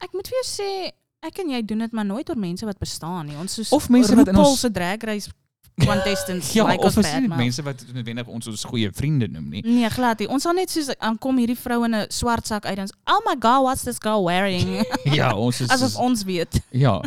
ek 0.00 0.12
moet 0.14 0.26
vir 0.30 0.38
jou 0.42 0.46
sê 0.46 0.90
ek 1.22 1.38
en 1.42 1.50
jy 1.50 1.62
doen 1.66 1.78
dit 1.78 1.92
maar 1.92 2.04
nooit 2.06 2.28
oor 2.30 2.38
mense 2.38 2.64
wat 2.66 2.78
bestaan 2.78 3.26
nie. 3.26 3.36
Ons 3.36 3.54
soos 3.58 3.72
Of 3.72 3.88
mense 3.90 4.14
wat 4.16 4.28
in 4.28 4.36
ons- 4.36 4.60
se 4.60 4.70
drag 4.70 5.02
race 5.02 5.30
contestants 5.78 6.52
Ja, 6.58 6.64
like 6.66 6.82
ons 6.82 6.94
bad 6.96 7.22
mouth. 7.28 7.38
mense 7.38 7.62
wat 7.62 7.84
noodwendig 7.94 8.26
ons 8.26 8.46
ons 8.50 8.64
goeie 8.64 8.90
vriende 8.92 9.28
noem 9.30 9.48
nie. 9.48 9.62
Nee, 9.62 9.88
glad 9.90 10.18
nie. 10.18 10.28
Ons 10.28 10.42
sal 10.42 10.54
net 10.54 10.70
soos 10.70 10.88
aankom 10.98 11.38
hierdie 11.38 11.58
vrou 11.58 11.84
in 11.84 11.94
'n 11.94 12.06
swart 12.10 12.46
sak 12.46 12.66
uit 12.66 12.78
en 12.78 12.88
oh 13.06 13.20
my 13.26 13.36
god, 13.38 13.62
what's 13.62 13.82
this 13.84 13.98
girl 14.02 14.24
wearing? 14.24 14.82
Ja, 15.18 15.34
ons 15.36 15.60
is 15.60 15.68
Asof 15.70 15.96
ons 15.98 16.24
weet. 16.24 16.60
ja. 16.70 17.00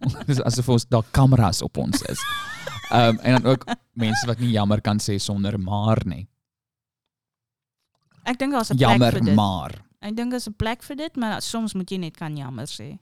Dis 0.28 0.40
asof 0.42 0.68
ons 0.68 0.86
daar 0.86 1.06
kameras 1.10 1.62
op 1.62 1.76
ons 1.76 2.02
is. 2.02 2.22
Ehm 2.90 3.16
um, 3.16 3.18
en 3.22 3.32
dan 3.40 3.52
ook 3.52 3.64
mense 3.92 4.26
wat 4.26 4.38
nie 4.38 4.50
jammer 4.50 4.80
kan 4.80 4.98
sê 4.98 5.18
sonder 5.18 5.58
maar 5.60 6.00
nie. 6.04 6.28
Ek 8.24 8.38
dink 8.38 8.52
daar's 8.52 8.70
'n 8.70 8.76
plek 8.76 8.88
Jammer 8.88 9.12
vir 9.12 9.24
dit. 9.24 9.34
maar. 9.34 9.84
Ek 10.00 10.16
dink 10.16 10.30
daar's 10.30 10.48
'n 10.48 10.56
plek 10.56 10.82
vir 10.82 10.96
dit, 10.96 11.16
maar 11.16 11.42
soms 11.42 11.74
moet 11.74 11.90
jy 11.90 11.98
net 11.98 12.16
kan 12.16 12.36
jammer 12.36 12.66
sê. 12.66 12.98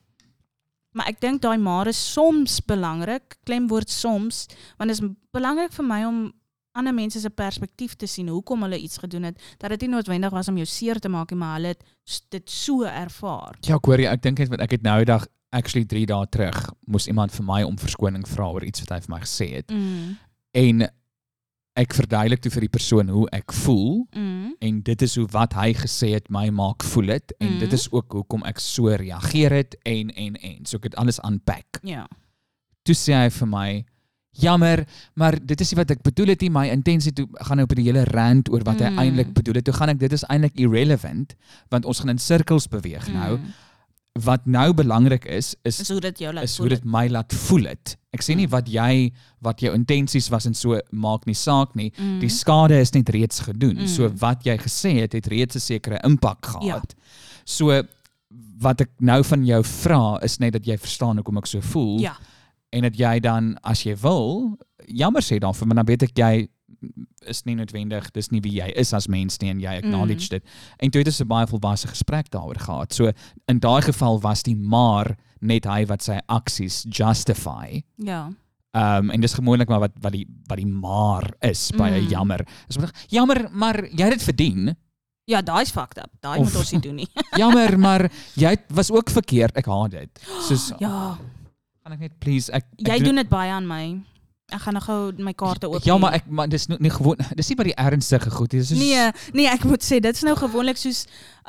Maar 0.92 1.08
ek 1.08 1.20
dink 1.20 1.42
daai 1.42 1.58
maar 1.58 1.86
is 1.86 2.12
soms 2.12 2.60
belangrik, 2.64 3.36
klemwoord 3.44 3.90
soms, 3.90 4.46
want 4.78 4.90
dit 4.90 5.00
is 5.00 5.08
belangrik 5.32 5.72
vir 5.72 5.84
my 5.84 6.04
om 6.04 6.32
ander 6.76 6.94
mense 6.94 7.20
se 7.20 7.30
perspektief 7.30 7.94
te 7.96 8.06
sien 8.06 8.28
hoekom 8.28 8.62
hulle 8.62 8.78
iets 8.78 8.98
gedoen 8.98 9.22
het 9.30 9.40
dat 9.58 9.70
dit 9.70 9.80
nie 9.80 9.88
noodwendig 9.96 10.30
was 10.30 10.48
om 10.48 10.56
jou 10.56 10.66
seer 10.66 10.98
te 11.00 11.08
maak 11.08 11.30
nie 11.30 11.38
maar 11.38 11.54
hulle 11.56 11.72
het 11.74 11.84
dit 12.28 12.50
so 12.50 12.84
ervaar. 12.84 13.56
Ja, 13.60 13.76
ek 13.76 13.88
hoor 13.88 13.98
jy, 13.98 14.10
ek 14.12 14.22
dink 14.22 14.38
net 14.38 14.48
wat 14.52 14.60
ek 14.60 14.76
het 14.76 14.82
nou 14.82 14.98
die 15.04 15.08
dag 15.12 15.26
actually 15.56 15.86
3 15.88 16.04
dae 16.12 16.26
terug 16.30 16.60
moes 16.86 17.08
iemand 17.08 17.32
vir 17.34 17.44
my 17.48 17.62
om 17.66 17.78
verskoning 17.80 18.26
vra 18.28 18.50
oor 18.52 18.64
iets 18.68 18.84
wat 18.84 18.94
hy 18.96 19.00
vir 19.06 19.14
my 19.16 19.20
gesê 19.24 19.48
het. 19.56 19.72
Mm. 19.72 20.14
En 20.56 20.86
ek 21.76 21.92
verduidelik 21.92 22.40
toe 22.40 22.50
vir 22.54 22.64
die 22.64 22.72
persoon 22.72 23.10
hoe 23.12 23.26
ek 23.36 23.52
voel 23.52 24.06
Mm. 24.16 24.54
en 24.64 24.78
dit 24.82 25.02
is 25.02 25.16
hoe 25.20 25.26
wat 25.34 25.52
hy 25.58 25.72
gesê 25.76 26.14
het 26.14 26.30
my 26.32 26.46
maak 26.50 26.82
voel 26.82 27.10
het 27.16 27.34
en 27.40 27.58
dit 27.60 27.72
is 27.76 27.88
ook 27.92 28.12
hoekom 28.12 28.46
ek 28.48 28.58
so 28.64 28.88
reageer 28.88 29.52
het 29.52 29.76
en 29.84 30.08
en 30.16 30.36
en 30.40 30.64
so 30.64 30.78
ek 30.78 30.84
het 30.92 30.96
alles 30.96 31.20
unpack. 31.24 31.80
Ja. 31.84 32.06
Toe 32.84 32.94
sê 32.94 33.12
hy 33.12 33.28
vir 33.30 33.46
my 33.50 33.68
jammer, 34.36 34.84
maar 35.16 35.36
dit 35.40 35.60
is 35.60 35.70
nie 35.72 35.78
wat 35.80 35.90
ek 35.90 36.02
bedoel 36.04 36.28
het 36.34 36.40
nie. 36.44 36.50
My 36.52 36.66
intensie 36.68 37.12
toe 37.12 37.26
gaan 37.40 37.56
nou 37.56 37.64
op 37.64 37.74
die 37.76 37.84
hele 37.88 38.04
rant 38.04 38.48
oor 38.52 38.64
wat 38.64 38.80
hy 38.80 38.90
Mm. 38.90 38.98
eintlik 38.98 39.34
bedoel 39.34 39.54
het. 39.60 39.64
Toe 39.64 39.74
gaan 39.74 39.88
ek 39.88 39.98
dit 39.98 40.12
is 40.12 40.24
eintlik 40.28 40.56
irrelevant 40.60 41.34
want 41.70 41.84
ons 41.84 42.00
gaan 42.00 42.10
in 42.10 42.18
sirkels 42.18 42.68
beweeg 42.68 43.08
nou. 43.12 43.38
Mm. 44.16 44.24
Wat 44.24 44.46
nou 44.46 44.72
belangrik 44.74 45.24
is 45.24 45.54
is 45.64 45.80
Is 45.80 45.88
hoe 45.90 46.00
dit 46.00 46.18
jou 46.18 46.32
laat 46.32 46.44
is 46.44 46.56
hoe 46.58 46.68
dit 46.68 46.84
my 46.84 47.08
laat 47.08 47.32
voel 47.32 47.64
het. 47.70 47.96
Ek 48.12 48.22
sê 48.22 48.34
nie 48.36 48.46
Mm. 48.46 48.50
wat 48.50 48.68
jy 48.68 49.12
wat 49.42 49.60
jou 49.60 49.74
intensies 49.74 50.28
was 50.30 50.46
en 50.46 50.54
so 50.54 50.78
maak 50.90 51.26
nie 51.26 51.34
saak 51.34 51.74
nie. 51.76 51.92
Mm. 51.98 52.20
Die 52.20 52.28
skade 52.28 52.80
is 52.80 52.92
net 52.94 53.08
reeds 53.08 53.40
gedoen. 53.40 53.76
Mm. 53.76 53.86
So 53.86 54.08
wat 54.18 54.44
jy 54.44 54.56
gesê 54.58 55.00
het 55.00 55.12
het 55.12 55.26
reeds 55.26 55.56
'n 55.56 55.60
sekere 55.60 56.00
impak 56.04 56.46
gehad. 56.46 56.94
Ja. 56.96 57.02
So 57.44 57.82
wat 58.58 58.80
ek 58.80 58.90
nou 59.00 59.22
van 59.22 59.44
jou 59.44 59.62
vra 59.62 60.18
is 60.22 60.38
net 60.40 60.52
dat 60.52 60.64
jy 60.66 60.76
verstaan 60.78 61.16
hoekom 61.16 61.36
ek 61.38 61.46
so 61.46 61.60
voel 61.60 62.00
Ja. 62.00 62.16
en 62.72 62.82
dat 62.82 62.96
jy 62.96 63.20
dan 63.20 63.58
as 63.62 63.82
jy 63.84 63.94
wil 63.96 64.56
jammer 64.88 65.20
sê 65.22 65.38
dan 65.38 65.52
vir 65.54 65.66
my 65.66 65.74
dan 65.74 65.86
weet 65.86 66.02
ek 66.02 66.14
jy 66.18 66.48
is 67.26 67.42
nie 67.44 67.54
noodwendig 67.54 68.10
dis 68.12 68.30
nie 68.30 68.40
wie 68.40 68.52
jy 68.60 68.72
is 68.76 68.92
as 68.92 69.06
mens 69.08 69.38
nie 69.40 69.50
en 69.50 69.60
jy 69.60 69.76
acknowledge 69.78 70.26
Mm. 70.30 70.38
dit. 70.38 70.44
En 70.78 70.90
toe 70.90 70.98
het 71.00 71.08
ons 71.08 71.20
'n 71.20 71.26
baie 71.26 71.46
volwasse 71.46 71.88
gesprek 71.88 72.30
daaroor 72.30 72.58
gehad. 72.58 72.92
So 72.94 73.10
in 73.48 73.58
daai 73.58 73.82
geval 73.82 74.20
was 74.20 74.42
die 74.42 74.56
maar 74.56 75.16
net 75.40 75.64
hy 75.64 75.84
wat 75.86 76.02
sy 76.02 76.18
aksies 76.28 76.84
justify. 76.88 77.82
Ja. 77.96 78.30
Ehm 78.72 79.04
um, 79.04 79.10
en 79.10 79.20
dis 79.20 79.34
gewoonlik 79.34 79.68
maar 79.68 79.80
wat 79.80 79.92
wat 80.00 80.12
die 80.12 80.26
wat 80.48 80.58
die 80.58 80.66
maar 80.66 81.32
is 81.40 81.70
by 81.72 81.88
'n 81.90 82.02
Mm. 82.02 82.08
jammer. 82.08 82.46
Is 82.68 82.78
maar 82.78 82.90
jammer, 83.08 83.48
maar 83.52 83.88
jy 83.90 84.02
het 84.04 84.12
dit 84.18 84.22
verdien. 84.22 84.76
Ja, 85.28 85.42
daai's 85.42 85.70
fucked 85.70 85.98
up. 85.98 86.10
Daai 86.20 86.38
moet 86.38 86.56
ons 86.56 86.70
nie 86.72 86.80
doen 86.80 86.94
nie. 86.94 87.08
Jammer, 87.42 87.78
maar 87.78 88.10
jy 88.36 88.56
was 88.68 88.90
ook 88.92 89.10
verkeerd. 89.10 89.56
Ek 89.56 89.66
haat 89.66 89.90
dit. 89.90 90.20
Soos 90.48 90.72
Ja. 90.78 91.18
kan 91.82 91.92
ek 91.92 91.98
net 91.98 92.18
please 92.18 92.52
ek, 92.52 92.64
ek 92.78 92.86
Jy 92.86 92.98
doen 93.04 93.14
dit 93.16 93.28
baie 93.28 93.50
aan 93.50 93.66
my. 93.66 94.02
Ek 94.46 94.60
gaan 94.62 94.76
nou 94.78 94.82
gou 94.84 94.96
my 95.26 95.32
kaarte 95.34 95.66
oop. 95.66 95.82
Ja, 95.82 95.96
maar 95.98 96.14
ek 96.20 96.26
maar 96.30 96.46
dis 96.46 96.68
nou 96.70 96.76
nie 96.78 96.90
gewoon 96.94 97.18
dis 97.34 97.48
nie 97.50 97.56
by 97.58 97.64
die 97.66 97.74
ernstige 97.82 98.30
goed 98.30 98.52
nie. 98.54 98.60
Dis 98.62 98.68
soos- 98.70 98.78
Nee, 98.78 99.08
nee, 99.34 99.48
ek 99.50 99.64
moet 99.66 99.82
sê 99.82 99.98
is 99.98 100.22
nou 100.22 100.36
gewoonlik 100.38 100.76
soos 100.78 101.00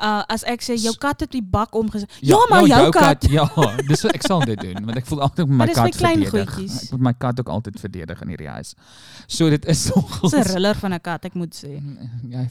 uh 0.02 0.24
as 0.26 0.42
ek 0.42 0.64
sê 0.66 0.74
jou 0.74 0.90
kat 0.98 1.20
het 1.22 1.30
die 1.30 1.42
bak 1.42 1.74
omgesit. 1.78 2.10
Ja, 2.20 2.34
Ja, 2.34 2.46
maar 2.50 2.66
jou 2.66 2.90
kat. 2.90 3.28
Ja, 3.30 3.46
dis 3.86 4.02
wat 4.02 4.14
ek 4.18 4.26
sal 4.26 4.40
dit 4.42 4.58
doen 4.60 4.82
want 4.84 4.98
ek 4.98 5.06
voel 5.06 5.22
altyd 5.28 5.46
my 5.46 5.54
Maar 5.60 5.66
dis 5.70 5.76
kat 5.78 5.84
my 5.84 5.90
klein 5.94 6.24
verdedig. 6.24 6.54
goedjies. 6.54 6.82
Ek 6.82 6.90
moet 6.90 7.00
my 7.00 7.12
kat 7.14 7.38
ook 7.40 7.48
altyd 7.54 7.78
verdedig 7.80 8.20
in 8.26 8.28
hierdie 8.34 8.48
huis. 8.50 8.74
So 9.28 9.48
dit 9.48 9.64
is 9.66 9.84
Dis 9.94 10.34
'n 10.34 10.42
riller 10.58 10.74
van 10.74 10.92
'n 10.94 11.00
kat, 11.00 11.24
ek 11.24 11.34
moet 11.34 11.54
sê. 11.54 11.78
Ja. 12.28 12.48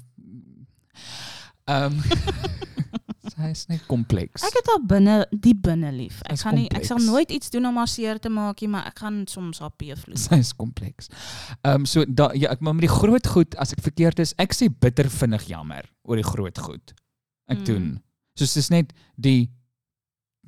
Ehm 1.68 2.00
is 3.52 3.66
net 3.68 3.84
kompleks. 3.88 4.44
Ek 4.48 4.54
het 4.60 4.68
haar 4.72 4.82
binne 4.88 5.16
die 5.32 5.54
binne 5.56 5.92
lief. 5.92 6.22
Ek 6.26 6.40
gaan 6.40 6.56
nie 6.56 6.68
ek 6.76 6.86
sal 6.86 6.98
nooit 7.04 7.32
iets 7.32 7.50
doen 7.50 7.66
om 7.66 7.78
haar 7.78 7.88
seer 7.88 8.20
te 8.20 8.30
maak 8.30 8.62
nie, 8.62 8.70
maar 8.70 8.88
ek 8.88 9.00
gaan 9.00 9.24
soms 9.28 9.60
haar 9.60 9.72
peevloed. 9.78 10.20
Sy 10.26 10.40
is 10.44 10.54
kompleks. 10.56 11.10
Ehm 11.64 11.82
um, 11.82 11.86
so 11.86 12.06
da, 12.08 12.30
ja, 12.34 12.50
ek 12.56 12.62
maar 12.62 12.74
met 12.78 12.88
die 12.88 12.94
groot 12.96 13.28
goed 13.28 13.56
as 13.58 13.74
ek 13.76 13.82
verkeerd 13.86 14.20
is, 14.20 14.34
ek 14.38 14.54
sê 14.54 14.70
bitter 14.70 15.10
vinnig 15.10 15.48
jammer 15.52 15.86
oor 16.04 16.16
die 16.16 16.28
groot 16.28 16.58
goed. 16.60 16.94
Ek 17.48 17.58
Mm. 17.60 17.66
doen. 17.66 17.88
Soos 18.38 18.54
dis 18.54 18.70
net 18.70 18.92
die 19.16 19.50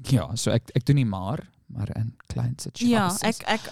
ja, 0.09 0.30
so 0.36 0.51
ek 0.51 0.69
ek 0.75 0.86
doen 0.86 0.95
nie 0.95 1.05
maar, 1.09 1.41
maar 1.67 1.89
in 1.97 2.13
klein 2.32 2.55
situasies. 2.59 2.89
Ja, 2.89 3.07
ek 3.23 3.43
ek 3.47 3.71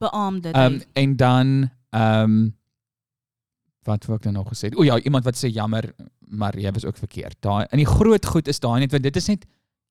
beaam 0.00 0.40
dit. 0.40 0.54
Ehm 0.54 0.74
um, 0.74 0.82
en 0.94 1.16
dan 1.16 1.70
ehm 1.90 2.22
um, 2.30 2.54
wat 3.86 4.04
wou 4.08 4.16
ek 4.18 4.24
nou 4.26 4.32
nog 4.40 4.48
gesê? 4.50 4.72
O 4.74 4.82
ja, 4.82 4.96
iemand 4.98 5.24
wat 5.24 5.36
sê 5.38 5.46
jammer, 5.52 5.86
maar 6.36 6.56
jy 6.58 6.72
was 6.72 6.84
ook 6.84 6.96
verkeerd. 6.98 7.36
Daai 7.40 7.66
in 7.72 7.78
die 7.78 7.86
groot 7.86 8.26
goed 8.26 8.48
is 8.48 8.60
daai 8.60 8.80
net 8.80 8.92
want 8.92 9.02
dit 9.02 9.16
is 9.16 9.28
net 9.28 9.46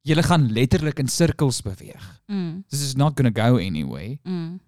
jy 0.06 0.22
gaan 0.22 0.52
letterlik 0.54 1.00
in 1.00 1.08
sirkels 1.08 1.62
beweeg. 1.66 2.22
mm, 2.28 2.64
This 2.70 2.82
is 2.82 2.96
not 2.96 3.16
going 3.18 3.34
to 3.34 3.42
go 3.42 3.58
anyway. 3.58 4.20
mm. 4.24 4.60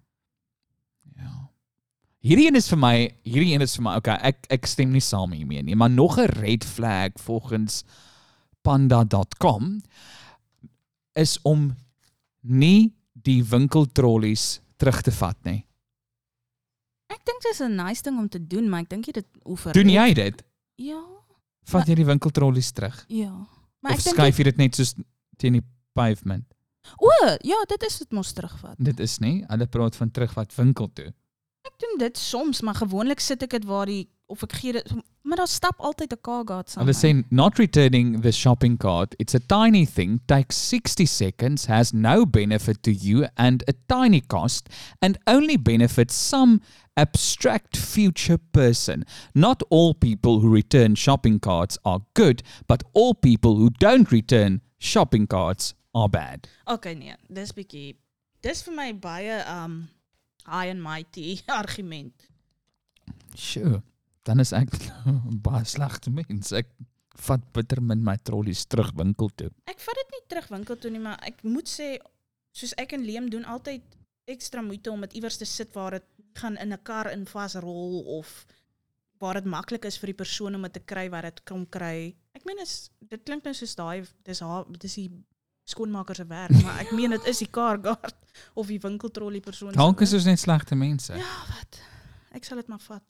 Ja. 1.16 1.50
Hierdie 2.20 2.46
een 2.48 2.56
is 2.56 2.68
vir 2.68 2.78
my, 2.78 2.94
hierdie 3.22 3.54
een 3.54 3.62
is 3.62 3.76
vir 3.76 3.82
my, 3.84 3.96
okay, 3.96 4.16
ek 4.22 4.46
ek 4.50 4.66
stem 4.66 4.90
nie 4.92 5.00
saam 5.00 5.32
hiermee 5.32 5.62
nie, 5.62 5.74
maar 5.76 5.90
nog 5.90 6.18
'n 6.18 6.26
red 6.40 6.64
flag 6.64 7.12
volgens 7.16 7.84
panda.com 8.62 9.80
is 11.14 11.38
om 11.42 11.74
nie 12.42 12.92
die 13.12 13.42
winkeltrollies 13.44 14.60
terug 14.76 15.00
te 15.02 15.10
vat 15.12 15.36
nie. 15.44 15.64
Ek 17.08 17.22
dink 17.24 17.42
dit 17.42 17.52
is 17.52 17.60
'n 17.60 17.74
nice 17.76 18.02
ding 18.02 18.18
om 18.18 18.28
te 18.28 18.38
doen, 18.46 18.68
maar 18.68 18.80
ek 18.80 18.88
dink 18.90 19.06
jy 19.06 19.12
dit 19.12 19.26
oefen. 19.46 19.72
Doen 19.72 19.88
jy 19.88 20.12
dit? 20.14 20.42
Ja. 20.76 21.00
Vat 21.68 21.88
jy 21.90 21.98
die 22.00 22.06
winkeltrollies 22.08 22.70
terug? 22.76 22.96
Ja. 23.12 23.32
Maar 23.84 23.96
of 23.96 24.00
ek 24.00 24.14
skuif 24.14 24.40
jy 24.40 24.48
dit 24.50 24.60
net 24.60 24.78
soos 24.78 24.94
teen 25.40 25.58
die 25.60 25.64
pavement? 25.96 26.46
O, 26.96 27.10
ja, 27.44 27.58
dit 27.68 27.84
is 27.84 27.98
dit 28.00 28.14
mos 28.16 28.32
terugvat. 28.32 28.78
Dit 28.80 29.00
is 29.04 29.18
nie. 29.20 29.42
Hulle 29.50 29.66
praat 29.68 29.96
van 29.98 30.10
terugvat 30.14 30.54
winkel 30.56 30.88
toe. 30.96 31.10
Ek 31.68 31.74
doen 31.82 31.98
dit 32.00 32.20
soms, 32.20 32.62
maar 32.64 32.78
gewoonlik 32.80 33.20
sit 33.20 33.44
ek 33.44 33.58
dit 33.58 33.66
waar 33.68 33.90
die 33.90 34.06
of 34.28 34.42
ek 34.44 34.52
gee 34.60 34.72
dit 34.76 34.90
maar 35.28 35.36
daar 35.42 35.48
stap 35.48 35.80
altyd 35.84 36.12
'n 36.12 36.20
kagat 36.24 36.70
saam. 36.70 36.84
Hulle 36.86 36.96
sê 36.96 37.24
not 37.30 37.58
returning 37.58 38.20
the 38.22 38.32
shopping 38.32 38.76
cart. 38.78 39.14
It's 39.18 39.34
a 39.34 39.40
tiny 39.40 39.84
thing, 39.86 40.20
takes 40.26 40.56
60 40.56 41.06
seconds, 41.06 41.66
has 41.66 41.92
no 41.92 42.24
benefit 42.26 42.82
to 42.82 42.92
you 42.92 43.26
and 43.36 43.62
a 43.68 43.74
tiny 43.88 44.20
cost 44.20 44.68
and 45.02 45.18
only 45.26 45.56
benefits 45.56 46.14
some 46.14 46.60
abstract 46.96 47.76
future 47.76 48.38
person. 48.38 49.04
Not 49.34 49.62
all 49.70 49.94
people 49.94 50.40
who 50.40 50.48
return 50.50 50.94
shopping 50.94 51.40
carts 51.40 51.78
are 51.84 52.00
good, 52.14 52.42
but 52.66 52.82
all 52.94 53.14
people 53.14 53.56
who 53.56 53.70
don't 53.70 54.10
return 54.10 54.60
shopping 54.78 55.26
carts 55.26 55.74
are 55.94 56.08
bad. 56.08 56.48
Okay, 56.66 56.94
nee, 56.94 57.14
dis 57.32 57.52
bietjie 57.52 57.96
dis 58.42 58.62
vir 58.62 58.74
my 58.74 58.92
baie 58.92 59.44
um 59.46 59.88
high 60.46 60.66
and 60.66 60.82
mighty 60.82 61.40
argument. 61.48 62.12
Sure. 63.34 63.82
Dan 64.28 64.42
is 64.44 64.52
ek 64.52 64.68
'n 65.08 65.40
baie 65.48 65.64
slegte 65.64 66.10
mens. 66.12 66.52
Ek 66.52 66.68
vat 67.26 67.44
bitter 67.56 67.80
min 67.82 68.04
my 68.04 68.16
trollies 68.22 68.66
terug 68.70 68.92
winkel 68.94 69.30
toe. 69.34 69.48
Ek 69.66 69.80
vat 69.80 69.96
dit 70.02 70.10
nie 70.14 70.24
terug 70.28 70.48
winkel 70.52 70.76
toe 70.78 70.90
nie, 70.92 71.00
maar 71.02 71.18
ek 71.26 71.40
moet 71.42 71.68
sê 71.68 71.96
soos 72.54 72.74
ek 72.78 72.92
en 72.92 73.06
Liam 73.06 73.30
doen 73.32 73.44
altyd 73.44 73.82
ekstra 74.28 74.62
moeite 74.62 74.92
om 74.92 75.00
dit 75.06 75.16
iewers 75.18 75.38
te 75.40 75.48
sit 75.48 75.72
waar 75.74 75.96
dit 75.96 76.04
gaan 76.36 76.56
in 76.60 76.72
'n 76.72 76.82
kar 76.82 77.10
in 77.10 77.24
vasrol 77.26 78.04
of 78.18 78.46
waar 79.18 79.34
dit 79.40 79.44
maklik 79.44 79.84
is 79.84 79.98
vir 79.98 80.12
die 80.12 80.20
persoon 80.24 80.54
om 80.54 80.62
dit 80.62 80.72
te 80.72 80.84
kry 80.84 81.08
wat 81.10 81.22
dit 81.22 81.44
kom 81.44 81.66
kry. 81.66 82.14
Ek 82.34 82.44
meen 82.44 82.60
is 82.62 82.90
dit 83.00 83.24
klink 83.24 83.44
nou 83.44 83.54
soos 83.54 83.74
daai 83.74 84.04
dis 84.24 84.40
haar 84.40 84.64
dis 84.78 84.94
die 84.94 85.10
skoonmaker 85.64 86.14
se 86.14 86.24
werk, 86.24 86.62
maar 86.62 86.80
ek 86.80 86.92
meen 86.92 87.10
dit 87.10 87.26
is 87.26 87.38
die 87.38 87.50
car 87.50 87.78
guard 87.82 88.14
of 88.60 88.66
die 88.66 88.78
winkeltrollie 88.78 89.40
persoon. 89.40 89.72
se 89.72 89.76
Dalk 89.78 90.00
is 90.00 90.10
werk. 90.10 90.20
ons 90.20 90.24
net 90.26 90.38
slegte 90.38 90.74
mense. 90.74 91.12
Ja, 91.12 91.34
wat? 91.48 91.80
Ek 92.32 92.44
sal 92.44 92.56
dit 92.56 92.68
maar 92.68 92.80
vat. 92.80 93.02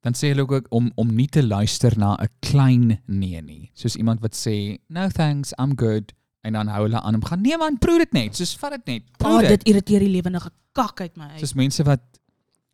Dan 0.00 0.14
sê 0.14 0.28
hulle 0.32 0.46
ook 0.48 0.66
om 0.70 0.90
om 0.94 1.14
nie 1.14 1.28
te 1.28 1.42
luister 1.46 1.98
na 1.98 2.14
'n 2.16 2.28
klein 2.40 3.00
nee 3.06 3.40
nie. 3.42 3.70
Soos 3.74 3.96
iemand 3.96 4.20
wat 4.20 4.34
sê, 4.36 4.78
"No 4.88 5.08
thanks, 5.08 5.52
I'm 5.58 5.78
good." 5.78 6.12
En 6.42 6.52
dan 6.52 6.66
hou 6.68 6.82
hulle 6.82 7.00
aan 7.00 7.14
om 7.14 7.24
gaan, 7.24 7.40
"Nee 7.40 7.56
man, 7.58 7.78
proe 7.78 7.98
dit 7.98 8.12
net." 8.12 8.36
Soos 8.36 8.56
vat 8.56 8.70
dit 8.70 8.86
net. 8.86 9.02
Proe 9.18 9.32
Oh, 9.32 9.40
dit. 9.40 9.48
dit 9.48 9.64
irriteer 9.68 9.98
die 10.00 10.08
lewendige 10.08 10.50
kak 10.72 11.00
uit 11.00 11.16
my 11.16 11.24
uit. 11.24 11.40
Soos 11.40 11.54
mense 11.54 11.82
wat 11.82 12.00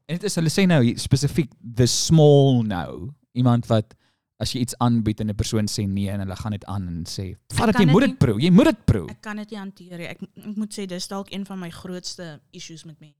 en 0.07 0.15
dit 0.19 0.25
is 0.25 0.35
hulle 0.35 0.51
sê 0.51 0.67
nou 0.67 0.97
spesifiek 0.99 1.51
the 1.75 1.87
small 1.87 2.63
no. 2.63 3.15
Iemand 3.33 3.67
wat 3.67 3.95
as 4.43 4.53
jy 4.53 4.61
iets 4.61 4.75
aanbied 4.79 5.21
en 5.21 5.29
'n 5.31 5.35
persoon 5.35 5.67
sê 5.69 5.87
nee 5.89 6.11
en 6.11 6.19
hulle 6.21 6.37
gaan 6.37 6.51
dit 6.51 6.65
aan 6.65 6.87
en 6.89 7.05
sê, 7.07 7.37
"Vat 7.55 7.67
dit, 7.67 7.79
jy 7.79 7.87
moet 7.87 8.01
dit 8.03 8.19
proe. 8.19 8.41
Jy 8.41 8.51
moet 8.51 8.65
dit 8.65 8.85
proe." 8.85 9.09
Ek 9.09 9.21
kan 9.21 9.37
dit 9.37 9.51
nie 9.51 9.59
hanteer 9.59 9.99
nie. 9.99 10.07
Ek, 10.07 10.23
ek 10.23 10.57
moet 10.57 10.75
sê 10.79 10.87
dis 10.87 11.07
dalk 11.09 11.33
een 11.33 11.47
van 11.47 11.59
my 11.59 11.71
grootste 11.71 12.41
issues 12.51 12.85
met 12.85 13.01
mense. 13.01 13.17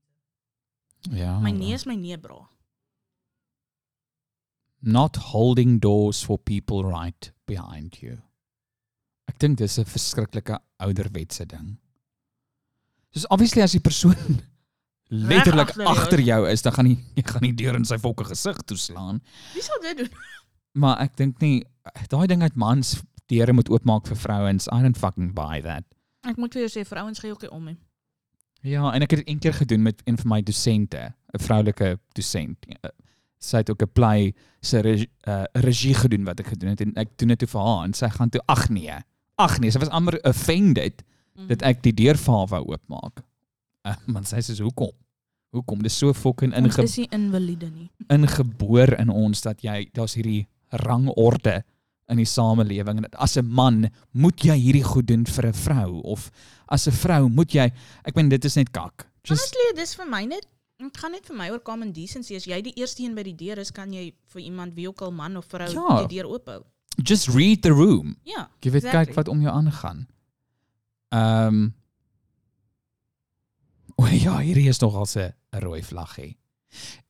Ja. 1.11 1.39
My 1.39 1.51
nee 1.51 1.73
is 1.73 1.85
my 1.87 1.95
nee, 1.95 2.19
bra. 2.19 2.49
Not 4.83 5.17
holding 5.17 5.79
doors 5.81 6.23
for 6.23 6.39
people 6.39 6.85
right 6.85 7.33
behind 7.47 8.03
you. 8.03 8.19
Ek 9.29 9.39
dink 9.39 9.59
dis 9.59 9.79
'n 9.79 9.85
verskriklike 9.85 10.59
ouderwetse 10.83 11.47
ding. 11.47 11.79
Soos 13.15 13.27
obviously 13.31 13.63
as 13.63 13.73
die 13.73 13.81
persoon 13.81 14.43
letterlik 15.13 15.77
agter 15.87 16.21
jou 16.21 16.49
is. 16.49 16.63
dan 16.63 16.73
gaan 16.73 16.87
hy 16.87 16.97
jy 17.17 17.23
gaan 17.23 17.43
nie 17.43 17.55
deur 17.55 17.77
in 17.77 17.85
sy 17.85 17.99
fokke 17.99 18.25
gesig 18.25 18.57
toeslaan. 18.67 19.21
Wie 19.55 19.63
sal 19.63 19.81
dit 19.83 19.97
doen? 19.99 20.11
Maar 20.75 21.03
ek 21.05 21.17
dink 21.17 21.41
nie 21.41 21.65
daai 22.09 22.27
ding 22.27 22.43
uit 22.43 22.55
mans 22.57 23.03
deure 23.29 23.53
moet 23.53 23.69
oopmaak 23.69 24.07
vir 24.09 24.17
vrouens. 24.17 24.69
I 24.73 24.81
don't 24.81 24.97
fucking 24.97 25.35
buy 25.37 25.61
that. 25.61 25.85
Ek 26.25 26.39
moet 26.41 26.55
vir 26.55 26.63
jou 26.65 26.71
sê 26.81 26.85
vrouens 26.89 27.21
gee 27.21 27.33
ook 27.33 27.43
nie 27.43 27.51
om 27.53 27.65
nie. 27.65 27.77
Ja, 28.63 28.93
en 28.95 29.03
ek 29.03 29.11
het 29.11 29.21
dit 29.21 29.29
een 29.29 29.41
keer 29.43 29.53
gedoen 29.59 29.83
met 29.83 30.01
een 30.07 30.17
van 30.17 30.29
my 30.31 30.41
dosente, 30.43 31.13
'n 31.35 31.43
vroulike 31.43 31.99
dosent. 32.15 32.65
Sy 33.43 33.57
het 33.59 33.71
ook 33.71 33.83
'n 33.83 33.93
play 33.93 34.35
se 34.63 34.81
regie, 34.81 35.11
uh, 35.27 35.45
regie 35.55 35.95
gedoen 35.95 36.25
wat 36.25 36.41
ek 36.41 36.47
gedoen 36.55 36.71
het 36.71 36.81
en 36.81 36.93
ek 36.97 37.17
doen 37.19 37.29
dit 37.29 37.39
toe 37.39 37.49
vir 37.49 37.61
haar 37.61 37.85
en 37.85 37.93
sy 37.95 38.09
gaan 38.09 38.31
toe 38.31 38.41
ag 38.49 38.69
nee. 38.71 38.95
Ag 39.39 39.59
nee, 39.61 39.71
sy 39.71 39.79
was 39.79 39.89
amper 39.91 40.21
offended 40.25 41.03
Mhm. 41.35 41.47
dat 41.49 41.63
ek 41.63 41.83
die 41.83 41.93
deur 41.93 42.15
vir 42.17 42.35
haar 42.35 42.47
wou 42.47 42.65
oopmaak. 42.73 43.23
Uh, 43.87 43.95
want 44.07 44.29
sy 44.29 44.37
sê 44.37 44.61
hoekom? 44.63 44.91
Hoekom? 45.53 45.83
Dis 45.83 45.97
so 45.99 46.13
fucking 46.13 46.55
Ons 46.55 46.77
inge, 46.77 46.85
is 46.85 46.97
nie 46.99 47.09
invalide 47.11 47.71
nie. 47.71 47.91
ingeboor 48.09 48.99
in 49.01 49.09
ons 49.11 49.41
dat 49.41 49.61
jy 49.63 49.89
daar's 49.95 50.15
hierdie 50.15 50.47
rangorde 50.71 51.63
in 52.09 52.17
die 52.21 52.29
samelewing 52.29 52.99
en 52.99 53.07
as 53.15 53.37
'n 53.39 53.47
man 53.47 53.91
moet 54.13 54.41
jy 54.45 54.57
hierdie 54.59 54.85
goed 54.85 55.07
doen 55.07 55.25
vir 55.25 55.47
'n 55.47 55.53
vrou 55.53 56.01
of 56.05 56.31
as 56.69 56.87
'n 56.87 56.93
vrou 56.93 57.29
moet 57.29 57.51
jy 57.55 57.73
ek 58.05 58.15
meen 58.17 58.29
dit 58.29 58.45
is 58.45 58.57
net 58.57 58.71
kak. 58.73 59.07
Just 59.25 59.55
Honestly, 59.55 59.75
dis 59.83 59.95
vir 59.95 60.07
my 60.07 60.25
net 60.25 60.47
dit 60.89 60.97
gaan 60.99 61.11
net 61.13 61.27
vir 61.27 61.37
my 61.37 61.51
oor 61.51 61.61
common 61.63 61.93
decency. 61.93 62.35
As 62.37 62.45
jy 62.45 62.61
die 62.63 62.73
eerste 62.77 63.03
een 63.03 63.15
by 63.15 63.23
die 63.23 63.35
deur 63.35 63.59
is, 63.59 63.71
kan 63.71 63.93
jy 63.93 64.15
vir 64.33 64.43
iemand 64.43 64.75
wie 64.75 64.89
ook 64.89 65.01
al 65.03 65.11
man 65.13 65.37
of 65.37 65.47
vrou 65.47 65.71
Ja. 65.71 66.07
die 66.07 66.17
deur 66.17 66.27
oophou. 66.29 66.63
just 67.03 67.29
read 67.29 67.63
the 67.63 67.71
room. 67.71 68.17
Ja. 68.25 68.49
Jy 68.61 68.71
weet 68.71 68.85
Exactly. 68.85 69.05
kyk 69.07 69.15
wat 69.17 69.29
om 69.29 69.41
jou 69.41 69.53
aangaan. 69.53 70.07
Ehm 71.11 71.47
um, 71.55 71.75
O 73.97 74.07
ja, 74.07 74.39
hierdie 74.41 74.69
is 74.69 74.79
nog 74.81 74.95
al 74.95 75.07
'n 75.17 75.33
rooi 75.61 75.83
vlaggie. 75.83 76.37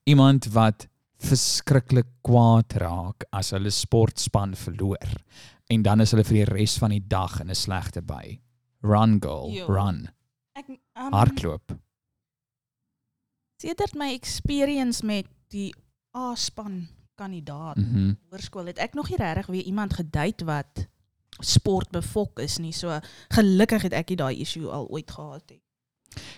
Iemand 0.05 0.47
wat 0.53 0.89
verskriklik 1.19 2.07
kwaad 2.23 2.73
raak 2.73 3.25
as 3.33 3.51
hulle 3.51 3.71
sportspan 3.71 4.55
verloor 4.57 5.13
en 5.71 5.83
dan 5.83 6.01
is 6.01 6.11
hulle 6.11 6.25
vir 6.25 6.35
die 6.45 6.45
res 6.55 6.79
van 6.79 6.91
die 6.91 7.05
dag 7.07 7.41
in 7.41 7.51
'n 7.51 7.55
slegte 7.55 8.03
by. 8.03 8.41
Run 8.83 9.21
girl, 9.23 9.51
Jo. 9.53 9.67
run. 9.67 10.09
Ek 10.55 10.69
um, 10.69 10.79
Hardloop. 11.13 11.73
Sedert 13.63 13.95
my 13.99 14.11
experience 14.13 15.05
met 15.07 15.29
die 15.55 15.71
A-span 16.17 16.87
kandidaat. 17.21 17.79
Mm 17.81 18.17
hoërskool 18.33 18.71
het 18.73 18.81
ek 18.81 18.95
nog 18.97 19.11
nie 19.13 19.19
regtig 19.21 19.51
weer 19.53 19.67
iemand 19.69 19.93
gedate 19.93 20.47
wat 20.49 20.87
sport 21.45 21.91
befok 21.93 22.41
is 22.41 22.57
nie. 22.59 22.73
So 22.73 22.99
gelukkig 23.35 23.83
het 23.89 23.97
ek 23.97 24.13
nie 24.13 24.21
daai 24.21 24.41
issue 24.41 24.71
al 24.73 24.89
ooit 24.89 25.11
gehad 25.11 25.45
nie. 25.53 25.61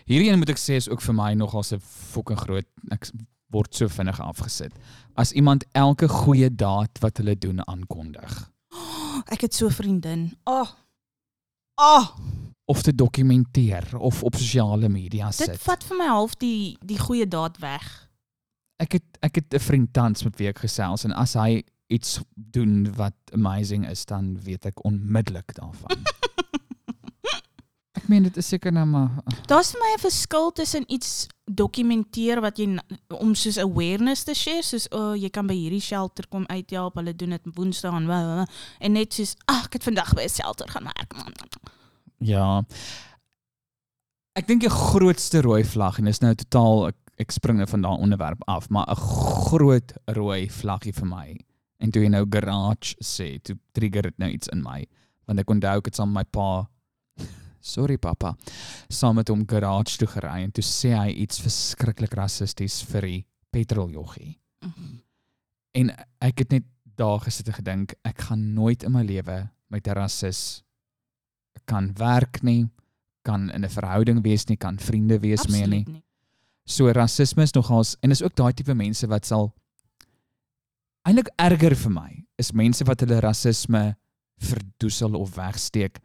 Hierdie 0.07 0.31
een 0.31 0.39
moet 0.43 0.51
ek 0.55 0.61
sê 0.61 0.79
is 0.79 0.91
ook 0.91 1.03
vir 1.03 1.14
my 1.14 1.33
nogal 1.39 1.62
'n 1.62 1.81
fucking 1.81 2.39
groot 2.39 2.66
ek 2.91 3.11
word 3.55 3.75
so 3.75 3.89
vinnig 3.89 4.20
afgesit. 4.20 4.72
As 5.14 5.33
iemand 5.33 5.64
elke 5.72 6.09
goeie 6.09 6.51
daad 6.51 6.99
wat 7.01 7.18
hulle 7.22 7.39
doen 7.39 7.62
aankondig 7.66 8.51
Ek 9.35 9.41
het 9.47 9.55
so 9.55 9.66
'n 9.66 9.70
vriendin. 9.70 10.37
Oh. 10.45 10.68
Oh, 11.75 12.07
of 12.64 12.83
te 12.83 12.95
dokumenteer 12.95 13.99
of 13.99 14.22
op 14.22 14.35
sosiale 14.35 14.89
media 14.89 15.27
dit 15.27 15.35
sit. 15.35 15.62
vat 15.62 15.85
vir 15.85 15.97
my 15.97 16.07
half 16.09 16.37
die 16.41 16.77
die 16.81 16.99
goeie 16.99 17.29
daad 17.29 17.59
weg. 17.59 18.09
Ek 18.81 18.99
het 18.99 19.18
ek 19.20 19.35
het 19.35 19.55
'n 19.55 19.61
vriend 19.61 19.93
tans 19.93 20.25
met 20.25 20.37
wie 20.39 20.49
ek 20.49 20.59
gesels 20.59 21.05
en 21.05 21.12
as 21.12 21.35
hy 21.35 21.62
iets 21.87 22.20
doen 22.35 22.93
wat 22.97 23.14
amazing 23.33 23.89
is 23.89 24.05
dan 24.05 24.41
weet 24.43 24.64
ek 24.64 24.85
onmiddellik 24.85 25.55
daarvan. 25.55 26.05
ek 27.99 28.09
meen 28.09 28.22
dit 28.22 28.37
is 28.37 28.49
seker 28.49 28.72
nou 28.72 28.87
maar 28.87 29.11
Daar's 29.47 29.70
vir 29.72 29.81
my 29.81 29.93
'n 29.95 30.01
verskil 30.01 30.53
tussen 30.53 30.85
iets 30.93 31.27
dokumenteer 31.45 32.41
wat 32.41 32.59
jy 32.59 32.79
om 33.09 33.35
soos 33.35 33.59
awareness 33.59 34.25
te 34.25 34.35
share, 34.35 34.62
soos 34.62 34.89
o, 34.91 35.11
oh, 35.11 35.16
jy 35.16 35.29
kan 35.29 35.47
by 35.47 35.55
hierdie 35.55 35.81
shelter 35.81 36.27
kom 36.29 36.47
uithelp, 36.49 36.95
hulle 36.97 37.12
doen 37.16 37.37
dit 37.37 37.43
Woensdae 37.55 38.47
en 38.81 38.93
net 38.93 39.12
soos 39.12 39.37
ag, 39.45 39.66
ek 39.66 39.72
het 39.72 39.85
vandag 39.85 40.14
by 40.14 40.22
'n 40.25 40.29
shelter 40.29 40.68
gaan 40.68 40.85
werk. 40.85 41.12
Ja. 42.25 42.62
Ek 44.35 44.49
dink 44.49 44.64
die 44.64 44.72
grootste 44.72 45.45
rooi 45.47 45.62
vlag 45.68 46.01
en 46.01 46.11
dis 46.11 46.22
nou 46.25 46.33
totaal 46.35 46.89
ek, 46.89 46.99
ek 47.22 47.35
spring 47.37 47.61
nou 47.61 47.68
van 47.70 47.85
daai 47.85 48.03
onderwerp 48.03 48.43
af, 48.51 48.68
maar 48.70 48.89
'n 48.91 48.99
groot 48.99 49.93
rooi 50.11 50.49
vlaggie 50.51 50.93
vir 50.93 51.07
my. 51.07 51.37
En 51.79 51.91
toe 51.91 52.03
jy 52.03 52.09
nou 52.09 52.25
garage 52.27 52.97
sê, 53.03 53.39
toe 53.43 53.57
trigger 53.72 54.03
dit 54.03 54.18
nou 54.18 54.31
iets 54.31 54.49
in 54.49 54.62
my, 54.62 54.87
want 55.27 55.39
ek 55.39 55.51
onthou 55.51 55.79
ek 55.79 55.87
het 55.87 55.97
saam 55.97 56.12
met 56.12 56.27
my 56.27 56.31
pa 56.31 56.66
Sorry 57.61 57.97
pappa. 57.97 58.35
Saam 58.89 59.16
met 59.16 59.29
hom 59.29 59.47
garage 59.47 59.97
toe 59.97 60.09
gery 60.09 60.43
en 60.43 60.51
toe 60.53 60.64
sê 60.64 60.93
hy 60.93 61.11
iets 61.11 61.41
verskriklik 61.41 62.14
rassisties 62.14 62.83
vir 62.83 63.01
die 63.03 63.27
petroljoggie. 63.51 64.39
En 65.75 65.91
ek 66.20 66.39
het 66.39 66.51
net 66.51 66.64
daar 66.97 67.20
gesit 67.20 67.49
en 67.49 67.55
gedink 67.55 67.95
ek 68.05 68.20
gaan 68.29 68.55
nooit 68.55 68.83
in 68.83 68.93
my 68.93 69.03
lewe 69.03 69.49
met 69.70 69.87
'n 69.89 69.97
rassis 69.97 70.64
kan 71.65 71.93
werk 71.97 72.43
nie, 72.43 72.67
kan 73.23 73.51
in 73.51 73.65
'n 73.65 73.69
verhouding 73.69 74.23
wees 74.23 74.47
nie, 74.49 74.57
kan 74.57 74.79
vriende 74.79 75.19
wees 75.21 75.47
mee 75.49 75.67
nie. 75.67 75.85
nie. 75.87 76.03
So 76.67 76.91
rasisme 76.93 77.43
is 77.43 77.53
nogals 77.53 77.97
en 78.03 78.11
is 78.11 78.23
ook 78.23 78.35
daai 78.35 78.53
tipe 78.53 78.75
mense 78.75 79.07
wat 79.07 79.27
sal 79.27 79.53
eintlik 81.07 81.29
erger 81.39 81.75
vir 81.77 81.91
my 81.91 82.25
is 82.41 82.53
mense 82.53 82.85
wat 82.85 83.01
hulle 83.05 83.21
rasisme 83.21 83.97
verdoesel 84.41 85.15
of 85.15 85.35
wegsteek 85.37 85.99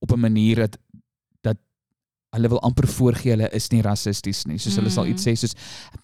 op 0.00 0.12
'n 0.12 0.20
manier 0.20 0.56
dat 0.56 0.78
dat 1.42 1.56
hulle 2.34 2.48
wil 2.48 2.60
amper 2.62 2.86
voorgee 2.86 3.30
hulle 3.34 3.48
is 3.52 3.68
nie 3.70 3.82
rassisties 3.82 4.44
nie. 4.46 4.58
Soos 4.58 4.76
hulle 4.76 4.90
sal 4.90 5.04
Mm. 5.04 5.10
iets 5.10 5.24
sê 5.26 5.34
soos 5.36 5.54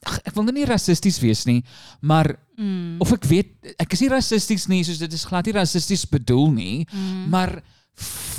ag 0.06 0.18
ek 0.26 0.34
wil 0.34 0.44
nou 0.44 0.52
nie 0.52 0.64
rassisties 0.64 1.20
wees 1.20 1.44
nie, 1.46 1.62
maar 2.00 2.38
Mm. 2.58 2.96
of 3.00 3.12
ek 3.12 3.24
weet 3.24 3.74
ek 3.78 3.92
is 3.92 4.00
nie 4.00 4.08
rassisties 4.08 4.68
nie, 4.68 4.82
soos 4.84 4.98
dit 4.98 5.12
is 5.12 5.24
glad 5.24 5.46
nie 5.46 5.52
rassisties 5.52 6.04
bedoel 6.06 6.50
nie, 6.50 6.86
Mm. 6.92 7.28
maar 7.30 7.62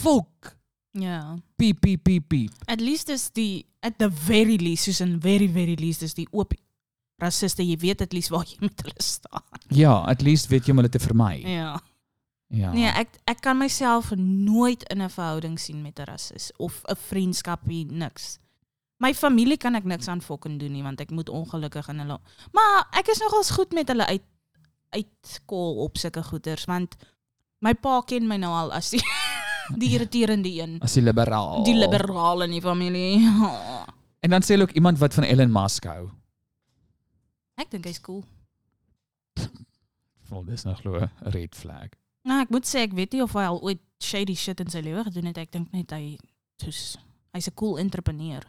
fok 0.06 0.53
ja. 1.01 1.38
piep 1.60 1.82
piep 1.82 2.03
piep 2.03 2.28
piep. 2.30 2.51
At 2.72 2.82
least 2.82 3.10
is 3.10 3.30
die 3.34 3.66
at 3.86 3.97
the 3.97 4.10
very 4.10 4.58
least, 4.58 4.88
soos 4.88 5.01
in 5.01 5.20
very 5.22 5.47
very 5.47 5.76
least 5.80 6.06
is 6.06 6.16
die 6.18 6.28
oop 6.32 6.53
rassiste, 7.22 7.64
jy 7.64 7.78
weet 7.80 8.03
at 8.03 8.14
least 8.14 8.32
waar 8.34 8.45
jy 8.47 8.58
met 8.64 8.82
hulle 8.84 9.03
staan. 9.03 9.43
Ja, 9.74 10.01
at 10.10 10.24
least 10.26 10.49
weet 10.51 10.68
jy 10.68 10.76
om 10.76 10.84
hulle 10.84 10.91
te 10.91 11.01
vermy. 11.01 11.39
Ja. 11.47 11.76
Ja. 12.53 12.70
Nee, 12.76 12.91
ek 12.93 13.16
ek 13.26 13.41
kan 13.41 13.58
myself 13.58 14.12
nooit 14.16 14.84
in 14.93 15.01
'n 15.01 15.10
verhouding 15.10 15.60
sien 15.60 15.82
met 15.82 15.99
'n 15.99 16.06
rassis 16.06 16.51
of 16.58 16.84
'n 16.88 16.95
vriendskapie 16.95 17.86
niks. 17.91 18.38
My 18.97 19.14
familie 19.14 19.58
kan 19.58 19.76
ek 19.76 19.84
niks 19.84 20.08
aan 20.08 20.22
fucking 20.22 20.60
doen 20.60 20.72
nie 20.72 20.84
want 20.84 21.01
ek 21.01 21.10
moet 21.12 21.30
ongelukkig 21.30 21.88
in 21.89 21.99
hulle. 21.99 22.20
Maar 22.51 22.88
ek 22.91 23.08
is 23.08 23.20
nogals 23.20 23.51
goed 23.51 23.74
met 23.74 23.88
hulle 23.88 24.06
uit 24.06 24.24
uitkol 24.89 25.84
op 25.84 25.97
sulke 25.97 26.24
goeters 26.24 26.66
want 26.66 26.95
my 27.60 27.74
pa 27.74 28.01
ken 28.01 28.28
my 28.28 28.38
nou 28.38 28.53
al 28.53 28.72
as 28.72 28.89
die 28.89 29.01
die 29.78 29.89
irriterende 29.95 30.49
een. 30.49 30.78
As 30.82 30.93
die 30.93 31.01
liberaal. 31.01 31.63
Die 31.63 31.76
liberaal 31.76 32.41
in 32.43 32.51
die 32.51 32.61
familie. 32.61 33.20
En 34.26 34.32
dan 34.32 34.41
sê 34.41 34.55
hulle 34.55 34.63
ook 34.66 34.72
iemand 34.74 34.97
wat 34.97 35.13
van 35.13 35.24
Elon 35.24 35.51
Musk 35.53 35.84
hou. 35.86 36.07
Ek 37.61 37.70
dink 37.70 37.86
hy's 37.86 38.01
cool. 38.01 38.24
Vol 40.26 40.43
dis 40.47 40.63
nog 40.66 40.80
glo 40.82 40.97
'n 40.99 41.09
red 41.30 41.55
flag. 41.55 41.89
Nou, 42.24 42.41
ek 42.41 42.49
moet 42.49 42.66
sê 42.66 42.80
ek 42.88 42.93
weet 42.97 43.11
nie 43.13 43.22
of 43.22 43.34
hy 43.34 43.43
al 43.45 43.61
ooit 43.61 43.80
shady 44.01 44.34
shit 44.36 44.59
in 44.59 44.70
sy 44.70 44.80
lewe 44.82 45.03
gedoen 45.03 45.26
het. 45.26 45.38
Ek 45.38 45.51
dink 45.51 45.72
net 45.72 45.91
hy 45.91 46.18
soos 46.57 46.97
hy's 47.34 47.47
'n 47.47 47.53
cool 47.53 47.78
entrepreneur. 47.78 48.41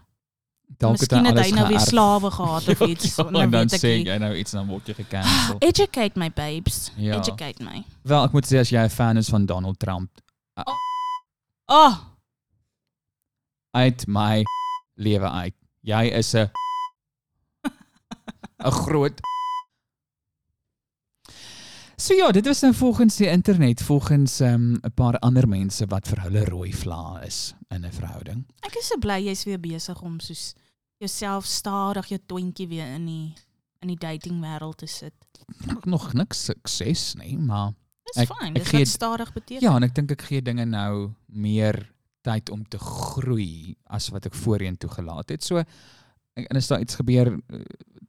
Dalk 0.79 0.99
het 1.01 1.13
alles 1.13 1.47
hy 1.47 1.53
nou 1.55 1.69
weer 1.69 1.81
slawe 1.81 2.31
gehad 2.31 2.69
of 2.69 2.81
iets. 2.93 3.17
Ja, 3.17 3.31
nou 3.31 3.43
en 3.43 3.51
dan 3.51 3.69
sê 3.69 4.01
jy 4.03 4.17
nou 4.19 4.35
iets 4.35 4.51
dan 4.57 4.67
word 4.67 4.87
jy 4.89 4.95
gecancel. 4.95 5.59
Educate 5.71 6.19
my 6.19 6.31
babes. 6.33 6.91
Ja. 6.97 7.19
Educate 7.21 7.63
my. 7.63 7.85
Wel, 8.03 8.25
ek 8.25 8.33
moet 8.33 8.47
sê 8.49 8.59
as 8.65 8.71
jy 8.73 8.81
'n 8.81 8.89
fan 8.91 9.17
is 9.17 9.29
van 9.29 9.45
Donald 9.47 9.79
Trump, 9.79 10.11
Oh, 10.57 10.73
uit 13.71 14.07
my 14.07 14.45
lewe 14.95 15.31
uit. 15.31 15.55
Jy 15.81 16.03
is 16.19 16.35
'n 16.35 16.51
'n 18.67 18.71
groot 18.71 19.21
So 21.99 22.15
ja, 22.15 22.31
dit 22.31 22.47
was 22.47 22.61
nou 22.61 22.75
volgens 22.75 23.17
die 23.17 23.29
internet, 23.29 23.83
volgens 23.83 24.41
ehm, 24.41 24.73
'n 24.73 24.93
paar 24.95 25.19
ander 25.19 25.49
mense 25.49 25.87
wat 25.87 26.09
vir 26.09 26.21
hulle 26.21 26.45
rooi 26.45 26.73
vla 26.75 27.23
is 27.25 27.55
in 27.69 27.85
'n 27.85 27.93
verhouding. 27.93 28.45
ek 28.61 28.75
is 28.75 28.87
so 28.87 28.99
bly 28.99 29.25
jy's 29.25 29.45
weer 29.45 29.61
besig 29.61 30.03
om 30.03 30.21
soos 30.21 30.55
jouself 30.99 31.45
stadig 31.45 32.07
jou 32.07 32.21
twintjie 32.27 32.69
weer 32.69 32.87
in 32.87 33.07
die 33.07 33.35
in 33.81 33.89
die 33.89 33.99
dating 33.99 34.41
wêreld 34.41 34.77
te 34.77 34.87
sit. 34.87 35.15
Nog 35.85 36.13
niks 36.13 36.45
sukses 36.45 37.15
nie, 37.15 37.39
maar 37.39 37.73
Dis 38.07 38.23
Ek- 38.23 38.29
fyn. 38.39 38.57
ek 38.57 38.63
Dis 38.63 38.73
wat 38.73 38.89
stadig 38.89 39.33
beteken. 39.33 39.63
ja, 39.63 39.77
en 39.77 39.83
ek 39.83 39.95
dink 39.95 40.11
ek 40.11 40.23
gee 40.23 40.41
dinge 40.43 40.65
nou 40.65 41.11
meer 41.27 41.91
tyd 42.23 42.51
om 42.51 42.65
te 42.69 42.79
groei 42.79 43.77
as 43.91 44.09
wat 44.11 44.27
ek 44.27 44.35
voorheen 44.35 44.77
toegelaat 44.79 45.29
het. 45.31 45.43
So 45.45 45.57
en 46.37 46.57
as 46.57 46.67
daar 46.69 46.81
iets 46.81 46.95
gebeur, 46.95 47.33
eh, 47.51 47.59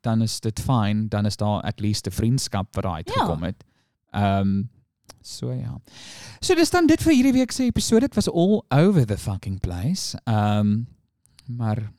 dan 0.01 0.21
is 0.21 0.39
dit 0.39 0.59
fyn, 0.59 1.07
dan 1.09 1.25
is 1.25 1.37
daar 1.37 1.61
at 1.63 1.79
least 1.79 2.07
'n 2.07 2.11
vriendskap 2.11 2.75
wat 2.75 2.83
daar 2.83 2.95
uitgekom 3.03 3.43
het. 3.43 3.63
Ehm 4.13 4.63
so 5.21 5.51
ja. 5.51 5.79
So 6.41 6.55
dis 6.55 6.69
dan 6.69 6.87
dit 6.87 7.01
vir 7.01 7.13
hierdie 7.13 7.33
week 7.33 7.51
se 7.51 7.63
episode. 7.63 8.01
Dit 8.01 8.15
was 8.15 8.29
all 8.29 8.63
over 8.69 9.05
the 9.05 9.17
fucking 9.17 9.59
place. 9.59 10.17
Ehm 10.25 10.83
maar 11.47 11.91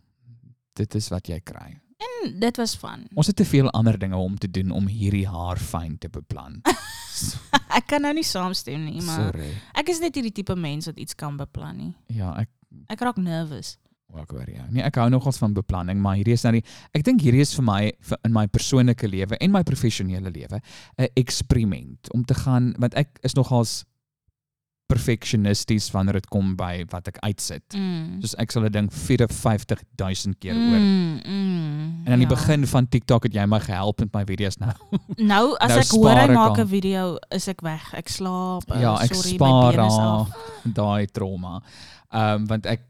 dit 0.75 0.95
is 0.95 1.09
wat 1.09 1.27
jy 1.27 1.41
kry. 1.41 1.81
En 1.99 2.39
dit 2.39 2.57
was 2.57 2.77
fun. 2.79 3.07
Ons 3.19 3.27
het 3.27 3.37
te 3.37 3.45
veel 3.45 3.71
ander 3.71 3.99
dinge 3.99 4.17
om 4.17 4.37
te 4.39 4.51
doen 4.51 4.71
om 4.71 4.87
hierdie 4.87 5.27
haar 5.29 5.59
fyn 5.59 5.97
te 5.99 6.09
beplan. 6.09 6.61
Ek 7.79 7.87
kan 7.91 8.03
nou 8.05 8.13
nie 8.15 8.23
saamstem 8.27 8.85
nie, 8.87 9.01
maar 9.03 9.33
Sorry. 9.33 9.49
ek 9.75 9.89
is 9.91 9.99
net 9.99 10.15
hierdie 10.15 10.31
tipe 10.37 10.55
mens 10.55 10.87
wat 10.87 10.99
iets 11.03 11.17
kan 11.19 11.35
beplan 11.37 11.77
nie. 11.77 11.93
Ja, 12.15 12.31
ek 12.39 12.49
Ek 12.93 13.01
raak 13.01 13.17
nervous. 13.17 13.79
Ook 14.13 14.31
hoor 14.37 14.49
ja. 14.49 14.67
Nee, 14.71 14.83
ek 14.85 14.95
hou 15.01 15.09
nogals 15.11 15.39
van 15.41 15.53
beplanning, 15.57 15.99
maar 16.01 16.15
hierdie 16.21 16.35
is 16.37 16.45
nou 16.47 16.53
die 16.59 16.63
ek 16.97 17.03
dink 17.05 17.21
hierdie 17.25 17.41
is 17.43 17.55
vir 17.57 17.65
my 17.65 17.79
vir 18.11 18.21
in 18.29 18.33
my 18.37 18.45
persoonlike 18.47 19.09
lewe 19.11 19.37
en 19.41 19.51
my 19.53 19.63
professionele 19.67 20.31
lewe 20.31 20.61
'n 21.01 21.09
eksperiment 21.17 22.13
om 22.15 22.25
te 22.25 22.35
gaan 22.35 22.75
want 22.79 22.95
ek 22.95 23.19
is 23.25 23.35
nogals 23.35 23.85
perfeksionisties 24.89 25.91
wanneer 25.95 26.19
dit 26.19 26.29
kom 26.33 26.55
by 26.59 26.85
wat 26.93 27.09
ek 27.13 27.19
uitsit. 27.25 27.75
Mm. 27.77 28.19
Soos 28.23 28.35
ek 28.41 28.51
sal 28.55 28.65
'n 28.67 28.73
ding 28.73 28.89
54000 28.93 30.39
keer. 30.41 30.55
Mm, 30.55 31.21
mm, 31.25 32.07
En 32.07 32.13
aan 32.13 32.19
die 32.23 32.29
ja. 32.29 32.35
begin 32.35 32.67
van 32.67 32.89
TikTok 32.89 33.23
het 33.29 33.35
jy 33.35 33.45
my 33.47 33.61
gehelp 33.61 34.01
met 34.01 34.13
my 34.15 34.25
video's 34.25 34.57
nou. 34.59 34.73
Nou 35.33 35.57
as 35.61 35.69
Nou 35.75 35.81
ek 35.81 35.91
hoor 35.93 36.11
hy 36.17 36.25
ek 36.29 36.35
maak. 36.35 36.59
'n 36.59 36.67
video, 36.69 37.17
is 37.31 37.49
ek 37.49 37.61
weg. 37.61 37.95
Ek 37.95 38.09
slaap. 38.09 38.71
uh, 38.71 38.81
ja, 38.81 38.95
ek 39.03 39.15
sorry, 39.15 39.33
my 39.33 39.37
spaar 39.37 39.75
daai 40.81 41.07
trauma. 41.13 41.61
Ehm 42.13 42.35
um, 42.43 42.47
want 42.47 42.67
ek 42.67 42.81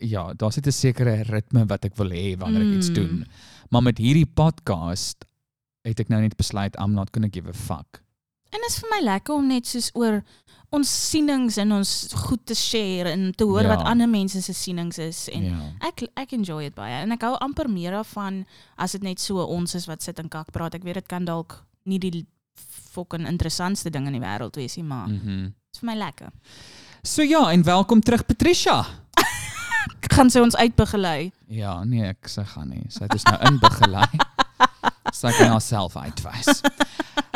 ja, 0.00 0.32
daar's 0.34 0.56
net 0.56 0.66
'n 0.66 0.72
sekere 0.72 1.22
ritme 1.28 1.66
wat 1.66 1.84
ek 1.84 1.96
wil 1.96 2.08
hê 2.10 2.36
wanneer 2.38 2.62
ek 2.62 2.76
iets 2.78 2.88
Mm. 2.88 2.94
doen. 2.94 3.26
Maar 3.70 3.82
met 3.82 3.98
hierdie 3.98 4.26
podcast 4.26 5.24
het 5.84 6.00
ek 6.00 6.08
nou 6.08 6.20
net 6.20 6.36
besluit 6.36 6.76
I'm 6.78 6.94
not 6.94 7.10
going 7.12 7.28
to 7.30 7.32
give 7.40 7.48
a 7.48 7.52
fuck. 7.52 8.00
En 8.52 8.60
dit 8.60 8.68
is 8.68 8.78
vir 8.78 8.88
my 8.90 9.00
lekker 9.04 9.34
om 9.34 9.46
net 9.48 9.66
soos 9.66 9.90
oor 9.94 10.22
ons 10.72 10.88
sienings 11.10 11.56
en 11.60 11.72
ons 11.76 11.90
goed 12.26 12.40
te 12.48 12.54
share 12.56 13.10
en 13.12 13.32
te 13.36 13.44
hoor 13.44 13.62
Ja. 13.66 13.76
wat 13.76 13.86
ander 13.86 14.08
mense 14.08 14.40
se 14.42 14.52
sienings 14.56 14.98
is 14.98 15.28
en 15.32 15.44
ja. 15.44 15.58
ek 15.88 16.06
ek 16.16 16.32
enjoy 16.32 16.62
dit 16.64 16.74
baie 16.74 17.02
en 17.02 17.12
ek 17.12 17.22
hou 17.22 17.34
amper 17.44 17.68
meer 17.68 17.92
daarvan 17.92 18.44
as 18.78 18.92
dit 18.96 19.02
net 19.02 19.20
so 19.20 19.44
ons 19.44 19.74
is 19.74 19.86
wat 19.86 20.02
sit 20.02 20.18
en 20.18 20.28
kak 20.28 20.50
praat. 20.52 20.74
Ek 20.74 20.82
weet 20.84 20.94
dit 20.94 21.08
kan 21.08 21.24
dalk 21.24 21.58
nie 21.84 21.98
die 21.98 22.26
fucking 22.92 23.26
interessantste 23.28 23.90
ding 23.90 24.06
in 24.06 24.12
die 24.12 24.20
wêreld 24.24 24.56
wees 24.56 24.76
nie, 24.76 24.84
maar 24.84 25.08
dit 25.08 25.22
Mhm. 25.22 25.52
is 25.72 25.80
vir 25.80 25.86
my 25.86 25.94
lekker. 25.96 26.30
So 27.04 27.22
ja, 27.22 27.50
en 27.52 27.62
welkom 27.62 28.00
terug 28.00 28.26
Patricia. 28.26 28.84
Gaan 30.12 30.30
sy 30.30 30.40
ons 30.40 30.56
uitbegelei? 30.56 31.32
Ja, 31.48 31.84
nee, 31.84 32.04
ek 32.08 32.28
sê 32.28 32.44
gaan 32.46 32.68
nie. 32.68 32.84
Sy 32.88 33.02
het 33.04 33.12
ons 33.12 33.24
nou 33.24 33.38
inbegelei. 33.48 34.08
Sy 35.12 35.28
kan 35.38 35.48
haarself 35.52 35.96
uitwys. 35.96 36.62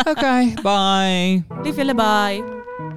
Okay, 0.07 0.55
bye. 0.63 1.45
Lief 1.65 1.77
julle 1.77 1.95
bye. 1.95 2.96